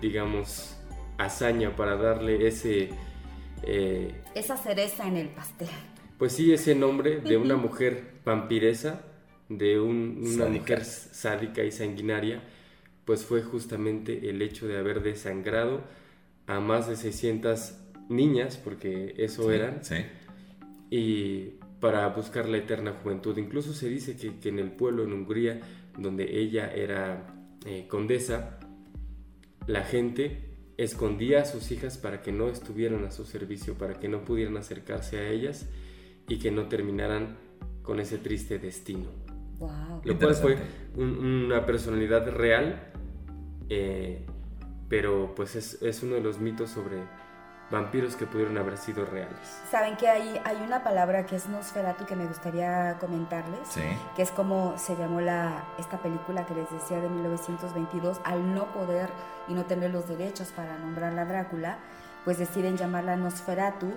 digamos, 0.00 0.76
hazaña 1.18 1.76
para 1.76 1.96
darle 1.96 2.46
ese, 2.48 2.90
eh, 3.62 4.14
Esa 4.34 4.56
cereza 4.56 5.06
en 5.06 5.16
el 5.18 5.28
pastel. 5.28 5.68
pues 6.18 6.32
sí, 6.32 6.52
ese 6.52 6.74
nombre 6.74 7.20
de 7.20 7.36
una 7.36 7.56
mujer 7.66 8.14
vampiresa, 8.24 9.02
de 9.48 9.78
un- 9.78 10.18
una 10.22 10.44
Sádica. 10.46 10.60
mujer 10.60 10.84
sádica 10.84 11.62
y 11.62 11.70
sanguinaria, 11.72 12.42
pues 13.04 13.24
fue 13.24 13.42
justamente 13.42 14.30
el 14.30 14.42
hecho 14.42 14.66
de 14.68 14.78
haber 14.78 15.02
desangrado 15.02 15.82
a 16.46 16.60
más 16.60 16.88
de 16.88 16.96
600 16.96 17.74
niñas, 18.08 18.56
porque 18.56 19.14
eso 19.18 19.50
eran, 19.50 19.84
Sí. 19.84 19.96
y 20.90 21.58
para 21.80 22.06
buscar 22.08 22.48
la 22.48 22.58
eterna 22.58 22.92
juventud. 23.02 23.36
Incluso 23.38 23.72
se 23.72 23.88
dice 23.88 24.16
que, 24.16 24.38
que 24.38 24.48
en 24.50 24.58
el 24.58 24.70
pueblo 24.70 25.02
en 25.04 25.12
Hungría, 25.12 25.60
donde 25.98 26.38
ella 26.38 26.72
era 26.72 27.26
eh, 27.66 27.86
condesa, 27.88 28.58
la 29.66 29.82
gente 29.82 30.50
escondía 30.76 31.42
a 31.42 31.44
sus 31.44 31.70
hijas 31.70 31.98
para 31.98 32.22
que 32.22 32.32
no 32.32 32.48
estuvieran 32.48 33.04
a 33.04 33.10
su 33.10 33.24
servicio, 33.24 33.74
para 33.74 33.94
que 34.00 34.08
no 34.08 34.24
pudieran 34.24 34.56
acercarse 34.56 35.18
a 35.18 35.28
ellas 35.28 35.68
y 36.28 36.38
que 36.38 36.50
no 36.50 36.66
terminaran 36.68 37.36
con 37.82 38.00
ese 38.00 38.18
triste 38.18 38.58
destino. 38.58 39.06
Wow. 39.58 40.02
Lo 40.04 40.18
cual 40.18 40.34
fue 40.34 40.56
un- 40.96 41.18
una 41.46 41.64
personalidad 41.66 42.28
real, 42.30 42.91
eh, 43.74 44.26
pero 44.88 45.34
pues 45.34 45.56
es, 45.56 45.80
es 45.82 46.02
uno 46.02 46.14
de 46.16 46.20
los 46.20 46.38
mitos 46.38 46.70
sobre 46.70 47.02
vampiros 47.70 48.16
que 48.16 48.26
pudieron 48.26 48.58
haber 48.58 48.76
sido 48.76 49.06
reales. 49.06 49.38
Saben 49.70 49.96
que 49.96 50.06
hay, 50.06 50.38
hay 50.44 50.56
una 50.62 50.84
palabra 50.84 51.24
que 51.24 51.36
es 51.36 51.48
Nosferatu 51.48 52.04
que 52.04 52.14
me 52.14 52.26
gustaría 52.26 52.98
comentarles. 53.00 53.60
Sí. 53.70 53.80
que 54.14 54.20
es 54.22 54.30
como 54.30 54.76
se 54.76 54.94
llamó 54.96 55.22
la, 55.22 55.64
esta 55.78 55.96
película 55.96 56.44
que 56.44 56.54
les 56.54 56.70
decía 56.70 56.98
de 57.00 57.08
1922, 57.08 58.20
al 58.24 58.54
no 58.54 58.66
poder 58.74 59.08
y 59.48 59.54
no 59.54 59.64
tener 59.64 59.90
los 59.90 60.06
derechos 60.06 60.48
para 60.48 60.76
nombrarla 60.76 61.24
Drácula, 61.24 61.78
pues 62.26 62.36
deciden 62.36 62.76
llamarla 62.76 63.16
Nosferatu, 63.16 63.90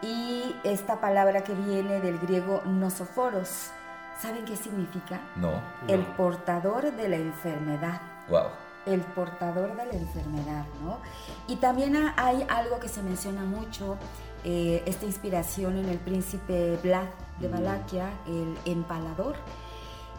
y 0.00 0.56
esta 0.64 0.98
palabra 1.02 1.44
que 1.44 1.52
viene 1.52 2.00
del 2.00 2.18
griego 2.20 2.62
nosoforos, 2.64 3.70
¿saben 4.18 4.46
qué 4.46 4.56
significa? 4.56 5.20
No. 5.36 5.60
El 5.88 6.00
No. 6.08 6.16
portador 6.16 6.90
de 6.92 7.06
la 7.10 7.16
enfermedad 7.16 8.00
Wow. 8.30 8.44
El 8.86 9.00
portador 9.00 9.76
de 9.76 9.86
la 9.86 9.92
enfermedad, 9.92 10.64
¿no? 10.82 10.98
Y 11.48 11.56
también 11.56 11.96
ha- 11.96 12.14
hay 12.16 12.44
algo 12.48 12.80
que 12.80 12.88
se 12.88 13.02
menciona 13.02 13.44
mucho, 13.44 13.96
eh, 14.44 14.82
esta 14.86 15.04
inspiración 15.06 15.76
en 15.76 15.88
el 15.88 15.98
príncipe 15.98 16.78
Vlad 16.82 17.08
de 17.40 17.48
Valaquia, 17.48 18.10
el 18.26 18.56
empalador. 18.64 19.36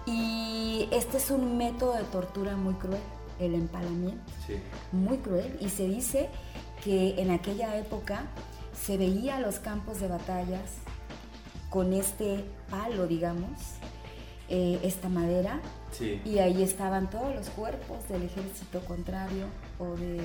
Y 0.05 0.87
este 0.91 1.17
es 1.17 1.29
un 1.31 1.57
método 1.57 1.93
de 1.93 2.03
tortura 2.05 2.55
muy 2.55 2.73
cruel, 2.75 3.01
el 3.39 3.53
empalamiento, 3.55 4.31
Sí. 4.47 4.55
muy 4.91 5.17
cruel. 5.17 5.57
Y 5.61 5.69
se 5.69 5.87
dice 5.87 6.29
que 6.83 7.21
en 7.21 7.31
aquella 7.31 7.77
época 7.77 8.25
se 8.79 8.97
veía 8.97 9.39
los 9.39 9.59
campos 9.59 9.99
de 9.99 10.07
batallas 10.07 10.71
con 11.69 11.93
este 11.93 12.45
palo, 12.69 13.05
digamos, 13.07 13.51
eh, 14.53 14.79
esta 14.83 15.07
madera, 15.07 15.61
Sí. 15.93 16.21
y 16.25 16.39
ahí 16.39 16.61
estaban 16.61 17.09
todos 17.09 17.33
los 17.33 17.49
cuerpos 17.49 18.05
del 18.09 18.23
ejército 18.23 18.79
contrario 18.81 19.45
o 19.79 19.95
de, 19.95 20.21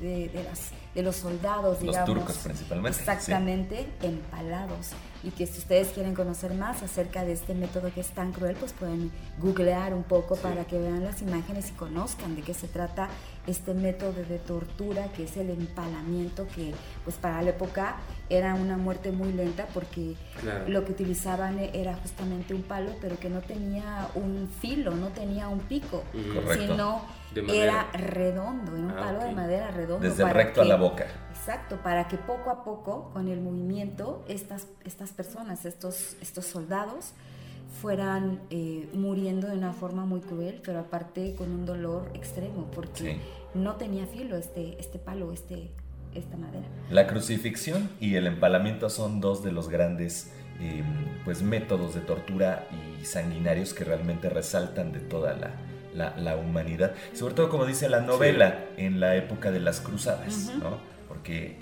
de- 0.00 0.28
de 0.28 0.42
las, 0.44 0.70
de 0.96 1.02
los 1.04 1.14
soldados, 1.16 1.80
Los 1.82 1.94
digamos. 1.94 2.06
turcos 2.06 2.36
principalmente, 2.38 2.98
sí. 2.98 3.02
Exactamente, 3.02 3.86
empalados. 4.02 4.90
Y 5.22 5.30
que 5.30 5.46
si 5.46 5.58
ustedes 5.58 5.88
quieren 5.88 6.14
conocer 6.14 6.54
más 6.54 6.82
acerca 6.82 7.24
de 7.24 7.32
este 7.32 7.54
método 7.54 7.92
que 7.92 8.00
es 8.00 8.08
tan 8.08 8.32
cruel, 8.32 8.56
pues 8.56 8.72
pueden 8.72 9.10
googlear 9.40 9.94
un 9.94 10.02
poco 10.04 10.34
Sí. 10.36 10.42
para 10.42 10.64
que 10.64 10.78
vean 10.78 11.04
las 11.04 11.22
imágenes 11.22 11.70
y 11.70 11.72
conozcan 11.72 12.34
de 12.36 12.42
qué 12.42 12.54
se 12.54 12.66
trata 12.68 13.08
este 13.48 13.72
método 13.74 14.12
de 14.28 14.38
tortura 14.38 15.10
que 15.12 15.24
es 15.24 15.36
el 15.36 15.50
empalamiento, 15.50 16.46
que 16.54 16.72
pues 17.04 17.16
para 17.16 17.40
la 17.42 17.50
época 17.50 17.96
era 18.30 18.54
una 18.54 18.76
muerte 18.76 19.10
muy 19.10 19.32
lenta 19.32 19.66
porque 19.72 20.14
Claro. 20.40 20.68
lo 20.68 20.84
que 20.84 20.92
utilizaban 20.92 21.58
era 21.58 21.94
justamente 21.96 22.54
un 22.54 22.62
palo, 22.62 22.90
pero 23.00 23.18
que 23.18 23.30
no 23.30 23.40
tenía 23.40 24.08
un 24.14 24.48
filo, 24.60 24.94
no 24.94 25.08
tenía 25.08 25.48
un 25.48 25.60
pico. 25.60 26.02
Correcto. 26.12 26.54
sino 26.54 27.02
era 27.54 27.90
redondo, 27.92 28.72
era 28.76 28.84
un 28.86 28.90
Ah, 28.92 28.96
palo 28.96 29.24
de 29.24 29.32
madera 29.32 29.70
redondo. 29.70 30.06
Desde 30.08 30.22
para 30.22 30.32
recto 30.34 30.62
a 30.62 30.64
la 30.64 30.76
boca. 30.76 31.06
Exacto, 31.30 31.76
para 31.82 32.08
que 32.08 32.16
poco 32.16 32.50
a 32.50 32.64
poco, 32.64 33.10
con 33.12 33.28
el 33.28 33.40
movimiento, 33.40 34.24
estas, 34.28 34.66
estas 34.84 35.10
personas, 35.12 35.64
estos, 35.64 36.16
estos 36.20 36.46
soldados, 36.46 37.12
fueran 37.82 38.40
eh, 38.50 38.88
muriendo 38.94 39.46
de 39.46 39.56
una 39.56 39.72
forma 39.72 40.04
muy 40.06 40.20
cruel, 40.20 40.60
pero 40.64 40.80
aparte 40.80 41.34
con 41.36 41.50
un 41.50 41.66
dolor 41.66 42.10
extremo, 42.14 42.66
porque 42.74 42.98
Sí. 43.14 43.20
No 43.54 43.76
tenía 43.76 44.06
filo 44.06 44.36
este, 44.36 44.76
este 44.78 44.98
palo, 44.98 45.32
este, 45.32 45.70
esta 46.14 46.36
madera. 46.36 46.64
La 46.90 47.06
crucifixión 47.06 47.90
y 48.00 48.14
el 48.16 48.26
empalamiento 48.26 48.90
son 48.90 49.20
dos 49.20 49.42
de 49.44 49.52
los 49.52 49.68
grandes 49.68 50.32
eh, 50.60 50.82
pues, 51.24 51.42
métodos 51.42 51.94
de 51.94 52.00
tortura 52.00 52.66
y 53.00 53.04
sanguinarios 53.04 53.74
que 53.74 53.84
realmente 53.84 54.28
resaltan 54.28 54.92
de 54.92 55.00
toda 55.00 55.34
la, 55.34 55.50
la- 55.94 56.16
la 56.16 56.36
humanidad. 56.36 56.94
Sobre 57.14 57.34
todo, 57.34 57.48
como 57.48 57.64
dice 57.66 57.88
la 57.88 58.00
novela, 58.00 58.64
en 58.76 59.00
la 59.00 59.14
época 59.16 59.50
de 59.50 59.60
las 59.60 59.80
cruzadas. 59.80 60.52
¿no? 60.58 60.78
Porque 61.08 61.56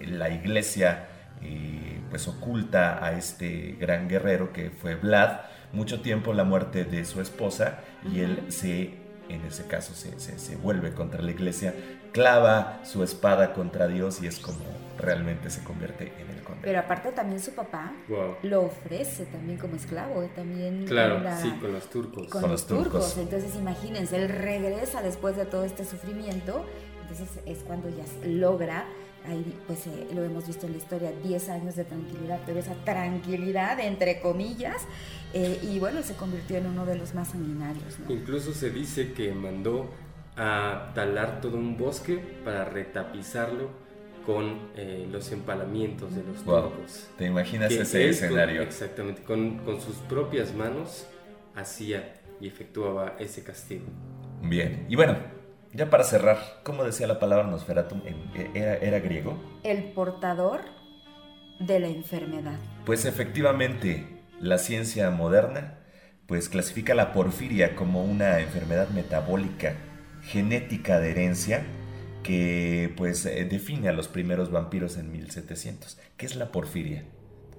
eh, 0.00 0.06
la 0.06 0.30
iglesia 0.30 1.08
eh, 1.42 2.00
pues 2.10 2.26
oculta 2.28 3.04
a 3.04 3.12
este 3.16 3.76
gran 3.80 4.08
guerrero 4.08 4.52
que 4.52 4.70
fue 4.70 4.94
Vlad 4.96 5.40
mucho 5.72 6.00
tiempo 6.02 6.32
la 6.34 6.42
muerte 6.44 6.84
de 6.84 7.04
su 7.04 7.20
esposa 7.20 7.78
y 8.12 8.20
él 8.20 8.42
se 8.48 8.94
en 9.30 9.44
ese 9.44 9.66
caso 9.66 9.94
se, 9.94 10.18
se- 10.20 10.38
se 10.38 10.56
vuelve 10.56 10.92
contra 10.92 11.22
la 11.22 11.30
iglesia, 11.30 11.74
clava 12.12 12.80
su 12.84 13.02
espada 13.02 13.52
contra 13.52 13.86
Dios 13.86 14.20
y 14.22 14.26
es 14.26 14.38
como 14.38 14.58
realmente 14.98 15.48
se 15.50 15.62
convierte 15.64 16.04
en 16.18 16.28
el 16.30 16.42
condenado. 16.42 16.60
Pero 16.62 16.78
aparte 16.80 17.12
también 17.12 17.40
su 17.40 17.52
papá 17.54 17.92
Wow. 18.08 18.36
lo 18.42 18.62
ofrece 18.64 19.24
también 19.26 19.58
como 19.58 19.76
esclavo, 19.76 20.22
eh, 20.22 20.30
también 20.34 20.84
Claro, 20.86 21.20
la- 21.20 21.40
sí, 21.40 21.50
con 21.60 21.72
los 21.72 21.88
turcos. 21.88 22.28
con, 22.28 22.42
Con 22.42 22.50
los 22.50 22.60
los 22.60 22.66
turcos. 22.66 23.14
turcos. 23.14 23.18
Entonces 23.18 23.54
imagínense, 23.56 24.16
él 24.16 24.28
regresa 24.28 25.02
después 25.02 25.36
de 25.36 25.46
todo 25.46 25.64
este 25.64 25.84
sufrimiento, 25.84 26.66
entonces 27.02 27.28
es 27.46 27.58
cuando 27.58 27.88
ya 27.88 28.04
logra, 28.26 28.84
ahí 29.26 29.54
pues 29.66 29.86
eh, 29.86 30.08
lo 30.14 30.22
hemos 30.24 30.46
visto 30.46 30.66
en 30.66 30.72
la 30.72 30.78
historia, 30.78 31.12
10 31.22 31.48
años 31.50 31.76
de 31.76 31.84
tranquilidad, 31.84 32.40
pero 32.46 32.58
esa 32.58 32.74
tranquilidad 32.84 33.78
entre 33.80 34.20
comillas, 34.20 34.82
eh, 35.34 35.58
y 35.62 35.78
bueno, 35.78 36.02
se 36.02 36.14
convirtió 36.14 36.56
en 36.58 36.66
uno 36.66 36.86
de 36.86 36.96
los 36.96 37.14
más 37.14 37.28
sanguinarios. 37.28 37.98
¿no? 38.00 38.12
Incluso 38.12 38.52
se 38.52 38.70
dice 38.70 39.12
que 39.12 39.32
mandó 39.32 39.90
a 40.36 40.92
talar 40.94 41.40
todo 41.40 41.56
un 41.56 41.76
bosque 41.76 42.16
para 42.44 42.64
retapizarlo 42.64 43.68
con 44.24 44.68
eh, 44.76 45.08
los 45.10 45.32
empalamientos 45.32 46.14
de 46.14 46.22
los 46.22 46.44
Wow. 46.44 46.70
turcos. 46.70 47.06
¿Te 47.18 47.26
imaginas 47.26 47.68
Que 47.68 47.80
ese 47.80 48.00
con- 48.00 48.10
escenario? 48.10 48.62
exactamente, 48.62 49.22
con, 49.22 49.58
con 49.58 49.80
sus 49.80 49.96
propias 49.96 50.54
manos 50.54 51.06
hacía 51.54 52.16
y 52.40 52.46
efectuaba 52.48 53.16
ese 53.18 53.42
castigo. 53.42 53.84
Bien. 54.42 54.86
Y 54.88 54.96
bueno, 54.96 55.16
ya 55.72 55.90
para 55.90 56.04
cerrar, 56.04 56.38
¿cómo 56.62 56.84
decía 56.84 57.06
la 57.06 57.18
palabra 57.18 57.46
Nosferatum? 57.46 58.02
En- 58.06 58.56
¿Era, 58.56 58.74
era 58.76 58.98
griego? 59.00 59.38
El 59.62 59.84
portador 59.92 60.60
de 61.58 61.78
la 61.80 61.88
enfermedad. 61.88 62.58
Pues 62.86 63.04
efectivamente, 63.04 64.06
la 64.40 64.58
ciencia 64.58 65.10
moderna 65.10 65.76
pues 66.26 66.48
clasifica 66.48 66.94
la 66.94 67.12
porfiria 67.12 67.74
como 67.74 68.04
una 68.04 68.38
enfermedad 68.40 68.88
metabólica 68.90 69.74
genética 70.22 71.00
de 71.00 71.10
herencia 71.10 71.64
que 72.22 72.92
pues 72.96 73.26
eh, 73.26 73.44
define 73.50 73.88
a 73.88 73.92
los 73.92 74.06
primeros 74.08 74.50
vampiros 74.50 74.96
en 74.96 75.10
1700. 75.10 75.98
¿Qué 76.16 76.26
es 76.26 76.36
la 76.36 76.52
porfiria? 76.52 77.04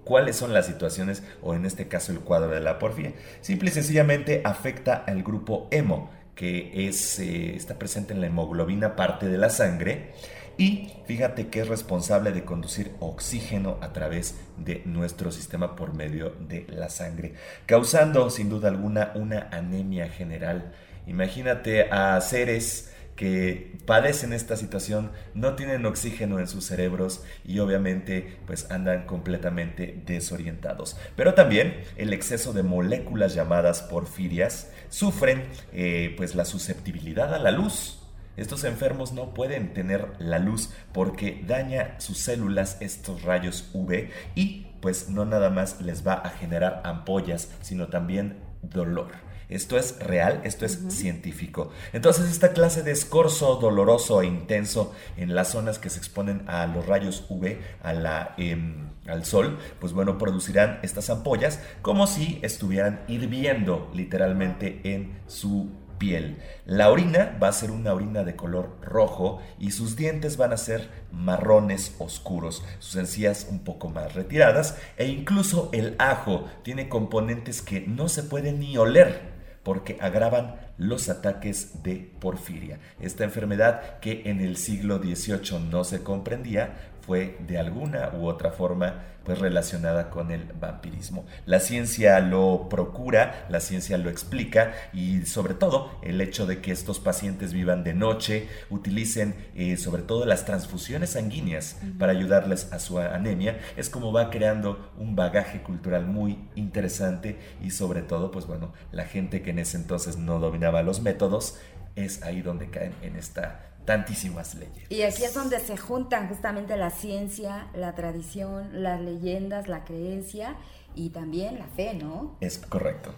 ¿Cuáles 0.05 0.35
son 0.35 0.53
las 0.53 0.65
situaciones 0.67 1.23
o 1.41 1.53
en 1.53 1.65
este 1.65 1.87
caso 1.87 2.11
el 2.11 2.19
cuadro 2.21 2.49
de 2.51 2.59
la 2.61 2.79
porfiria? 2.79 3.13
Simple 3.41 3.69
y 3.69 3.73
sencillamente 3.73 4.41
afecta 4.45 4.95
al 4.95 5.21
grupo 5.21 5.67
hemo, 5.71 6.09
que 6.35 6.87
es, 6.87 7.19
eh, 7.19 7.55
está 7.55 7.77
presente 7.77 8.13
en 8.13 8.21
la 8.21 8.27
hemoglobina 8.27 8.95
parte 8.95 9.27
de 9.27 9.37
la 9.37 9.49
sangre 9.49 10.11
y 10.57 10.91
fíjate 11.05 11.47
que 11.47 11.61
es 11.61 11.67
responsable 11.67 12.31
de 12.31 12.43
conducir 12.43 12.91
oxígeno 12.99 13.77
a 13.81 13.93
través 13.93 14.35
de 14.57 14.81
nuestro 14.85 15.31
sistema 15.31 15.75
por 15.75 15.95
medio 15.95 16.35
de 16.39 16.67
la 16.69 16.89
sangre, 16.89 17.33
causando 17.65 18.29
sin 18.29 18.49
duda 18.49 18.69
alguna 18.69 19.11
una 19.15 19.49
anemia 19.51 20.09
general. 20.09 20.71
Imagínate 21.07 21.89
a 21.89 22.19
seres 22.21 22.91
que 23.15 23.77
padecen 23.85 24.33
esta 24.33 24.55
situación, 24.55 25.11
no 25.33 25.55
tienen 25.55 25.85
oxígeno 25.85 26.39
en 26.39 26.47
sus 26.47 26.65
cerebros 26.65 27.23
y 27.45 27.59
obviamente 27.59 28.37
pues 28.47 28.71
andan 28.71 29.05
completamente 29.05 30.01
desorientados. 30.05 30.97
Pero 31.15 31.33
también 31.33 31.81
el 31.97 32.13
exceso 32.13 32.53
de 32.53 32.63
moléculas 32.63 33.33
llamadas 33.35 33.81
porfirias 33.81 34.71
sufren 34.91 35.47
eh, 35.73 36.13
pues 36.17 36.35
la 36.35 36.45
susceptibilidad 36.45 37.33
a 37.33 37.39
la 37.39 37.49
luz. 37.49 37.97
Estos 38.37 38.63
enfermos 38.63 39.11
no 39.11 39.33
pueden 39.33 39.73
tener 39.73 40.13
la 40.19 40.37
luz 40.39 40.69
porque 40.93 41.43
daña 41.47 41.99
sus 41.99 42.19
células 42.19 42.77
estos 42.79 43.23
rayos 43.23 43.69
UV 43.73 44.09
y 44.35 44.67
pues 44.81 45.09
no 45.09 45.25
nada 45.25 45.49
más 45.49 45.81
les 45.81 46.05
va 46.05 46.13
a 46.13 46.29
generar 46.29 46.81
ampollas, 46.85 47.49
sino 47.61 47.87
también 47.87 48.37
dolor. 48.61 49.30
Esto 49.51 49.77
es 49.77 49.99
real, 49.99 50.41
esto 50.45 50.65
es 50.65 50.79
científico. 50.87 51.71
Entonces 51.91 52.31
esta 52.31 52.53
clase 52.53 52.83
de 52.83 52.91
escorzo 52.91 53.57
doloroso 53.57 54.21
e 54.21 54.25
intenso 54.25 54.93
en 55.17 55.35
las 55.35 55.49
zonas 55.49 55.77
que 55.77 55.89
se 55.89 55.99
exponen 55.99 56.43
a 56.47 56.65
los 56.67 56.87
rayos 56.87 57.25
UV, 57.29 57.57
a 57.83 57.93
la, 57.93 58.33
em, 58.37 58.89
al 59.07 59.25
sol, 59.25 59.59
pues 59.79 59.91
bueno, 59.91 60.17
producirán 60.17 60.79
estas 60.83 61.09
ampollas 61.09 61.59
como 61.81 62.07
si 62.07 62.39
estuvieran 62.41 63.01
hirviendo 63.09 63.91
literalmente 63.93 64.79
en 64.85 65.19
su 65.27 65.69
piel. 65.97 66.37
La 66.65 66.89
orina 66.89 67.37
va 67.41 67.49
a 67.49 67.53
ser 67.53 67.69
una 67.69 67.93
orina 67.93 68.23
de 68.23 68.35
color 68.35 68.77
rojo 68.81 69.39
y 69.59 69.69
sus 69.69 69.95
dientes 69.95 70.35
van 70.35 70.51
a 70.51 70.57
ser 70.57 70.89
marrones 71.11 71.95
oscuros, 71.99 72.63
sus 72.79 72.95
encías 72.95 73.47
un 73.51 73.59
poco 73.59 73.89
más 73.89 74.15
retiradas 74.15 74.77
e 74.97 75.07
incluso 75.07 75.69
el 75.73 75.95
ajo 75.99 76.45
tiene 76.63 76.89
componentes 76.89 77.61
que 77.61 77.81
no 77.81 78.09
se 78.09 78.23
pueden 78.23 78.61
ni 78.61 78.77
oler 78.77 79.30
porque 79.63 79.97
agravan 80.01 80.55
los 80.77 81.09
ataques 81.09 81.83
de 81.83 82.11
porfiria. 82.19 82.79
Esta 82.99 83.23
enfermedad 83.23 83.99
que 83.99 84.23
en 84.25 84.41
el 84.41 84.57
siglo 84.57 84.97
XVIII 84.97 85.59
no 85.69 85.83
se 85.83 86.01
comprendía 86.03 86.90
fue 87.01 87.37
de 87.47 87.57
alguna 87.57 88.11
u 88.13 88.27
otra 88.27 88.51
forma 88.51 89.05
pues 89.23 89.39
relacionada 89.39 90.09
con 90.09 90.31
el 90.31 90.45
vampirismo. 90.59 91.25
La 91.45 91.59
ciencia 91.59 92.19
lo 92.19 92.67
procura, 92.69 93.45
la 93.49 93.59
ciencia 93.59 93.97
lo 93.97 94.09
explica 94.09 94.73
y 94.93 95.25
sobre 95.25 95.53
todo 95.53 95.91
el 96.01 96.21
hecho 96.21 96.47
de 96.47 96.59
que 96.59 96.71
estos 96.71 96.99
pacientes 96.99 97.53
vivan 97.53 97.83
de 97.83 97.93
noche, 97.93 98.47
utilicen 98.69 99.35
eh, 99.55 99.77
sobre 99.77 100.01
todo 100.01 100.25
las 100.25 100.45
transfusiones 100.45 101.11
sanguíneas 101.11 101.77
para 101.99 102.13
ayudarles 102.13 102.71
a 102.73 102.79
su 102.79 102.99
anemia, 102.99 103.59
es 103.77 103.89
como 103.89 104.11
va 104.11 104.29
creando 104.29 104.91
un 104.97 105.15
bagaje 105.15 105.61
cultural 105.61 106.05
muy 106.05 106.39
interesante 106.55 107.37
y 107.61 107.71
sobre 107.71 108.01
todo 108.01 108.31
pues 108.31 108.47
bueno, 108.47 108.73
la 108.91 109.05
gente 109.05 109.41
que 109.41 109.51
en 109.51 109.59
ese 109.59 109.77
entonces 109.77 110.17
no 110.17 110.39
dominaba 110.39 110.81
los 110.81 111.01
métodos 111.01 111.59
es 111.95 112.23
ahí 112.23 112.41
donde 112.41 112.69
caen 112.69 112.93
en 113.01 113.15
esta 113.15 113.70
tantísimas 113.85 114.55
leyes. 114.55 114.85
Y 114.89 115.01
aquí 115.03 115.23
es 115.23 115.33
donde 115.33 115.59
se 115.59 115.77
juntan 115.77 116.27
justamente 116.27 116.77
la 116.77 116.89
ciencia, 116.91 117.67
la 117.73 117.95
tradición, 117.95 118.83
las 118.83 119.01
leyendas, 119.01 119.67
la 119.67 119.83
creencia 119.85 120.55
y 120.95 121.09
también 121.09 121.57
la 121.59 121.67
fe, 121.67 121.93
¿no? 121.95 122.37
Es 122.41 122.57
correcto. 122.59 123.13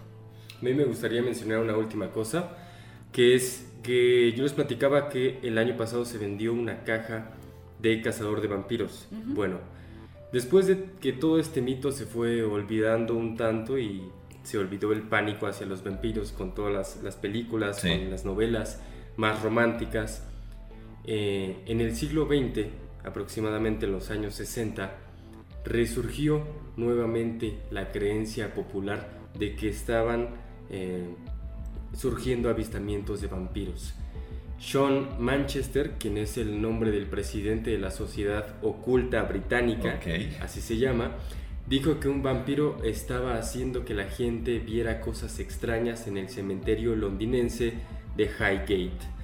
A 0.60 0.64
mí 0.64 0.72
me 0.74 0.84
gustaría 0.84 1.22
mencionar 1.22 1.58
una 1.58 1.76
última 1.76 2.10
cosa, 2.10 2.50
que 3.12 3.34
es 3.34 3.66
que 3.82 4.32
yo 4.32 4.42
les 4.44 4.52
platicaba 4.54 5.08
que 5.08 5.38
el 5.42 5.58
año 5.58 5.76
pasado 5.76 6.04
se 6.04 6.16
vendió 6.18 6.52
una 6.54 6.84
caja 6.84 7.30
de 7.80 8.00
Cazador 8.00 8.40
de 8.40 8.48
Vampiros. 8.48 9.08
Bueno, 9.10 9.58
después 10.32 10.66
de 10.66 10.92
que 11.00 11.12
todo 11.12 11.38
este 11.38 11.60
mito 11.60 11.92
se 11.92 12.06
fue 12.06 12.42
olvidando 12.42 13.14
un 13.14 13.36
tanto 13.36 13.78
y 13.78 14.10
se 14.42 14.56
olvidó 14.58 14.92
el 14.92 15.02
pánico 15.02 15.46
hacia 15.46 15.66
los 15.66 15.84
vampiros 15.84 16.32
con 16.32 16.54
todas 16.54 16.72
las, 16.72 17.02
las 17.02 17.16
películas, 17.16 17.80
Sí. 17.80 17.88
con 17.90 18.10
las 18.10 18.24
novelas 18.24 18.80
más 19.16 19.42
románticas, 19.42 20.26
eh, 21.06 21.62
en 21.66 21.80
el 21.80 21.94
siglo 21.94 22.26
XX, 22.26 22.66
aproximadamente 23.04 23.86
en 23.86 23.92
los 23.92 24.10
años 24.10 24.34
60, 24.34 24.96
resurgió 25.64 26.42
nuevamente 26.76 27.58
la 27.70 27.90
creencia 27.92 28.54
popular 28.54 29.08
de 29.38 29.54
que 29.54 29.68
estaban 29.68 30.28
eh, 30.70 31.06
surgiendo 31.94 32.48
avistamientos 32.48 33.20
de 33.20 33.28
vampiros. 33.28 33.94
Sean 34.58 35.08
Manchester, 35.18 35.92
quien 35.98 36.16
es 36.16 36.38
el 36.38 36.62
nombre 36.62 36.90
del 36.90 37.06
presidente 37.06 37.70
de 37.70 37.78
la 37.78 37.90
Sociedad 37.90 38.56
Oculta 38.62 39.22
Británica, 39.24 40.00
así 40.40 40.60
se 40.60 40.78
llama, 40.78 41.12
dijo 41.66 42.00
que 42.00 42.08
un 42.08 42.22
vampiro 42.22 42.82
estaba 42.82 43.36
haciendo 43.36 43.84
que 43.84 43.94
la 43.94 44.04
gente 44.04 44.58
viera 44.60 45.00
cosas 45.00 45.38
extrañas 45.38 46.06
en 46.06 46.16
el 46.16 46.28
cementerio 46.28 46.94
londinense 46.94 47.74
de 48.16 48.24
Highgate. 48.24 49.14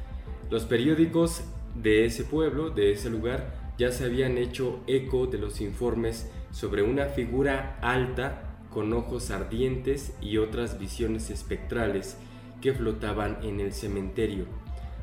Los 0.51 0.65
periódicos 0.65 1.45
de 1.75 2.05
ese 2.05 2.25
pueblo, 2.25 2.71
de 2.71 2.93
ese 2.93 3.11
lugar, 3.11 3.55
ya 3.79 3.93
se 3.93 4.05
habían 4.05 4.39
hecho 4.39 4.81
eco 4.87 5.27
de 5.27 5.39
los 5.39 5.61
informes 5.61 6.31
sobre 6.51 6.83
una 6.83 7.07
figura 7.07 7.79
alta 7.81 8.59
con 8.71 8.93
ojos 8.93 9.31
ardientes 9.31 10.15
y 10.21 10.37
otras 10.37 10.79
visiones 10.79 11.31
espectrales 11.31 12.17
que 12.61 12.73
flotaban 12.73 13.39
en 13.43 13.61
el 13.61 13.73
cementerio. 13.73 14.45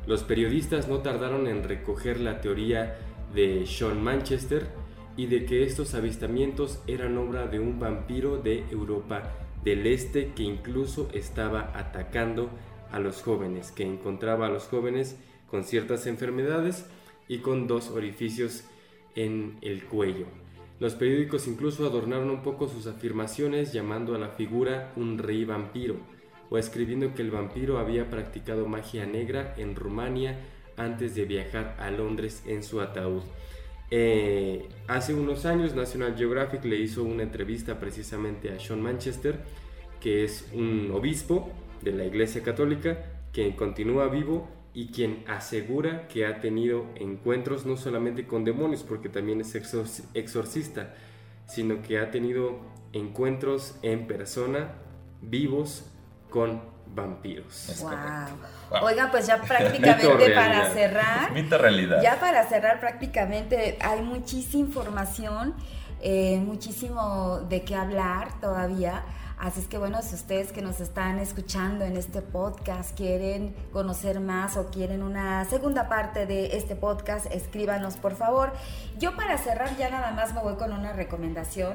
Los 0.06 0.22
periodistas 0.22 0.88
no 0.88 0.98
tardaron 0.98 1.46
en 1.48 1.64
recoger 1.64 2.20
la 2.20 2.40
teoría 2.40 2.96
de 3.34 3.66
Sean 3.66 4.02
Manchester 4.02 4.68
y 5.16 5.26
de 5.26 5.44
que 5.44 5.64
estos 5.64 5.94
avistamientos 5.94 6.80
eran 6.86 7.18
obra 7.18 7.46
de 7.46 7.58
un 7.58 7.78
vampiro 7.78 8.38
de 8.38 8.64
Europa 8.70 9.34
del 9.64 9.86
Este 9.86 10.32
que 10.32 10.44
incluso 10.44 11.08
estaba 11.12 11.72
atacando 11.74 12.50
a 12.90 13.00
los 13.00 13.22
jóvenes, 13.22 13.70
que 13.70 13.82
encontraba 13.82 14.46
a 14.46 14.50
los 14.50 14.64
jóvenes 14.64 15.18
con 15.50 15.64
ciertas 15.64 16.06
enfermedades 16.06 16.86
y 17.28 17.38
con 17.38 17.66
dos 17.66 17.90
orificios 17.90 18.64
en 19.14 19.58
el 19.62 19.84
cuello. 19.84 20.26
Los 20.80 20.94
periódicos 20.94 21.48
incluso 21.48 21.86
adornaron 21.86 22.30
un 22.30 22.42
poco 22.42 22.68
sus 22.68 22.86
afirmaciones 22.86 23.72
llamando 23.72 24.14
a 24.14 24.18
la 24.18 24.28
figura 24.28 24.92
un 24.96 25.18
rey 25.18 25.44
vampiro 25.44 25.96
o 26.50 26.56
escribiendo 26.56 27.14
que 27.14 27.22
el 27.22 27.30
vampiro 27.30 27.78
había 27.78 28.08
practicado 28.08 28.66
magia 28.66 29.04
negra 29.04 29.54
en 29.56 29.74
Rumania 29.74 30.38
antes 30.76 31.14
de 31.14 31.24
viajar 31.24 31.76
a 31.80 31.90
Londres 31.90 32.42
en 32.46 32.62
su 32.62 32.80
ataúd. 32.80 33.22
Eh, 33.90 34.68
hace 34.86 35.14
unos 35.14 35.46
años 35.46 35.74
National 35.74 36.14
Geographic 36.16 36.64
le 36.64 36.76
hizo 36.76 37.02
una 37.02 37.22
entrevista 37.22 37.80
precisamente 37.80 38.50
a 38.50 38.60
Sean 38.60 38.80
Manchester, 38.80 39.40
que 40.00 40.24
es 40.24 40.48
un 40.54 40.90
obispo 40.92 41.50
de 41.82 41.92
la 41.92 42.04
Iglesia 42.04 42.42
Católica, 42.42 42.98
que 43.32 43.54
continúa 43.56 44.08
vivo 44.08 44.48
y 44.78 44.92
quien 44.92 45.24
asegura 45.26 46.06
que 46.06 46.24
ha 46.24 46.38
tenido 46.38 46.86
encuentros 46.94 47.66
no 47.66 47.76
solamente 47.76 48.28
con 48.28 48.44
demonios, 48.44 48.84
porque 48.84 49.08
también 49.08 49.40
es 49.40 49.56
exor- 49.56 50.04
exorcista, 50.14 50.94
sino 51.46 51.82
que 51.82 51.98
ha 51.98 52.12
tenido 52.12 52.60
encuentros 52.92 53.74
en 53.82 54.06
persona, 54.06 54.74
vivos, 55.20 55.84
con 56.30 56.62
vampiros. 56.94 57.68
Es 57.70 57.82
Wow. 57.82 57.90
Oiga, 58.82 59.10
pues 59.10 59.26
ya 59.26 59.42
prácticamente 59.48 60.30
para 60.32 60.72
cerrar, 60.72 61.32
Mito 61.32 61.58
realidad. 61.58 62.00
ya 62.00 62.20
para 62.20 62.48
cerrar 62.48 62.78
prácticamente 62.78 63.78
hay 63.80 64.00
muchísima 64.02 64.64
información, 64.68 65.54
eh, 66.00 66.38
muchísimo 66.38 67.40
de 67.48 67.64
qué 67.64 67.74
hablar 67.74 68.40
todavía. 68.40 69.02
Así 69.38 69.60
es 69.60 69.68
que 69.68 69.78
bueno, 69.78 70.02
si 70.02 70.16
ustedes 70.16 70.50
que 70.50 70.62
nos 70.62 70.80
están 70.80 71.20
escuchando 71.20 71.84
en 71.84 71.96
este 71.96 72.22
podcast 72.22 72.96
quieren 72.96 73.54
conocer 73.72 74.18
más 74.18 74.56
o 74.56 74.66
quieren 74.66 75.00
una 75.00 75.44
segunda 75.44 75.88
parte 75.88 76.26
de 76.26 76.56
este 76.56 76.74
podcast, 76.74 77.26
escríbanos 77.26 77.96
por 77.98 78.16
favor. 78.16 78.52
Yo 78.98 79.14
para 79.14 79.38
cerrar 79.38 79.76
ya 79.76 79.90
nada 79.90 80.10
más 80.10 80.34
me 80.34 80.40
voy 80.42 80.56
con 80.56 80.72
una 80.72 80.92
recomendación. 80.92 81.74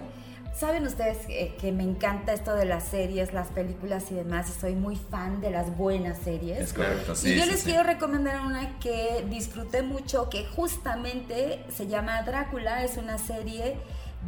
Saben 0.53 0.86
ustedes 0.86 1.26
que, 1.26 1.72
me 1.72 1.84
encanta 1.84 2.34
esto 2.34 2.53
de 2.53 2.66
las 2.66 2.84
series, 2.84 3.34
las 3.34 3.47
películas 3.47 4.11
y 4.11 4.16
demás, 4.16 4.49
y 4.49 4.59
soy 4.59 4.76
muy 4.76 4.97
fan 4.97 5.41
de 5.41 5.49
las 5.49 5.76
buenas 5.76 6.20
series. 6.20 6.59
Es 6.59 6.74
correcto, 6.74 7.16
sí. 7.16 7.32
Y 7.32 7.38
yo 7.38 7.45
sí, 7.45 7.49
les 7.49 7.61
sí. 7.61 7.66
quiero 7.72 7.84
recomendar 7.84 8.45
una 8.45 8.78
que 8.78 9.26
disfruté 9.30 9.82
mucho, 9.82 10.30
que 10.30 10.45
justamente 10.45 11.66
se 11.76 11.88
llama 11.88 12.22
Drácula, 12.22 12.84
es 12.84 12.97
una 12.97 13.18
serie 13.18 13.78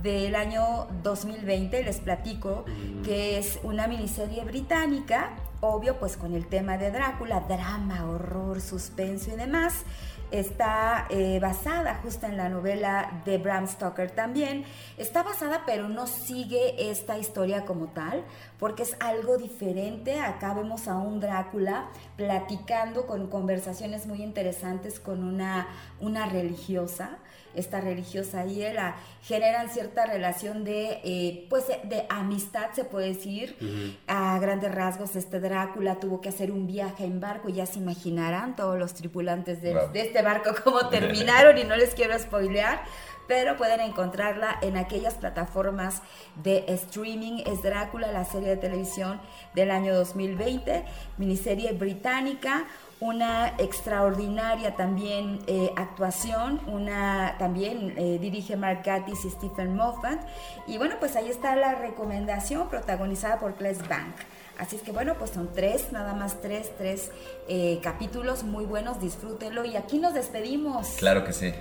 del 0.01 0.35
año 0.35 0.87
2020, 1.03 1.83
les 1.83 1.99
platico, 1.99 2.65
que 3.03 3.37
es 3.37 3.59
una 3.63 3.87
miniserie 3.87 4.43
británica, 4.43 5.31
obvio 5.61 5.97
pues 5.99 6.17
con 6.17 6.33
el 6.33 6.47
tema 6.47 6.77
de 6.77 6.91
Drácula, 6.91 7.41
drama, 7.41 8.05
horror, 8.05 8.61
suspenso 8.61 9.31
y 9.31 9.35
demás. 9.35 9.83
Está 10.31 11.05
eh, 11.11 11.39
basada 11.39 11.99
justo 12.01 12.25
en 12.25 12.35
la 12.35 12.49
novela 12.49 13.21
de 13.25 13.37
Bram 13.37 13.67
Stoker 13.67 14.09
también. 14.11 14.65
Está 14.97 15.21
basada 15.23 15.63
pero 15.65 15.87
no 15.87 16.07
sigue 16.07 16.89
esta 16.89 17.17
historia 17.17 17.63
como 17.65 17.87
tal, 17.87 18.23
porque 18.59 18.83
es 18.83 18.97
algo 18.99 19.37
diferente. 19.37 20.19
Acá 20.19 20.53
vemos 20.53 20.87
a 20.87 20.97
un 20.97 21.19
Drácula 21.19 21.89
platicando 22.17 23.05
con 23.05 23.27
conversaciones 23.27 24.07
muy 24.07 24.23
interesantes 24.23 24.99
con 24.99 25.23
una, 25.23 25.67
una 25.99 26.25
religiosa 26.25 27.19
esta 27.55 27.81
religiosa 27.81 28.45
y 28.45 28.61
él 28.63 28.77
generan 29.21 29.69
cierta 29.69 30.05
relación 30.05 30.63
de 30.63 30.99
eh, 31.03 31.47
pues 31.49 31.65
de 31.67 32.05
amistad 32.09 32.71
se 32.73 32.83
puede 32.83 33.07
decir 33.13 33.55
a 34.07 34.37
grandes 34.39 34.73
rasgos 34.73 35.15
este 35.15 35.39
Drácula 35.39 35.99
tuvo 35.99 36.21
que 36.21 36.29
hacer 36.29 36.51
un 36.51 36.67
viaje 36.67 37.05
en 37.05 37.19
barco 37.19 37.49
y 37.49 37.53
ya 37.53 37.65
se 37.65 37.79
imaginarán 37.79 38.55
todos 38.55 38.77
los 38.77 38.93
tripulantes 38.93 39.61
de, 39.61 39.73
Wow. 39.73 39.91
de 39.91 40.01
este 40.01 40.21
barco 40.21 40.51
cómo 40.63 40.89
terminaron 40.89 41.57
y 41.57 41.63
no 41.63 41.75
les 41.75 41.93
quiero 41.95 42.17
spoilear 42.17 42.81
pero 43.27 43.57
pueden 43.57 43.79
encontrarla 43.79 44.59
en 44.61 44.77
aquellas 44.77 45.15
plataformas 45.15 46.01
de 46.43 46.63
streaming. 46.67 47.41
Es 47.47 47.63
Drácula, 47.63 48.11
la 48.11 48.23
serie 48.23 48.49
de 48.49 48.57
televisión 48.57 49.19
del 49.55 49.71
año 49.71 49.95
2020, 49.95 50.85
miniserie 51.17 51.73
británica, 51.73 52.67
una 53.05 53.49
extraordinaria 53.57 54.75
también 54.75 55.39
eh, 55.47 55.71
actuación, 55.75 56.59
una 56.67 57.35
también 57.37 57.93
eh, 57.97 58.17
dirige 58.19 58.55
Mark 58.55 58.81
Gatiss 58.83 59.25
y 59.25 59.29
Stephen 59.29 59.75
Moffat. 59.75 60.19
Y 60.67 60.77
bueno, 60.77 60.95
pues 60.99 61.15
ahí 61.15 61.29
está 61.29 61.55
la 61.55 61.75
recomendación 61.75 62.67
protagonizada 62.69 63.39
por 63.39 63.53
Claes 63.55 63.87
Bank. 63.87 64.15
Así 64.57 64.77
es 64.77 64.81
que 64.81 64.91
bueno, 64.91 65.15
pues 65.19 65.31
son 65.31 65.49
tres, 65.53 65.91
nada 65.91 66.13
más 66.13 66.41
tres, 66.41 66.71
tres 66.77 67.11
eh, 67.47 67.79
capítulos 67.83 68.43
muy 68.43 68.65
buenos, 68.65 68.99
disfrútenlo. 69.01 69.65
Y 69.65 69.75
aquí 69.75 69.97
nos 69.99 70.13
despedimos. 70.13 70.87
Claro 70.97 71.23
que 71.25 71.33
sí. 71.33 71.53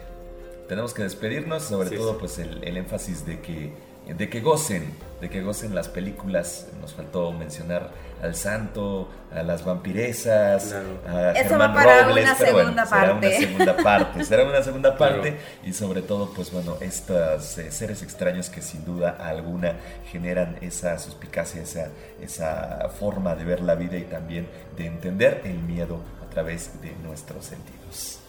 Tenemos 0.69 0.95
que 0.95 1.03
despedirnos, 1.03 1.65
sobre 1.65 1.91
Sí, 1.91 1.97
todo 1.97 2.13
sí. 2.13 2.17
pues 2.21 2.39
el, 2.39 2.63
el 2.65 2.77
énfasis 2.77 3.27
de 3.27 3.41
que, 3.41 3.73
de 4.07 4.29
que 4.29 4.41
gocen, 4.41 4.93
de 5.21 5.31
que 5.31 5.43
gocen 5.43 5.75
las 5.75 5.89
películas. 5.89 6.67
Nos 6.81 6.93
faltó 6.95 7.33
mencionar 7.33 7.91
al 8.23 8.35
santo, 8.35 9.09
a 9.35 9.43
las 9.43 9.65
vampiresas, 9.65 10.65
Claro. 10.65 11.19
a 11.19 11.33
Eso 11.33 11.49
Germán 11.51 11.71
va 11.71 11.75
para 11.75 12.03
Robles, 12.05 12.25
una 12.25 12.35
pero 12.39 12.53
bueno, 12.53 12.87
será 12.87 13.13
una 13.13 13.31
segunda 13.31 13.77
parte, 13.77 14.25
será 14.25 14.45
una 14.45 14.63
segunda 14.63 14.97
Claro. 14.97 15.15
parte 15.17 15.37
y 15.63 15.73
sobre 15.75 16.01
todo 16.03 16.33
pues 16.33 16.51
bueno, 16.51 16.77
estos 16.81 17.59
eh, 17.59 17.71
seres 17.71 18.03
extraños 18.03 18.49
que 18.49 18.63
sin 18.63 18.85
duda 18.85 19.11
alguna 19.21 19.75
generan 20.11 20.57
esa 20.63 20.99
suspicacia, 20.99 21.61
esa, 21.63 21.89
esa 22.21 22.89
forma 22.99 23.35
de 23.35 23.45
ver 23.45 23.61
la 23.61 23.75
vida 23.75 23.97
y 23.99 24.05
también 24.05 24.49
de 24.77 24.87
entender 24.87 25.43
el 25.45 25.59
miedo 25.59 26.01
a 26.27 26.31
través 26.31 26.81
de 26.81 26.93
nuestros 27.03 27.45
sentidos. 27.45 28.21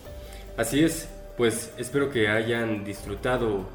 Así 0.57 0.83
es, 0.83 1.07
pues 1.37 1.71
espero 1.77 2.09
que 2.09 2.27
hayan 2.29 2.83
disfrutado 2.83 3.65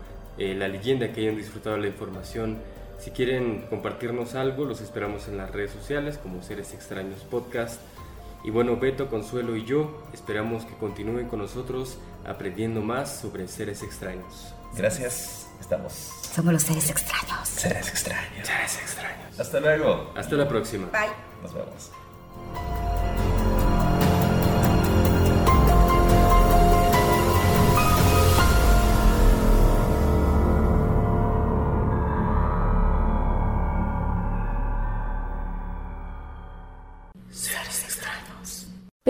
eh, 0.41 0.55
la 0.55 0.69
leyenda, 0.69 1.13
que 1.13 1.21
hayan 1.21 1.37
disfrutado 1.37 1.77
la 1.77 1.87
información. 1.87 2.59
Si 2.99 3.11
quieren 3.11 3.67
compartirnos 3.69 4.35
algo, 4.35 4.65
los 4.65 4.81
esperamos 4.81 5.29
en 5.29 5.37
las 5.37 5.51
redes 5.51 5.71
sociales 5.71 6.17
como 6.17 6.43
Seres 6.43 6.73
Extraños 6.73 7.21
Podcast. 7.25 7.81
Y 8.43 8.51
bueno, 8.51 8.77
Beto, 8.77 9.09
Consuelo 9.11 9.55
y 9.55 9.67
yo 9.67 10.03
esperamos 10.15 10.65
que 10.65 10.75
continúen 10.77 11.29
con 11.29 11.41
nosotros 11.41 11.99
aprendiendo 12.25 12.81
más 12.81 13.21
sobre 13.21 13.49
seres 13.49 13.83
extraños. 13.83 14.55
Gracias, 14.75 15.47
estamos. 15.61 15.93
Somos 15.93 16.55
los 16.55 16.63
seres 16.63 16.89
extraños. 16.91 17.47
Seres 17.47 17.89
extraños. 17.91 18.47
Seres 18.47 18.79
extraños. 18.81 19.39
Hasta 19.39 19.61
luego. 19.61 20.11
Hasta 20.17 20.37
la 20.37 20.49
próxima. 20.49 20.87
Bye. 20.87 21.11
Nos 21.43 21.53
vemos. 21.53 22.90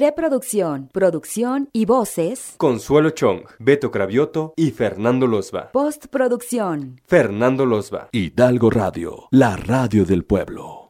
Preproducción, 0.01 0.89
producción 0.95 1.69
y 1.75 1.85
voces. 1.85 2.55
Consuelo 2.57 3.11
Chong, 3.11 3.43
Beto 3.59 3.91
Cravioto 3.91 4.55
y 4.57 4.71
Fernando 4.71 5.27
Losba. 5.27 5.73
Postproducción. 5.73 7.03
Fernando 7.05 7.67
Losba. 7.67 8.09
Hidalgo 8.11 8.71
Radio, 8.71 9.29
la 9.31 9.57
radio 9.57 10.07
del 10.07 10.25
pueblo. 10.25 10.81